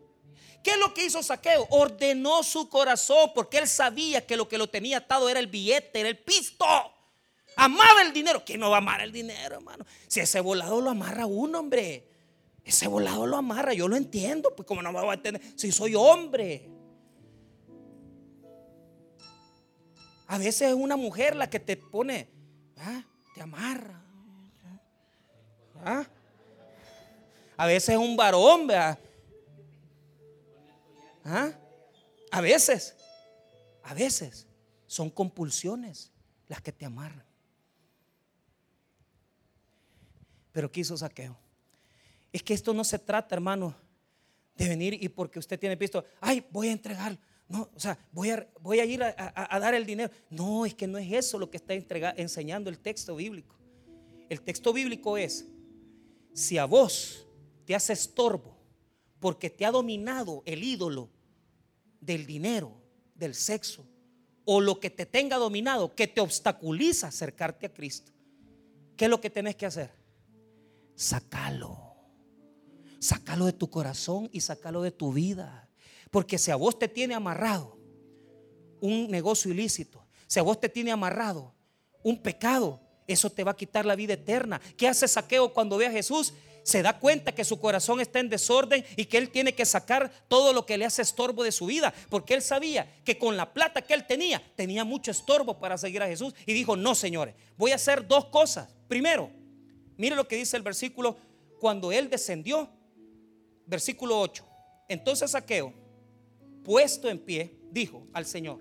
¿Qué 0.63 0.71
es 0.71 0.79
lo 0.79 0.95
que 0.95 1.05
hizo 1.05 1.23
Saqueo? 1.23 1.67
Ordenó 1.69 2.43
su 2.43 2.71
corazón 2.71 3.33
porque 3.35 3.59
él 3.59 3.69
sabía 3.69 4.27
que 4.27 4.39
lo 4.39 4.49
que 4.49 4.57
lo 4.57 4.71
tenía 4.71 4.97
atado 4.97 5.29
era 5.29 5.41
el 5.41 5.47
billete, 5.47 6.01
era 6.01 6.09
el 6.09 6.17
pisto. 6.17 6.65
Amaba 7.57 8.01
el 8.01 8.15
dinero. 8.15 8.43
¿Quién 8.47 8.61
no 8.61 8.71
va 8.71 8.77
a 8.77 8.79
amar 8.79 9.03
el 9.03 9.13
dinero, 9.13 9.57
hermano? 9.57 9.85
Si 10.09 10.21
ese 10.21 10.41
volado 10.41 10.81
lo 10.81 10.89
amarra 10.89 11.27
uno, 11.27 11.59
hombre. 11.59 12.14
Ese 12.65 12.89
volado 12.89 13.27
lo 13.27 13.37
amarra, 13.37 13.75
yo 13.75 13.89
lo 13.89 13.97
entiendo, 13.97 14.55
pues 14.57 14.67
como 14.67 14.81
no 14.81 14.91
me 14.91 15.01
voy 15.01 15.11
a 15.11 15.15
entender 15.15 15.43
si 15.55 15.71
soy 15.71 15.95
hombre. 15.95 16.71
A 20.27 20.39
veces 20.39 20.71
es 20.71 20.75
una 20.75 20.97
mujer 20.97 21.37
la 21.37 21.51
que 21.51 21.61
te 21.61 21.77
pone, 21.77 22.29
¿ah? 22.79 23.05
te 23.35 23.43
amarra. 23.43 24.03
¿ah? 25.85 26.07
A 27.57 27.67
veces 27.67 27.91
es 27.91 27.99
un 27.99 28.17
varón, 28.17 28.67
¿verdad? 28.67 28.99
¿Ah? 31.25 31.53
A 32.31 32.41
veces, 32.41 32.97
a 33.83 33.93
veces 33.93 34.47
son 34.87 35.11
compulsiones 35.11 36.11
las 36.49 36.63
que 36.63 36.73
te 36.73 36.87
amarran. 36.87 37.27
Pero 40.53 40.73
¿qué 40.73 40.81
hizo 40.81 40.97
Saqueo? 40.97 41.44
Es 42.35 42.43
que 42.43 42.53
esto 42.53 42.75
no 42.75 42.83
se 42.83 42.99
trata, 42.99 43.37
hermano, 43.37 43.77
de 44.57 44.69
venir 44.69 44.99
y 45.01 45.09
porque 45.09 45.39
usted 45.39 45.57
tiene 45.57 45.77
visto, 45.77 46.05
ay, 46.21 46.45
voy 46.51 46.67
a 46.67 46.73
entregar. 46.73 47.17
No, 47.47 47.71
o 47.73 47.79
sea, 47.79 47.97
voy 48.11 48.31
a, 48.31 48.45
voy 48.61 48.81
a 48.81 48.85
ir 48.85 49.05
a, 49.05 49.61
dar 49.61 49.73
el 49.73 49.87
dinero. 49.87 50.11
No, 50.31 50.67
es 50.67 50.75
que 50.75 50.89
no 50.89 50.99
es 50.99 51.13
eso 51.13 51.39
lo 51.39 51.49
que 51.49 51.59
está 51.59 51.75
enseñando 51.75 52.71
el 52.71 52.81
texto 52.81 53.15
bíblico. 53.15 53.55
El 54.29 54.41
texto 54.41 54.73
bíblico 54.73 55.17
es, 55.17 55.47
si 56.33 56.59
a 56.59 56.65
vos 56.65 57.25
te 57.65 57.77
hace 57.77 57.93
estorbo 57.93 58.59
porque 59.21 59.49
te 59.49 59.65
ha 59.65 59.71
dominado 59.71 60.43
el 60.45 60.65
ídolo 60.65 61.11
del 62.01 62.27
dinero, 62.27 62.83
del 63.15 63.37
sexo, 63.37 63.87
o 64.45 64.61
lo 64.61 64.81
que 64.81 64.91
te 64.91 65.07
tenga 65.07 65.37
dominado, 65.37 65.95
que 65.95 66.09
te 66.09 66.21
obstaculiza 66.21 67.07
acercarte 67.07 67.67
a 67.67 67.73
Cristo, 67.73 68.11
¿qué 68.97 69.05
es 69.05 69.11
lo 69.13 69.21
que 69.21 69.31
tenés 69.31 69.55
que 69.55 69.67
hacer? 69.67 69.93
Sácalo. 70.97 71.84
Sácalo 73.05 73.45
de 73.45 73.53
tu 73.53 73.69
corazón 73.69 74.31
y 74.33 74.41
sácalo 74.41 74.81
de 74.81 74.91
tu 74.91 75.13
vida. 75.13 75.69
Porque 76.11 76.39
si 76.39 76.51
a 76.51 76.57
vos 76.57 76.79
te 76.79 76.89
tiene 76.89 77.13
amarrado 77.13 77.77
un 78.81 79.11
negocio 79.11 79.51
ilícito, 79.51 80.07
si 80.27 80.41
a 80.41 80.43
vos 80.43 80.59
te 80.59 80.71
tiene 80.71 80.91
amarrado 80.91 81.55
un 82.03 82.23
pecado, 82.23 82.81
eso 83.07 83.29
te 83.29 83.45
va 83.45 83.51
a 83.51 83.57
quitar 83.57 83.85
la 83.85 83.95
vida 83.95 84.15
eterna. 84.15 84.59
¿Qué 84.79 84.89
hace 84.89 85.07
Saqueo 85.07 85.53
cuando 85.53 85.77
ve 85.77 85.87
a 85.87 85.91
Jesús? 85.91 86.33
Se 86.63 86.81
da 86.81 86.99
cuenta 86.99 87.35
que 87.35 87.45
su 87.45 87.61
corazón 87.61 88.01
está 88.01 88.21
en 88.21 88.31
desorden 88.31 88.83
y 88.97 89.05
que 89.05 89.19
él 89.19 89.29
tiene 89.29 89.55
que 89.55 89.67
sacar 89.67 90.11
todo 90.27 90.55
lo 90.55 90.65
que 90.65 90.79
le 90.79 90.87
hace 90.87 91.03
estorbo 91.03 91.45
de 91.45 91.53
su 91.53 91.67
vida. 91.67 91.93
Porque 92.09 92.33
él 92.33 92.41
sabía 92.41 92.91
que 93.05 93.19
con 93.19 93.37
la 93.37 93.53
plata 93.53 93.83
que 93.83 93.93
él 93.93 94.07
tenía, 94.07 94.43
tenía 94.57 94.83
mucho 94.83 95.11
estorbo 95.11 95.59
para 95.59 95.77
seguir 95.77 96.03
a 96.03 96.09
Jesús. 96.09 96.35
Y 96.47 96.55
dijo, 96.55 96.75
no 96.75 96.95
señores, 96.95 97.35
voy 97.59 97.73
a 97.73 97.75
hacer 97.75 98.09
dos 98.09 98.25
cosas. 98.29 98.71
Primero, 98.89 99.31
mire 99.99 100.17
lo 100.17 100.27
que 100.27 100.37
dice 100.37 100.57
el 100.57 100.63
versículo, 100.63 101.19
cuando 101.61 101.93
él 101.93 102.09
descendió, 102.09 102.71
versículo 103.67 104.21
8. 104.21 104.45
Entonces 104.89 105.31
Saqueo, 105.31 105.73
puesto 106.63 107.09
en 107.09 107.19
pie, 107.19 107.59
dijo 107.71 108.07
al 108.13 108.27
Señor, 108.27 108.61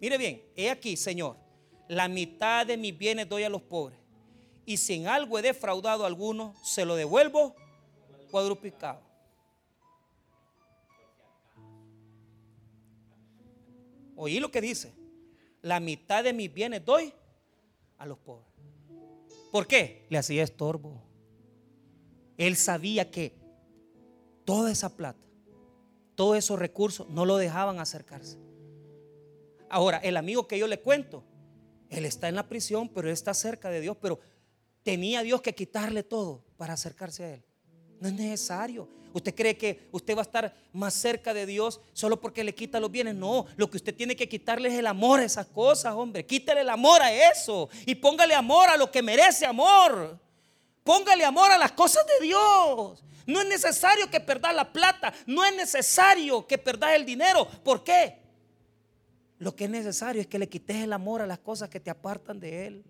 mire 0.00 0.18
bien, 0.18 0.42
he 0.56 0.70
aquí, 0.70 0.96
Señor, 0.96 1.36
la 1.88 2.08
mitad 2.08 2.66
de 2.66 2.76
mis 2.76 2.96
bienes 2.96 3.28
doy 3.28 3.42
a 3.42 3.48
los 3.48 3.62
pobres. 3.62 3.98
Y 4.64 4.76
si 4.76 4.94
en 4.94 5.08
algo 5.08 5.38
he 5.38 5.42
defraudado 5.42 6.04
a 6.04 6.06
alguno, 6.06 6.54
se 6.62 6.84
lo 6.84 6.94
devuelvo 6.94 7.56
cuadruplicado. 8.30 9.00
Oí 14.14 14.38
lo 14.38 14.50
que 14.50 14.60
dice. 14.60 14.92
La 15.62 15.80
mitad 15.80 16.22
de 16.22 16.32
mis 16.32 16.52
bienes 16.52 16.84
doy 16.84 17.12
a 17.98 18.06
los 18.06 18.18
pobres. 18.18 18.46
¿Por 19.50 19.66
qué? 19.66 20.06
Le 20.10 20.18
hacía 20.18 20.44
estorbo. 20.44 21.02
Él 22.36 22.56
sabía 22.56 23.10
que 23.10 23.39
toda 24.50 24.72
esa 24.72 24.88
plata, 24.88 25.24
todos 26.16 26.36
esos 26.36 26.58
recursos 26.58 27.08
no 27.08 27.24
lo 27.24 27.36
dejaban 27.36 27.78
acercarse. 27.78 28.36
Ahora, 29.68 29.98
el 29.98 30.16
amigo 30.16 30.48
que 30.48 30.58
yo 30.58 30.66
le 30.66 30.80
cuento, 30.80 31.22
él 31.88 32.04
está 32.04 32.28
en 32.28 32.34
la 32.34 32.48
prisión, 32.48 32.88
pero 32.88 33.06
él 33.06 33.12
está 33.12 33.32
cerca 33.32 33.70
de 33.70 33.80
Dios, 33.80 33.96
pero 34.00 34.18
tenía 34.82 35.22
Dios 35.22 35.40
que 35.40 35.54
quitarle 35.54 36.02
todo 36.02 36.42
para 36.56 36.72
acercarse 36.72 37.22
a 37.22 37.34
él. 37.34 37.44
No 38.00 38.08
es 38.08 38.14
necesario. 38.14 38.88
¿Usted 39.12 39.36
cree 39.36 39.56
que 39.56 39.88
usted 39.92 40.16
va 40.16 40.22
a 40.22 40.22
estar 40.22 40.52
más 40.72 40.94
cerca 40.94 41.32
de 41.32 41.46
Dios 41.46 41.80
solo 41.92 42.20
porque 42.20 42.42
le 42.42 42.52
quita 42.52 42.80
los 42.80 42.90
bienes? 42.90 43.14
No, 43.14 43.46
lo 43.54 43.70
que 43.70 43.76
usted 43.76 43.94
tiene 43.94 44.16
que 44.16 44.28
quitarle 44.28 44.68
es 44.68 44.74
el 44.74 44.88
amor 44.88 45.20
a 45.20 45.24
esas 45.24 45.46
cosas, 45.46 45.94
hombre. 45.94 46.26
Quítale 46.26 46.62
el 46.62 46.70
amor 46.70 47.00
a 47.02 47.30
eso 47.30 47.68
y 47.86 47.94
póngale 47.94 48.34
amor 48.34 48.68
a 48.68 48.76
lo 48.76 48.90
que 48.90 49.00
merece 49.00 49.46
amor. 49.46 50.18
Póngale 50.82 51.24
amor 51.24 51.52
a 51.52 51.58
las 51.58 51.70
cosas 51.70 52.04
de 52.04 52.26
Dios. 52.26 53.04
No 53.30 53.40
es 53.40 53.46
necesario 53.46 54.10
que 54.10 54.18
perdas 54.18 54.52
la 54.52 54.72
plata, 54.72 55.14
no 55.26 55.44
es 55.44 55.54
necesario 55.54 56.44
que 56.48 56.58
perdas 56.58 56.94
el 56.96 57.06
dinero. 57.06 57.46
¿Por 57.62 57.84
qué? 57.84 58.18
Lo 59.38 59.54
que 59.54 59.64
es 59.64 59.70
necesario 59.70 60.20
es 60.20 60.26
que 60.26 60.38
le 60.38 60.48
quites 60.48 60.78
el 60.78 60.92
amor 60.92 61.22
a 61.22 61.28
las 61.28 61.38
cosas 61.38 61.68
que 61.68 61.78
te 61.78 61.90
apartan 61.90 62.40
de 62.40 62.66
Él. 62.66 62.84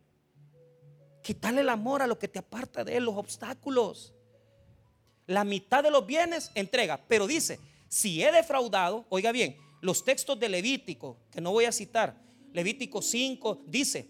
Quitarle 1.22 1.60
el 1.60 1.68
amor 1.68 2.00
a 2.00 2.06
lo 2.06 2.18
que 2.18 2.26
te 2.26 2.38
aparta 2.38 2.82
de 2.84 2.96
Él, 2.96 3.04
los 3.04 3.16
obstáculos. 3.16 4.14
La 5.26 5.44
mitad 5.44 5.82
de 5.82 5.90
los 5.90 6.06
bienes 6.06 6.50
entrega, 6.54 6.98
pero 7.06 7.26
dice, 7.26 7.60
si 7.88 8.24
he 8.24 8.32
defraudado, 8.32 9.04
oiga 9.10 9.32
bien, 9.32 9.58
los 9.82 10.04
textos 10.04 10.40
de 10.40 10.48
Levítico, 10.48 11.18
que 11.30 11.42
no 11.42 11.52
voy 11.52 11.66
a 11.66 11.72
citar, 11.72 12.16
Levítico 12.54 13.02
5, 13.02 13.64
dice 13.66 14.08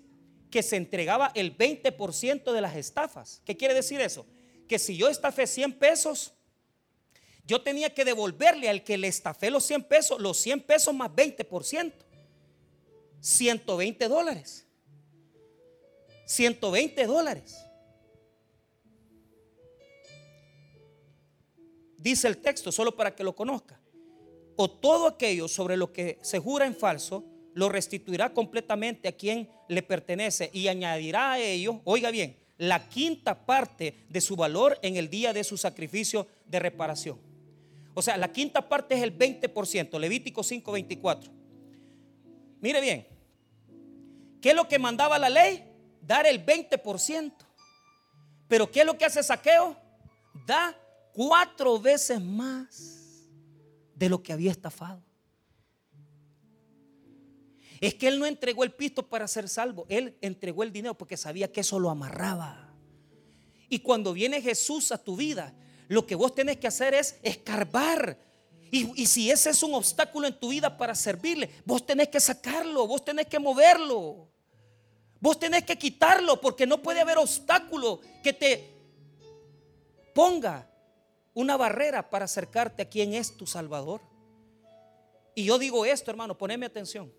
que 0.49 0.63
se 0.63 0.77
entregaba 0.77 1.33
el 1.35 1.59
20% 1.59 2.53
de 2.53 2.61
las 2.61 2.77
estafas. 2.77 3.43
¿Qué 3.45 3.57
quiere 3.57 3.75
decir 3.75 4.01
eso? 4.01 4.27
Que 4.71 4.79
si 4.79 4.97
yo 4.97 5.09
estafé 5.09 5.49
100 5.49 5.81
pesos, 5.81 6.33
yo 7.45 7.61
tenía 7.61 7.93
que 7.93 8.05
devolverle 8.05 8.69
al 8.69 8.85
que 8.85 8.97
le 8.97 9.09
estafé 9.09 9.51
los 9.51 9.65
100 9.65 9.83
pesos, 9.83 10.21
los 10.21 10.37
100 10.37 10.61
pesos 10.61 10.95
más 10.95 11.11
20%. 11.11 11.93
120 13.21 14.09
dólares. 14.09 14.69
120 16.25 17.05
dólares. 17.05 17.67
Dice 21.97 22.29
el 22.29 22.39
texto, 22.39 22.71
solo 22.71 22.95
para 22.95 23.17
que 23.17 23.25
lo 23.25 23.35
conozca. 23.35 23.81
O 24.55 24.71
todo 24.71 25.09
aquello 25.09 25.49
sobre 25.49 25.77
lo 25.77 25.93
que 25.93 26.21
se 26.23 26.39
jura 26.39 26.65
en 26.65 26.77
falso, 26.77 27.25
lo 27.55 27.69
restituirá 27.69 28.33
completamente 28.33 29.09
a 29.09 29.17
quien 29.17 29.51
le 29.69 29.83
pertenece 29.83 30.49
y 30.53 30.69
añadirá 30.69 31.33
a 31.33 31.41
ello, 31.41 31.81
oiga 31.83 32.13
bien, 32.13 32.40
la 32.61 32.91
quinta 32.91 33.47
parte 33.47 34.05
de 34.11 34.21
su 34.21 34.37
valor 34.37 34.79
en 34.83 34.97
el 34.97 35.09
día 35.09 35.33
de 35.33 35.45
su 35.45 35.57
sacrificio 35.57 36.27
de 36.45 36.59
reparación. 36.59 37.19
O 37.95 38.03
sea, 38.03 38.19
la 38.19 38.31
quinta 38.31 38.69
parte 38.69 38.95
es 38.95 39.03
el 39.03 39.17
20%, 39.17 39.99
Levítico 39.99 40.43
5:24. 40.43 41.31
Mire 42.61 42.83
bien, 42.83 43.07
¿qué 44.43 44.51
es 44.51 44.55
lo 44.55 44.69
que 44.69 44.79
mandaba 44.79 45.19
la 45.19 45.31
ley? 45.31 45.65
Dar 46.03 46.27
el 46.27 46.45
20%. 46.45 47.33
Pero 48.47 48.71
¿qué 48.71 48.81
es 48.81 48.87
lo 48.87 48.99
que 48.99 49.07
hace 49.07 49.23
saqueo? 49.23 49.75
Da 50.47 50.77
cuatro 51.15 51.81
veces 51.81 52.21
más 52.21 53.27
de 53.95 54.11
lo 54.11 54.23
que 54.23 54.35
había 54.35 54.51
estafado. 54.51 55.03
Es 57.81 57.95
que 57.95 58.09
él 58.09 58.19
no 58.19 58.27
entregó 58.27 58.63
el 58.63 58.73
pisto 58.73 59.09
para 59.09 59.27
ser 59.27 59.49
salvo, 59.49 59.87
él 59.89 60.17
entregó 60.21 60.63
el 60.63 60.73
dinero 60.73 60.95
porque 60.95 61.17
sabía 61.17 61.51
que 61.51 61.61
eso 61.61 61.79
lo 61.79 61.89
amarraba. 61.89 62.75
Y 63.71 63.79
cuando 63.79 64.13
viene 64.13 64.43
Jesús 64.43 64.93
a 64.93 64.99
tu 65.03 65.17
vida, 65.17 65.55
lo 65.89 66.07
que 66.07 66.15
vos 66.15 66.35
tenés 66.35 66.59
que 66.59 66.67
hacer 66.67 66.93
es 66.93 67.17
escarbar. 67.23 68.19
Y, 68.71 69.07
si 69.07 69.31
ese 69.31 69.51
es 69.51 69.63
un 69.63 69.75
obstáculo 69.75 70.29
en 70.29 70.39
tu 70.39 70.51
vida 70.51 70.77
para 70.77 70.95
servirle, 70.95 71.51
vos 71.65 71.85
tenés 71.85 72.09
que 72.09 72.21
sacarlo, 72.21 72.87
vos 72.87 73.05
tenés 73.05 73.27
que 73.27 73.39
moverlo. 73.39 74.29
Vos 75.19 75.39
tenés 75.39 75.65
que 75.65 75.77
quitarlo 75.77 76.41
porque 76.41 76.67
no 76.67 76.83
puede 76.83 77.01
haber 77.01 77.19
obstáculo 77.19 78.01
que 78.23 78.33
te 78.33 78.75
ponga 80.15 80.71
una 81.35 81.57
barrera 81.57 82.09
para 82.09 82.27
acercarte 82.27 82.83
a 82.83 82.89
quien 82.89 83.15
es 83.15 83.37
tu 83.37 83.47
Salvador. 83.47 84.03
Y 85.35 85.45
yo 85.45 85.59
digo 85.59 85.85
esto, 85.85 86.11
hermano, 86.11 86.37
poneme 86.37 86.67
atención 86.67 87.13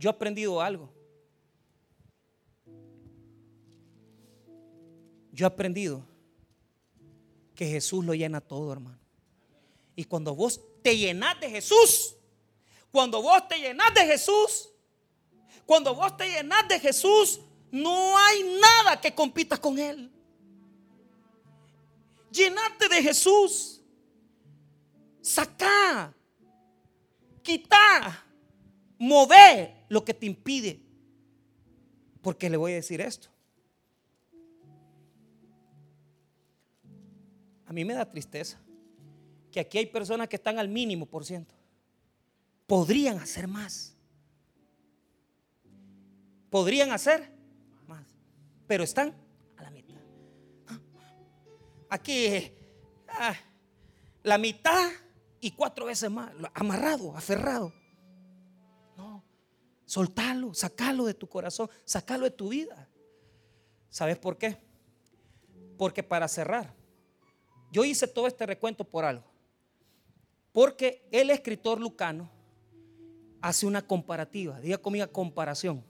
yo 0.00 0.08
he 0.08 0.12
aprendido 0.12 0.62
algo. 0.62 0.90
Yo 5.30 5.44
he 5.44 5.46
aprendido 5.46 6.02
que 7.54 7.66
Jesús 7.66 8.02
lo 8.02 8.14
llena 8.14 8.40
todo, 8.40 8.72
hermano. 8.72 8.98
Y 9.94 10.04
cuando 10.04 10.34
vos 10.34 10.58
te 10.82 10.96
llenás 10.96 11.38
de 11.38 11.50
Jesús, 11.50 12.16
cuando 12.90 13.20
vos 13.20 13.46
te 13.46 13.58
llenás 13.58 13.92
de 13.92 14.06
Jesús, 14.06 14.70
cuando 15.66 15.94
vos 15.94 16.16
te 16.16 16.30
llenás 16.30 16.66
de 16.66 16.80
Jesús, 16.80 17.38
no 17.70 18.16
hay 18.16 18.58
nada 18.58 18.98
que 18.98 19.14
compita 19.14 19.58
con 19.58 19.78
Él. 19.78 20.10
Llenate 22.32 22.88
de 22.88 23.02
Jesús. 23.02 23.82
Sacá, 25.20 26.14
quita, 27.42 28.24
mover 28.98 29.79
lo 29.90 30.04
que 30.04 30.14
te 30.14 30.24
impide. 30.24 30.80
Porque 32.22 32.48
le 32.48 32.56
voy 32.56 32.72
a 32.72 32.76
decir 32.76 33.02
esto. 33.02 33.28
A 37.66 37.72
mí 37.72 37.84
me 37.84 37.92
da 37.92 38.10
tristeza 38.10 38.58
que 39.52 39.60
aquí 39.60 39.78
hay 39.78 39.86
personas 39.86 40.28
que 40.28 40.36
están 40.36 40.58
al 40.58 40.68
mínimo 40.68 41.06
por 41.06 41.24
ciento. 41.24 41.54
Podrían 42.66 43.18
hacer 43.18 43.48
más. 43.48 43.96
Podrían 46.50 46.92
hacer 46.92 47.32
más. 47.86 48.06
Pero 48.66 48.84
están 48.84 49.14
a 49.56 49.62
la 49.62 49.70
mitad. 49.70 50.00
Aquí 51.88 52.52
ah, 53.08 53.34
la 54.22 54.38
mitad 54.38 54.90
y 55.40 55.50
cuatro 55.50 55.86
veces 55.86 56.10
más. 56.10 56.32
Amarrado, 56.54 57.16
aferrado. 57.16 57.79
Soltalo, 59.90 60.54
sacalo 60.54 61.04
de 61.04 61.14
tu 61.14 61.28
corazón, 61.28 61.68
sacalo 61.84 62.22
de 62.22 62.30
tu 62.30 62.50
vida. 62.50 62.88
¿Sabes 63.88 64.16
por 64.18 64.38
qué? 64.38 64.56
Porque 65.76 66.04
para 66.04 66.28
cerrar, 66.28 66.72
yo 67.72 67.84
hice 67.84 68.06
todo 68.06 68.28
este 68.28 68.46
recuento 68.46 68.84
por 68.84 69.04
algo. 69.04 69.24
Porque 70.52 71.08
el 71.10 71.30
escritor 71.30 71.80
lucano 71.80 72.30
hace 73.40 73.66
una 73.66 73.84
comparativa. 73.84 74.60
Diga 74.60 74.78
conmigo 74.78 75.10
comparación. 75.10 75.84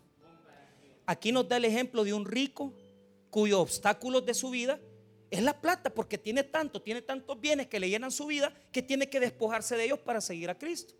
Aquí 1.05 1.30
nos 1.30 1.46
da 1.46 1.59
el 1.59 1.66
ejemplo 1.66 2.03
de 2.03 2.14
un 2.14 2.24
rico 2.24 2.72
cuyo 3.28 3.61
obstáculo 3.61 4.22
de 4.22 4.32
su 4.32 4.48
vida 4.48 4.80
es 5.30 5.42
la 5.42 5.61
plata, 5.61 5.90
porque 5.90 6.16
tiene 6.16 6.42
tanto, 6.42 6.80
tiene 6.80 7.03
tantos 7.03 7.38
bienes 7.38 7.66
que 7.66 7.78
le 7.78 7.90
llenan 7.90 8.11
su 8.11 8.24
vida 8.24 8.51
que 8.72 8.80
tiene 8.80 9.11
que 9.11 9.20
despojarse 9.20 9.76
de 9.76 9.84
ellos 9.84 9.98
para 9.98 10.22
seguir 10.22 10.48
a 10.48 10.57
Cristo. 10.57 10.94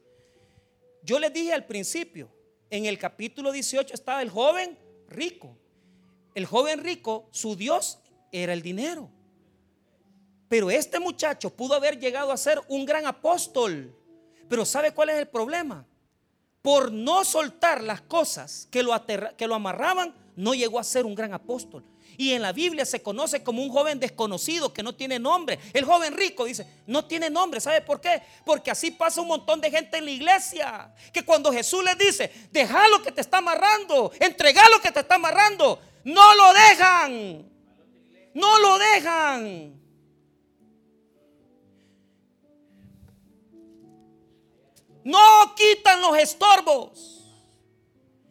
Yo 1.03 1.19
les 1.19 1.33
dije 1.33 1.55
al 1.55 1.65
principio, 1.65 2.31
en 2.71 2.87
el 2.87 2.99
capítulo 2.99 3.53
18 3.53 3.93
estaba 3.95 4.23
el 4.23 4.31
joven 4.31 4.79
rico. 5.09 5.57
El 6.35 6.47
joven 6.47 6.83
rico, 6.83 7.29
su 7.33 7.57
Dios 7.57 7.99
era 8.31 8.53
el 8.53 8.63
dinero. 8.63 9.11
Pero 10.49 10.71
este 10.71 10.99
muchacho 11.01 11.51
pudo 11.51 11.75
haber 11.75 11.99
llegado 11.99 12.33
a 12.33 12.37
ser 12.37 12.61
un 12.69 12.85
gran 12.85 13.07
apóstol. 13.07 13.95
Pero 14.49 14.65
¿sabe 14.65 14.93
cuál 14.93 15.11
es 15.11 15.19
el 15.19 15.29
problema? 15.29 15.87
Por 16.63 16.93
no 16.93 17.25
soltar 17.25 17.83
las 17.83 18.01
cosas 18.03 18.69
que 18.71 18.83
lo, 18.83 18.93
que 19.37 19.47
lo 19.47 19.55
amarraban, 19.55 20.15
no 20.37 20.55
llegó 20.55 20.79
a 20.79 20.85
ser 20.85 21.07
un 21.07 21.15
gran 21.15 21.33
apóstol. 21.35 21.85
Y 22.21 22.35
en 22.35 22.43
la 22.43 22.53
Biblia 22.53 22.85
se 22.85 23.01
conoce 23.01 23.43
como 23.43 23.63
un 23.63 23.71
joven 23.71 23.99
desconocido 23.99 24.75
que 24.75 24.83
no 24.83 24.95
tiene 24.95 25.19
nombre. 25.19 25.59
El 25.73 25.87
joven 25.87 26.13
rico 26.13 26.45
dice, 26.45 26.67
no 26.87 27.07
tiene 27.07 27.31
nombre. 27.31 27.63
¿Sabe 27.63 27.81
por 27.81 27.99
qué? 27.99 28.21
Porque 28.45 28.71
así 28.71 28.91
pasa 28.91 29.23
un 29.23 29.29
montón 29.29 29.59
de 29.59 29.71
gente 29.71 29.97
en 29.97 30.05
la 30.05 30.11
iglesia. 30.11 30.95
Que 31.15 31.25
cuando 31.25 31.51
Jesús 31.51 31.83
les 31.83 31.97
dice, 31.97 32.31
deja 32.53 32.89
lo 32.89 33.03
que 33.03 33.11
te 33.11 33.23
está 33.23 33.39
amarrando, 33.39 34.13
entrega 34.21 34.69
lo 34.69 34.83
que 34.83 34.93
te 34.93 35.01
está 35.01 35.15
amarrando, 35.15 35.81
no 36.05 36.35
lo 36.35 36.53
dejan. 36.53 37.51
No 38.35 38.59
lo 38.59 38.79
dejan. 38.79 39.81
No 45.05 45.55
quitan 45.57 46.03
los 46.03 46.19
estorbos. 46.19 47.20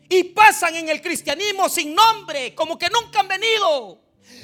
Y 0.10 0.24
pasan 0.26 0.76
en 0.76 0.90
el 0.90 1.02
cristianismo 1.02 1.70
sin 1.70 1.94
nombre, 1.94 2.56
como 2.56 2.78
que 2.78 2.90
nunca 2.90 3.20
han 3.20 3.28
venido. 3.28 4.02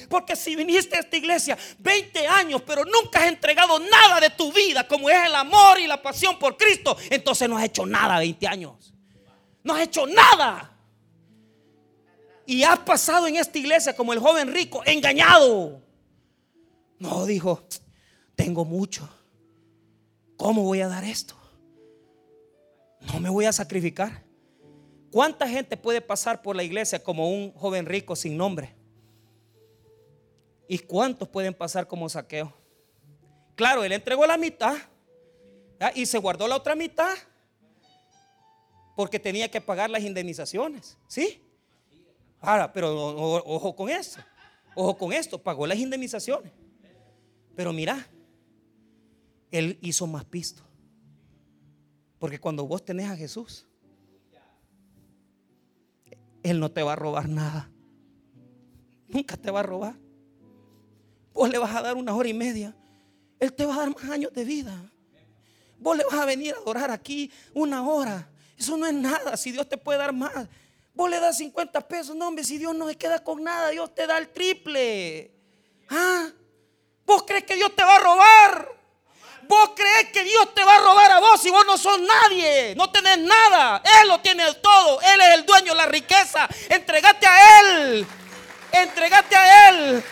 Porque 0.09 0.35
si 0.35 0.55
viniste 0.55 0.95
a 0.95 0.99
esta 0.99 1.17
iglesia 1.17 1.57
20 1.79 2.27
años, 2.27 2.61
pero 2.65 2.85
nunca 2.85 3.19
has 3.19 3.27
entregado 3.27 3.79
nada 3.79 4.19
de 4.19 4.29
tu 4.29 4.51
vida, 4.51 4.87
como 4.87 5.09
es 5.09 5.25
el 5.25 5.35
amor 5.35 5.79
y 5.79 5.87
la 5.87 6.01
pasión 6.01 6.37
por 6.37 6.55
Cristo, 6.57 6.95
entonces 7.09 7.49
no 7.49 7.57
has 7.57 7.65
hecho 7.65 7.85
nada 7.85 8.19
20 8.19 8.47
años. 8.47 8.93
No 9.63 9.73
has 9.73 9.81
hecho 9.81 10.05
nada. 10.05 10.71
Y 12.45 12.61
has 12.63 12.79
pasado 12.79 13.25
en 13.27 13.37
esta 13.37 13.57
iglesia 13.57 13.95
como 13.95 14.13
el 14.13 14.19
joven 14.19 14.53
rico, 14.53 14.83
engañado. 14.85 15.81
No, 16.99 17.25
dijo, 17.25 17.63
tengo 18.35 18.65
mucho. 18.65 19.09
¿Cómo 20.37 20.63
voy 20.63 20.81
a 20.81 20.87
dar 20.87 21.03
esto? 21.03 21.35
No 23.01 23.19
me 23.19 23.29
voy 23.29 23.45
a 23.45 23.53
sacrificar. 23.53 24.24
¿Cuánta 25.15 25.47
gente 25.47 25.77
puede 25.77 26.01
pasar 26.01 26.41
por 26.41 26.57
la 26.57 26.63
iglesia 26.63 27.01
como 27.01 27.29
un 27.29 27.53
joven 27.53 27.85
rico 27.85 28.17
sin 28.17 28.35
nombre? 28.35 28.75
¿Y 30.67 30.77
cuántos 30.77 31.29
pueden 31.29 31.53
pasar 31.53 31.87
como 31.87 32.09
saqueo? 32.09 32.53
Claro, 33.55 33.85
él 33.85 33.93
entregó 33.93 34.25
la 34.25 34.35
mitad 34.35 34.75
y 35.93 36.05
se 36.05 36.17
guardó 36.17 36.49
la 36.49 36.57
otra 36.57 36.75
mitad 36.75 37.15
porque 38.97 39.17
tenía 39.17 39.49
que 39.49 39.61
pagar 39.61 39.89
las 39.89 40.03
indemnizaciones. 40.03 40.97
¿Sí? 41.07 41.41
Ahora, 42.41 42.73
pero 42.73 42.93
ojo 43.45 43.73
con 43.73 43.89
esto. 43.89 44.19
Ojo 44.75 44.97
con 44.97 45.13
esto, 45.13 45.41
pagó 45.41 45.65
las 45.65 45.77
indemnizaciones. 45.77 46.51
Pero 47.55 47.71
mira, 47.71 48.05
él 49.49 49.79
hizo 49.81 50.07
más 50.07 50.25
pisto. 50.25 50.61
Porque 52.19 52.37
cuando 52.37 52.67
vos 52.67 52.83
tenés 52.83 53.09
a 53.09 53.15
Jesús, 53.15 53.65
Él 56.45 56.59
no 56.59 56.69
te 56.69 56.83
va 56.83 56.93
a 56.93 56.95
robar 56.95 57.27
nada. 57.27 57.71
Nunca 59.07 59.35
te 59.35 59.49
va 59.49 59.61
a 59.61 59.63
robar. 59.63 59.95
Vos 61.33 61.49
le 61.49 61.57
vas 61.57 61.75
a 61.75 61.81
dar 61.81 61.95
una 61.95 62.15
hora 62.15 62.29
y 62.29 62.35
media. 62.35 62.75
Él 63.39 63.51
te 63.51 63.65
va 63.65 63.73
a 63.73 63.77
dar 63.79 63.89
más 63.89 64.03
años 64.11 64.31
de 64.31 64.45
vida. 64.45 64.79
Vos 65.79 65.97
le 65.97 66.03
vas 66.03 66.13
a 66.13 66.25
venir 66.25 66.53
a 66.53 66.57
adorar 66.57 66.91
aquí 66.91 67.31
una 67.55 67.87
hora. 67.87 68.29
Eso 68.55 68.77
no 68.77 68.85
es 68.85 68.93
nada. 68.93 69.35
Si 69.37 69.51
Dios 69.51 69.67
te 69.67 69.75
puede 69.75 69.97
dar 69.97 70.13
más. 70.13 70.47
Vos 70.93 71.09
le 71.09 71.19
das 71.19 71.37
50 71.39 71.87
pesos. 71.87 72.15
No, 72.15 72.27
hombre, 72.27 72.43
si 72.43 72.59
Dios 72.59 72.75
no 72.75 72.87
se 72.87 72.95
queda 72.95 73.23
con 73.23 73.43
nada, 73.43 73.69
Dios 73.69 73.95
te 73.95 74.05
da 74.05 74.19
el 74.19 74.29
triple. 74.29 75.31
¿Ah? 75.89 76.29
¿Vos 77.07 77.23
crees 77.23 77.43
que 77.45 77.55
Dios 77.55 77.75
te 77.75 77.83
va 77.83 77.95
a 77.95 77.99
robar? 77.99 78.74
Vos 79.47 79.71
crees 79.75 80.11
que 80.11 80.23
Dios 80.23 80.53
te 80.53 80.63
va 80.63 80.75
a 80.75 80.79
robar 80.79 81.11
a 81.11 81.19
vos 81.19 81.41
si 81.41 81.49
vos 81.49 81.65
no 81.65 81.77
sos 81.77 81.99
nadie, 81.99 82.73
no 82.75 82.89
tenés 82.91 83.17
nada. 83.19 83.81
Él 84.01 84.07
lo 84.07 84.19
tiene 84.19 84.43
todo. 84.55 85.01
Él 85.01 85.21
es 85.21 85.35
el 85.35 85.45
dueño 85.45 85.71
de 85.73 85.77
la 85.77 85.85
riqueza. 85.85 86.47
Entregate 86.69 87.27
a 87.27 87.59
Él. 87.61 88.07
Entregate 88.71 89.35
a 89.35 89.69
Él. 89.69 90.03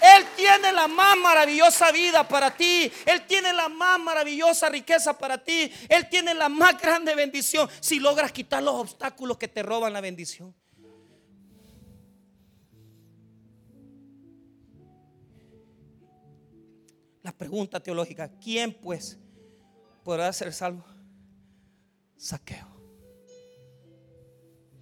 Él 0.00 0.26
tiene 0.34 0.72
la 0.72 0.88
más 0.88 1.16
maravillosa 1.16 1.92
vida 1.92 2.26
para 2.26 2.50
ti. 2.50 2.90
Él 3.04 3.26
tiene 3.26 3.52
la 3.52 3.68
más 3.68 3.98
maravillosa 3.98 4.68
riqueza 4.68 5.16
para 5.16 5.38
ti. 5.38 5.72
Él 5.88 6.08
tiene 6.08 6.34
la 6.34 6.48
más 6.48 6.80
grande 6.80 7.14
bendición 7.14 7.68
si 7.80 8.00
logras 8.00 8.32
quitar 8.32 8.62
los 8.62 8.74
obstáculos 8.74 9.36
que 9.36 9.48
te 9.48 9.62
roban 9.62 9.92
la 9.92 10.00
bendición. 10.00 10.54
La 17.22 17.32
pregunta 17.32 17.80
teológica, 17.80 18.30
¿quién 18.40 18.72
pues 18.72 19.18
podrá 20.02 20.32
ser 20.32 20.52
salvo? 20.52 20.84
Saqueo. 22.16 22.66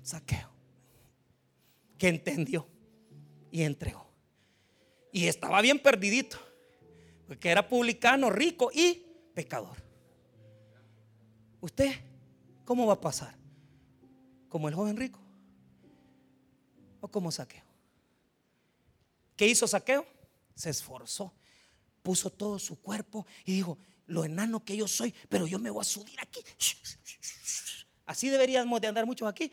Saqueo. 0.02 0.48
Que 1.98 2.08
entendió 2.08 2.66
y 3.50 3.62
entregó. 3.62 4.06
Y 5.12 5.26
estaba 5.26 5.60
bien 5.60 5.80
perdidito. 5.80 6.38
Porque 7.26 7.50
era 7.50 7.68
publicano, 7.68 8.30
rico 8.30 8.70
y 8.72 9.04
pecador. 9.34 9.76
¿Usted 11.60 11.92
cómo 12.64 12.86
va 12.86 12.94
a 12.94 13.00
pasar? 13.00 13.36
¿Como 14.48 14.68
el 14.68 14.74
joven 14.74 14.96
rico? 14.96 15.20
¿O 17.00 17.08
como 17.08 17.30
saqueo? 17.30 17.64
¿Qué 19.36 19.46
hizo 19.46 19.66
saqueo? 19.66 20.06
Se 20.54 20.70
esforzó 20.70 21.32
puso 22.08 22.30
todo 22.30 22.58
su 22.58 22.80
cuerpo 22.80 23.26
y 23.44 23.52
dijo, 23.52 23.76
lo 24.06 24.24
enano 24.24 24.64
que 24.64 24.74
yo 24.74 24.88
soy, 24.88 25.14
pero 25.28 25.46
yo 25.46 25.58
me 25.58 25.68
voy 25.68 25.82
a 25.82 25.84
subir 25.84 26.18
aquí. 26.18 26.42
Así 28.06 28.30
deberíamos 28.30 28.80
de 28.80 28.88
andar 28.88 29.04
muchos 29.04 29.28
aquí. 29.28 29.52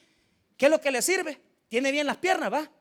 ¿Qué 0.56 0.68
es 0.68 0.72
lo 0.72 0.80
que 0.80 0.90
le 0.90 1.02
sirve? 1.02 1.38
Tiene 1.68 1.92
bien 1.92 2.08
las 2.08 2.16
piernas, 2.16 2.54
va. 2.54 2.72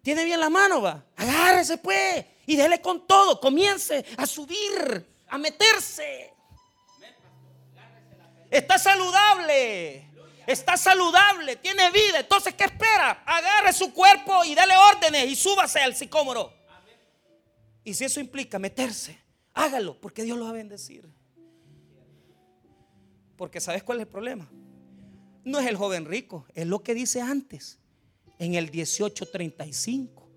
Tiene 0.00 0.24
bien 0.24 0.40
la 0.40 0.48
mano, 0.48 0.80
va. 0.80 1.04
Agárrese 1.16 1.76
pues 1.76 2.24
y 2.46 2.56
déle 2.56 2.80
con 2.80 3.06
todo. 3.06 3.38
Comience 3.38 4.06
a 4.16 4.24
subir, 4.24 5.06
a 5.28 5.36
meterse. 5.36 6.32
Está 8.50 8.78
saludable. 8.78 10.10
Está 10.46 10.78
saludable, 10.78 11.56
tiene 11.56 11.90
vida. 11.90 12.20
Entonces, 12.20 12.54
¿qué 12.54 12.64
espera? 12.64 13.22
Agarre 13.26 13.74
su 13.74 13.92
cuerpo 13.92 14.46
y 14.46 14.54
dele 14.54 14.72
órdenes 14.78 15.26
y 15.26 15.36
súbase 15.36 15.78
al 15.80 15.94
sicómoro. 15.94 16.57
Y 17.88 17.94
si 17.94 18.04
eso 18.04 18.20
implica 18.20 18.58
meterse, 18.58 19.18
hágalo, 19.54 19.98
porque 19.98 20.22
Dios 20.22 20.36
lo 20.36 20.44
va 20.44 20.50
a 20.50 20.52
bendecir. 20.52 21.08
Porque 23.34 23.62
¿sabes 23.62 23.82
cuál 23.82 23.96
es 23.96 24.02
el 24.02 24.08
problema? 24.08 24.46
No 25.42 25.58
es 25.58 25.66
el 25.66 25.74
joven 25.74 26.04
rico, 26.04 26.44
es 26.52 26.66
lo 26.66 26.82
que 26.82 26.92
dice 26.92 27.22
antes, 27.22 27.78
en 28.38 28.56
el 28.56 28.64
1835. 28.64 30.28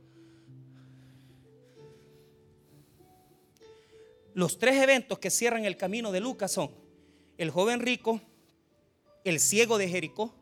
Los 4.33 4.57
tres 4.57 4.81
eventos 4.81 5.19
que 5.19 5.29
cierran 5.29 5.65
el 5.65 5.75
camino 5.75 6.13
de 6.13 6.21
Lucas 6.21 6.53
son 6.53 6.71
el 7.37 7.51
joven 7.51 7.81
rico, 7.81 8.21
el 9.25 9.41
ciego 9.41 9.77
de 9.77 9.89
Jericó 9.89 10.33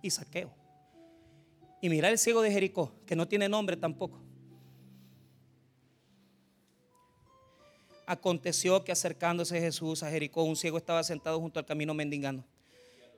y 0.00 0.08
Saqueo. 0.08 0.54
Y 1.82 1.90
mira 1.90 2.08
el 2.08 2.16
ciego 2.16 2.40
de 2.40 2.50
Jericó, 2.50 2.94
que 3.04 3.14
no 3.14 3.28
tiene 3.28 3.46
nombre 3.50 3.76
tampoco. 3.76 4.21
Aconteció 8.12 8.84
que 8.84 8.92
acercándose 8.92 9.58
Jesús 9.58 10.02
a 10.02 10.10
Jericó, 10.10 10.44
un 10.44 10.54
ciego 10.54 10.76
estaba 10.76 11.02
sentado 11.02 11.40
junto 11.40 11.58
al 11.58 11.64
camino 11.64 11.94
mendigando. 11.94 12.44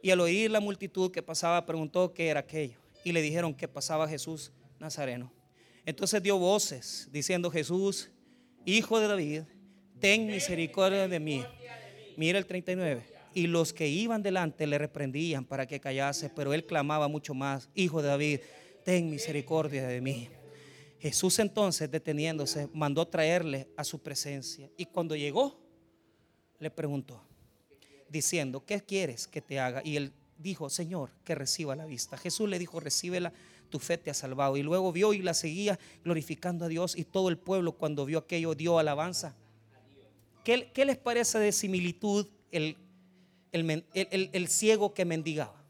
Y 0.00 0.12
al 0.12 0.20
oír 0.20 0.52
la 0.52 0.60
multitud 0.60 1.10
que 1.10 1.20
pasaba, 1.20 1.66
preguntó 1.66 2.14
qué 2.14 2.28
era 2.28 2.38
aquello. 2.38 2.78
Y 3.02 3.10
le 3.10 3.20
dijeron 3.20 3.54
que 3.54 3.66
pasaba 3.66 4.06
Jesús 4.06 4.52
Nazareno. 4.78 5.32
Entonces 5.84 6.22
dio 6.22 6.38
voces 6.38 7.08
diciendo, 7.10 7.50
Jesús, 7.50 8.08
hijo 8.64 9.00
de 9.00 9.08
David, 9.08 9.42
ten 9.98 10.28
misericordia 10.28 11.08
de 11.08 11.18
mí. 11.18 11.44
Mira 12.16 12.38
el 12.38 12.46
39. 12.46 13.02
Y 13.34 13.48
los 13.48 13.72
que 13.72 13.88
iban 13.88 14.22
delante 14.22 14.64
le 14.68 14.78
reprendían 14.78 15.44
para 15.44 15.66
que 15.66 15.80
callase, 15.80 16.30
pero 16.30 16.54
él 16.54 16.66
clamaba 16.66 17.08
mucho 17.08 17.34
más, 17.34 17.68
hijo 17.74 18.00
de 18.00 18.06
David, 18.06 18.40
ten 18.84 19.10
misericordia 19.10 19.88
de 19.88 20.00
mí. 20.00 20.28
Jesús 21.04 21.38
entonces, 21.38 21.90
deteniéndose, 21.90 22.66
mandó 22.72 23.06
traerle 23.06 23.68
a 23.76 23.84
su 23.84 23.98
presencia. 23.98 24.70
Y 24.78 24.86
cuando 24.86 25.14
llegó, 25.14 25.60
le 26.58 26.70
preguntó, 26.70 27.20
diciendo, 28.08 28.64
¿qué 28.64 28.80
quieres 28.80 29.26
que 29.28 29.42
te 29.42 29.60
haga? 29.60 29.82
Y 29.84 29.98
él 29.98 30.14
dijo, 30.38 30.70
Señor, 30.70 31.10
que 31.22 31.34
reciba 31.34 31.76
la 31.76 31.84
vista. 31.84 32.16
Jesús 32.16 32.48
le 32.48 32.58
dijo, 32.58 32.80
recíbela, 32.80 33.34
tu 33.68 33.80
fe 33.80 33.98
te 33.98 34.10
ha 34.10 34.14
salvado. 34.14 34.56
Y 34.56 34.62
luego 34.62 34.92
vio 34.92 35.12
y 35.12 35.20
la 35.20 35.34
seguía 35.34 35.78
glorificando 36.02 36.64
a 36.64 36.68
Dios. 36.68 36.96
Y 36.96 37.04
todo 37.04 37.28
el 37.28 37.36
pueblo 37.36 37.72
cuando 37.72 38.06
vio 38.06 38.20
aquello 38.20 38.54
dio 38.54 38.78
alabanza. 38.78 39.36
¿Qué, 40.42 40.72
les 40.74 40.96
parece 40.96 41.38
de 41.38 41.52
similitud 41.52 42.28
el, 42.50 42.78
el 43.52 44.48
ciego 44.48 44.94
que 44.94 45.04
mendigaba? 45.04 45.62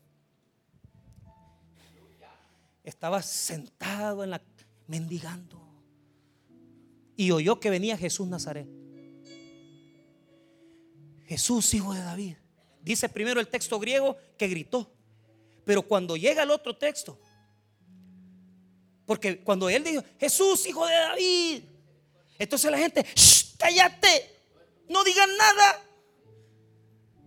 Estaba 2.85 3.21
sentado 3.21 4.23
en 4.23 4.31
la 4.31 4.39
mendigando. 4.87 5.61
Y 7.17 7.31
oyó 7.31 7.61
que 7.61 7.71
venía 7.71 7.97
Jesús 7.97 8.27
Nazaret. 8.29 8.67
Jesús, 11.27 11.73
hijo 11.75 11.95
de 11.95 12.01
David. 12.01 12.37
Dice 12.83 13.09
primero 13.09 13.41
el 13.41 13.49
texto 13.49 13.79
griego 13.79 14.17
que 14.37 14.49
gritó. 14.49 14.91
Pero 15.65 15.83
cuando 15.83 16.17
llega 16.17 16.43
el 16.43 16.51
otro 16.51 16.77
texto, 16.77 17.19
porque 19.07 19.41
cuando 19.41 19.69
él 19.69 19.83
dijo, 19.85 20.03
Jesús, 20.19 20.67
hijo 20.67 20.87
de 20.87 20.95
David, 20.95 21.65
entonces 22.39 22.71
la 22.71 22.79
gente, 22.79 23.07
cállate, 23.59 24.39
no 24.89 25.03
digan 25.05 25.35
nada. 25.37 25.83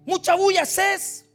Mucha 0.06 0.36
bulla 0.36 0.62
es. 0.62 1.26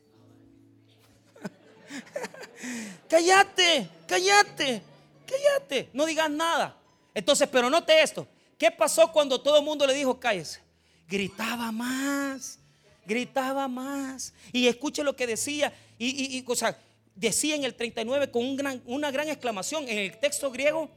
cállate, 3.09 3.89
cállate 4.07 4.92
cállate, 5.33 5.89
no 5.93 6.07
digas 6.07 6.31
nada. 6.31 6.77
Entonces, 7.15 7.49
pero 7.51 7.71
note 7.71 8.03
esto. 8.03 8.27
¿Qué 8.59 8.71
pasó 8.71 9.11
cuando 9.11 9.41
todo 9.41 9.59
el 9.59 9.65
mundo 9.65 9.87
le 9.87 9.95
dijo 9.95 10.19
cállese? 10.19 10.61
Gritaba 11.09 11.73
más, 11.73 12.59
gritaba 13.05 13.69
más. 13.69 14.33
Y 14.53 14.67
escuche 14.67 15.03
lo 15.03 15.17
que 15.17 15.27
decía. 15.27 15.73
Y, 15.99 16.45
o 16.47 16.55
sea, 16.55 16.79
decía 17.15 17.55
en 17.55 17.65
el 17.65 17.75
39 17.75 18.31
con 18.31 18.57
una 18.87 19.11
gran 19.11 19.29
exclamación. 19.29 19.89
En 19.89 19.99
el 19.99 20.19
texto 20.19 20.51
griego, 20.51 20.89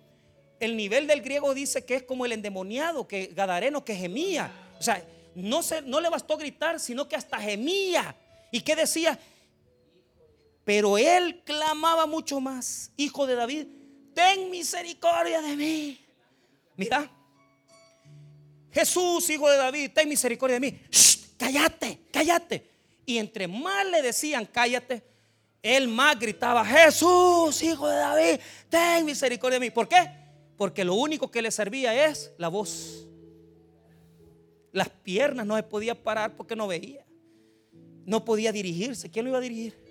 el 0.59 0.77
nivel 0.77 1.07
del 1.07 1.21
griego 1.21 1.53
dice 1.53 1.83
que 1.85 1.95
es 1.95 2.03
como 2.03 2.25
el 2.25 2.31
endemoniado, 2.31 3.07
que 3.07 3.27
gadareno, 3.27 3.83
que 3.83 3.95
gemía. 3.95 4.51
O 4.79 4.83
sea, 4.83 5.03
no, 5.35 5.63
se, 5.63 5.81
no 5.81 5.99
le 5.99 6.09
bastó 6.09 6.37
gritar, 6.37 6.79
sino 6.79 7.07
que 7.07 7.15
hasta 7.15 7.39
gemía. 7.39 8.15
¿Y 8.51 8.61
qué 8.61 8.75
decía? 8.75 9.19
Pero 10.63 10.97
él 10.97 11.41
clamaba 11.43 12.05
mucho 12.05 12.39
más, 12.39 12.91
hijo 12.97 13.27
de 13.27 13.35
David, 13.35 13.67
ten 14.15 14.49
misericordia 14.49 15.41
de 15.41 15.55
mí. 15.55 16.03
Mira, 16.75 17.11
Jesús, 18.71 19.29
hijo 19.29 19.49
de 19.49 19.57
David, 19.57 19.91
ten 19.93 20.09
misericordia 20.09 20.59
de 20.59 20.71
mí. 20.71 20.81
cállate, 21.37 21.99
cállate. 22.11 22.71
Y 23.05 23.19
entre 23.19 23.47
más 23.47 23.85
le 23.85 24.01
decían, 24.01 24.47
cállate, 24.51 25.03
él 25.61 25.87
más 25.87 26.17
gritaba, 26.19 26.65
Jesús, 26.65 27.61
hijo 27.61 27.87
de 27.87 27.97
David, 27.97 28.39
ten 28.69 29.05
misericordia 29.05 29.59
de 29.59 29.65
mí. 29.67 29.69
¿Por 29.69 29.87
qué? 29.87 30.09
Porque 30.57 30.83
lo 30.83 30.95
único 30.95 31.29
que 31.29 31.41
le 31.41 31.51
servía 31.51 32.07
es 32.07 32.31
la 32.37 32.47
voz. 32.47 33.05
Las 34.71 34.89
piernas 34.89 35.45
no 35.45 35.55
se 35.55 35.63
podía 35.63 35.95
parar 35.95 36.35
porque 36.35 36.55
no 36.55 36.67
veía. 36.67 37.05
No 38.05 38.25
podía 38.25 38.51
dirigirse. 38.51 39.09
¿Quién 39.09 39.25
lo 39.25 39.31
iba 39.31 39.37
a 39.37 39.41
dirigir? 39.41 39.84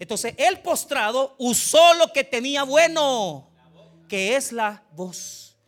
Entonces 0.00 0.34
el 0.38 0.60
postrado 0.60 1.36
usó 1.38 1.92
lo 1.94 2.10
que 2.10 2.24
tenía 2.24 2.62
bueno, 2.62 3.50
que 4.08 4.34
es 4.34 4.50
la 4.50 4.82
voz. 4.92 5.58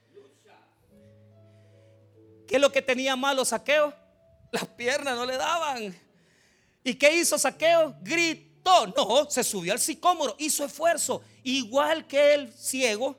¿Qué 2.49 2.57
es 2.57 2.61
lo 2.61 2.73
que 2.73 2.81
tenía 2.81 3.15
malo 3.15 3.45
saqueo? 3.45 3.95
Las 4.51 4.67
piernas 4.69 5.17
no 5.17 5.27
le 5.27 5.37
daban. 5.37 5.95
¿Y 6.83 6.95
qué 6.95 7.15
hizo 7.15 7.39
saqueo? 7.39 7.95
Gritó. 8.01 8.87
No, 8.97 9.29
se 9.29 9.45
subió 9.45 9.75
al 9.75 9.81
sicómoro, 9.81 10.35
hizo 10.39 10.65
esfuerzo. 10.65 11.23
Igual 11.43 12.07
que 12.07 12.33
el 12.33 12.51
ciego 12.55 13.17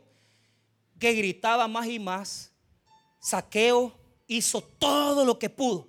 que 0.99 1.13
gritaba 1.13 1.67
más 1.67 1.85
y 1.85 1.99
más. 1.99 2.51
Saqueo 3.19 3.93
hizo 4.25 4.61
todo 4.63 5.25
lo 5.25 5.37
que 5.37 5.51
pudo 5.51 5.87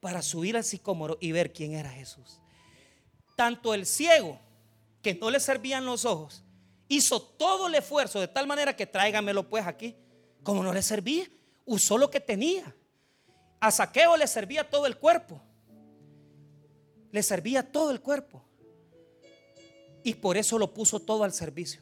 para 0.00 0.22
subir 0.22 0.56
al 0.56 0.64
sicómoro 0.64 1.18
y 1.20 1.30
ver 1.30 1.52
quién 1.52 1.74
era 1.74 1.90
Jesús 1.90 2.39
tanto 3.40 3.72
el 3.72 3.86
ciego, 3.86 4.38
que 5.00 5.14
no 5.14 5.30
le 5.30 5.40
servían 5.40 5.86
los 5.86 6.04
ojos, 6.04 6.44
hizo 6.88 7.22
todo 7.22 7.68
el 7.68 7.74
esfuerzo 7.74 8.20
de 8.20 8.28
tal 8.28 8.46
manera 8.46 8.76
que 8.76 8.84
tráigamelo 8.84 9.48
pues 9.48 9.66
aquí. 9.66 9.96
Como 10.42 10.62
no 10.62 10.74
le 10.74 10.82
servía, 10.82 11.24
usó 11.64 11.96
lo 11.96 12.10
que 12.10 12.20
tenía. 12.20 12.76
A 13.58 13.70
saqueo 13.70 14.18
le 14.18 14.26
servía 14.26 14.68
todo 14.68 14.84
el 14.84 14.98
cuerpo. 14.98 15.40
Le 17.12 17.22
servía 17.22 17.72
todo 17.72 17.90
el 17.92 18.02
cuerpo. 18.02 18.44
Y 20.04 20.16
por 20.16 20.36
eso 20.36 20.58
lo 20.58 20.74
puso 20.74 21.00
todo 21.00 21.24
al 21.24 21.32
servicio. 21.32 21.80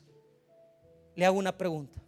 Le 1.17 1.27
hago 1.27 1.39
una 1.39 1.59
pregunta. 1.59 2.01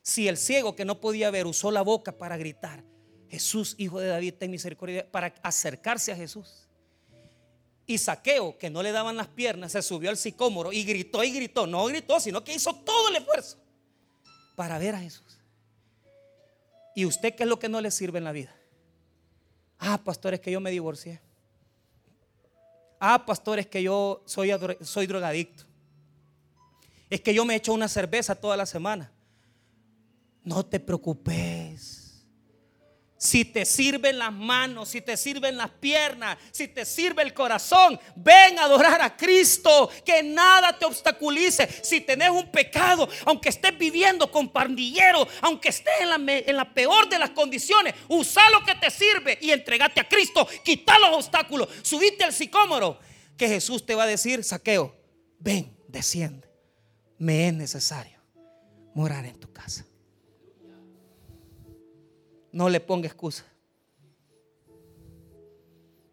Si 0.00 0.28
el 0.28 0.38
ciego 0.38 0.74
que 0.74 0.86
no 0.86 0.98
podía 0.98 1.30
ver 1.30 1.46
usó 1.46 1.70
la 1.70 1.82
boca 1.82 2.16
para 2.16 2.38
gritar, 2.38 2.82
Jesús, 3.28 3.74
hijo 3.76 4.00
de 4.00 4.06
David, 4.06 4.32
ten 4.38 4.50
misericordia, 4.50 5.06
para 5.12 5.34
acercarse 5.42 6.10
a 6.10 6.16
Jesús. 6.16 6.67
Y 7.88 7.96
Saqueo, 7.96 8.58
que 8.58 8.68
no 8.68 8.82
le 8.82 8.92
daban 8.92 9.16
las 9.16 9.28
piernas, 9.28 9.72
se 9.72 9.80
subió 9.80 10.10
al 10.10 10.18
sicómoro 10.18 10.74
y 10.74 10.84
gritó 10.84 11.24
y 11.24 11.32
gritó. 11.32 11.66
No 11.66 11.86
gritó, 11.86 12.20
sino 12.20 12.44
que 12.44 12.52
hizo 12.54 12.74
todo 12.74 13.08
el 13.08 13.16
esfuerzo 13.16 13.56
para 14.54 14.78
ver 14.78 14.94
a 14.94 15.00
Jesús. 15.00 15.38
¿Y 16.94 17.06
usted 17.06 17.34
qué 17.34 17.44
es 17.44 17.48
lo 17.48 17.58
que 17.58 17.70
no 17.70 17.80
le 17.80 17.90
sirve 17.90 18.18
en 18.18 18.24
la 18.24 18.32
vida? 18.32 18.54
Ah, 19.78 19.96
pastores, 20.04 20.38
que 20.38 20.50
yo 20.50 20.60
me 20.60 20.70
divorcié. 20.70 21.18
Ah, 23.00 23.24
pastores, 23.24 23.66
que 23.66 23.82
yo 23.82 24.22
soy, 24.26 24.50
soy 24.82 25.06
drogadicto. 25.06 25.64
Es 27.08 27.22
que 27.22 27.32
yo 27.32 27.46
me 27.46 27.54
echo 27.54 27.72
una 27.72 27.88
cerveza 27.88 28.34
toda 28.34 28.58
la 28.58 28.66
semana. 28.66 29.10
No 30.44 30.62
te 30.66 30.78
preocupes 30.78 31.97
si 33.18 33.44
te 33.44 33.64
sirven 33.64 34.18
las 34.18 34.32
manos, 34.32 34.90
si 34.90 35.00
te 35.00 35.16
sirven 35.16 35.56
las 35.56 35.70
piernas, 35.70 36.38
si 36.52 36.68
te 36.68 36.84
sirve 36.84 37.22
el 37.22 37.34
corazón, 37.34 37.98
ven 38.14 38.58
a 38.58 38.64
adorar 38.64 39.02
a 39.02 39.16
Cristo, 39.16 39.90
que 40.04 40.22
nada 40.22 40.78
te 40.78 40.84
obstaculice. 40.84 41.68
Si 41.82 42.00
tenés 42.00 42.30
un 42.30 42.50
pecado, 42.50 43.08
aunque 43.26 43.48
estés 43.48 43.76
viviendo 43.76 44.30
con 44.30 44.48
pandillero, 44.48 45.26
aunque 45.42 45.70
estés 45.70 46.00
en 46.00 46.08
la, 46.08 46.32
en 46.32 46.56
la 46.56 46.72
peor 46.72 47.08
de 47.08 47.18
las 47.18 47.30
condiciones, 47.30 47.94
usa 48.06 48.48
lo 48.50 48.64
que 48.64 48.76
te 48.76 48.88
sirve 48.88 49.36
y 49.40 49.50
entregate 49.50 50.00
a 50.00 50.08
Cristo, 50.08 50.46
quita 50.64 50.96
los 51.00 51.16
obstáculos, 51.16 51.68
subite 51.82 52.22
al 52.22 52.32
sicómoro, 52.32 53.00
que 53.36 53.48
Jesús 53.48 53.84
te 53.84 53.96
va 53.96 54.04
a 54.04 54.06
decir, 54.06 54.44
saqueo, 54.44 54.96
ven, 55.40 55.76
desciende, 55.88 56.48
me 57.18 57.48
es 57.48 57.54
necesario 57.54 58.18
morar 58.94 59.24
en 59.24 59.38
tu 59.38 59.52
casa. 59.52 59.84
No 62.58 62.68
le 62.68 62.80
ponga 62.80 63.06
excusa. 63.06 63.44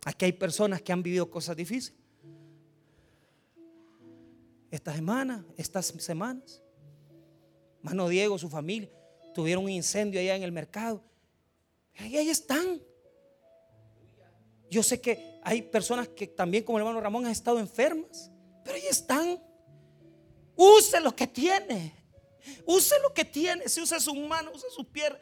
Aquí 0.05 0.25
hay 0.25 0.31
personas 0.31 0.79
que 0.79 0.93
han 0.93 1.01
vivido 1.01 1.27
cosas 1.27 1.55
difíciles. 1.55 1.99
Esta 4.69 4.93
semana, 4.93 5.43
estas 5.57 5.87
semanas. 5.87 6.61
Mano 7.81 8.07
Diego, 8.07 8.37
su 8.37 8.47
familia, 8.47 8.91
tuvieron 9.33 9.63
un 9.63 9.71
incendio 9.71 10.19
allá 10.19 10.35
en 10.35 10.43
el 10.43 10.51
mercado. 10.51 11.03
Y 11.95 12.15
ahí 12.15 12.29
están. 12.29 12.79
Yo 14.69 14.83
sé 14.83 15.01
que 15.01 15.39
hay 15.41 15.63
personas 15.63 16.09
que 16.09 16.27
también, 16.27 16.63
como 16.63 16.77
el 16.77 16.83
hermano 16.83 17.01
Ramón, 17.01 17.25
han 17.25 17.31
estado 17.31 17.57
enfermas, 17.57 18.29
pero 18.63 18.75
ahí 18.75 18.85
están. 18.87 19.41
Use 20.55 20.99
lo 20.99 21.15
que 21.15 21.25
tiene. 21.25 21.95
Use 22.67 22.93
lo 23.01 23.11
que 23.15 23.25
tiene. 23.25 23.67
Si 23.67 23.81
usa 23.81 23.99
su 23.99 24.13
mano, 24.13 24.51
use 24.53 24.69
su 24.69 24.87
pierna. 24.87 25.17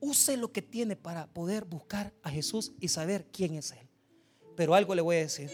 Use 0.00 0.36
lo 0.36 0.52
que 0.52 0.62
tiene 0.62 0.96
para 0.96 1.26
poder 1.26 1.64
buscar 1.64 2.12
a 2.22 2.30
Jesús 2.30 2.72
y 2.80 2.88
saber 2.88 3.26
quién 3.32 3.54
es 3.54 3.72
Él. 3.72 3.88
Pero 4.56 4.74
algo 4.74 4.94
le 4.94 5.02
voy 5.02 5.16
a 5.16 5.20
decir. 5.20 5.50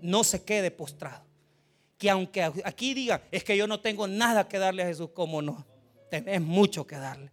No 0.00 0.24
se 0.24 0.42
quede 0.42 0.70
postrado. 0.70 1.24
Que 1.98 2.10
aunque 2.10 2.42
aquí 2.42 2.94
diga, 2.94 3.22
es 3.30 3.44
que 3.44 3.56
yo 3.56 3.66
no 3.66 3.80
tengo 3.80 4.06
nada 4.06 4.48
que 4.48 4.58
darle 4.58 4.82
a 4.82 4.86
Jesús, 4.86 5.10
como 5.10 5.40
no. 5.40 5.64
Tenés 6.10 6.40
mucho 6.40 6.86
que 6.86 6.96
darle. 6.96 7.30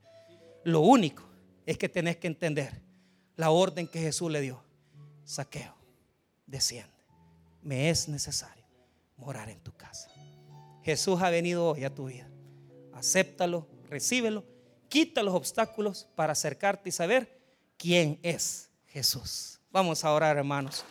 Lo 0.63 0.82
único 0.82 1.23
es 1.65 1.77
que 1.77 1.89
tenés 1.89 2.17
que 2.17 2.27
entender 2.27 2.82
la 3.36 3.51
orden 3.51 3.88
que 3.88 3.99
Jesús 3.99 4.32
le 4.32 4.41
dio. 4.41 4.63
Saqueo, 5.23 5.75
desciende. 6.45 6.91
Me 7.61 7.89
es 7.89 8.07
necesario 8.07 8.65
morar 9.17 9.49
en 9.49 9.59
tu 9.61 9.71
casa. 9.73 10.09
Jesús 10.84 11.21
ha 11.21 11.29
venido 11.29 11.69
hoy 11.69 11.84
a 11.84 11.93
tu 11.93 12.07
vida. 12.07 12.27
Acéptalo, 12.93 13.67
recíbelo, 13.89 14.43
quita 14.92 15.24
los 15.24 15.34
obstáculos 15.34 16.06
para 16.16 16.34
acercarte 16.34 16.89
y 16.89 16.92
saber 16.92 17.39
quién 17.78 18.20
es 18.22 18.70
Jesús. 18.88 19.60
Vamos 19.72 20.04
a 20.04 20.12
orar, 20.12 20.36
hermanos. 20.36 20.84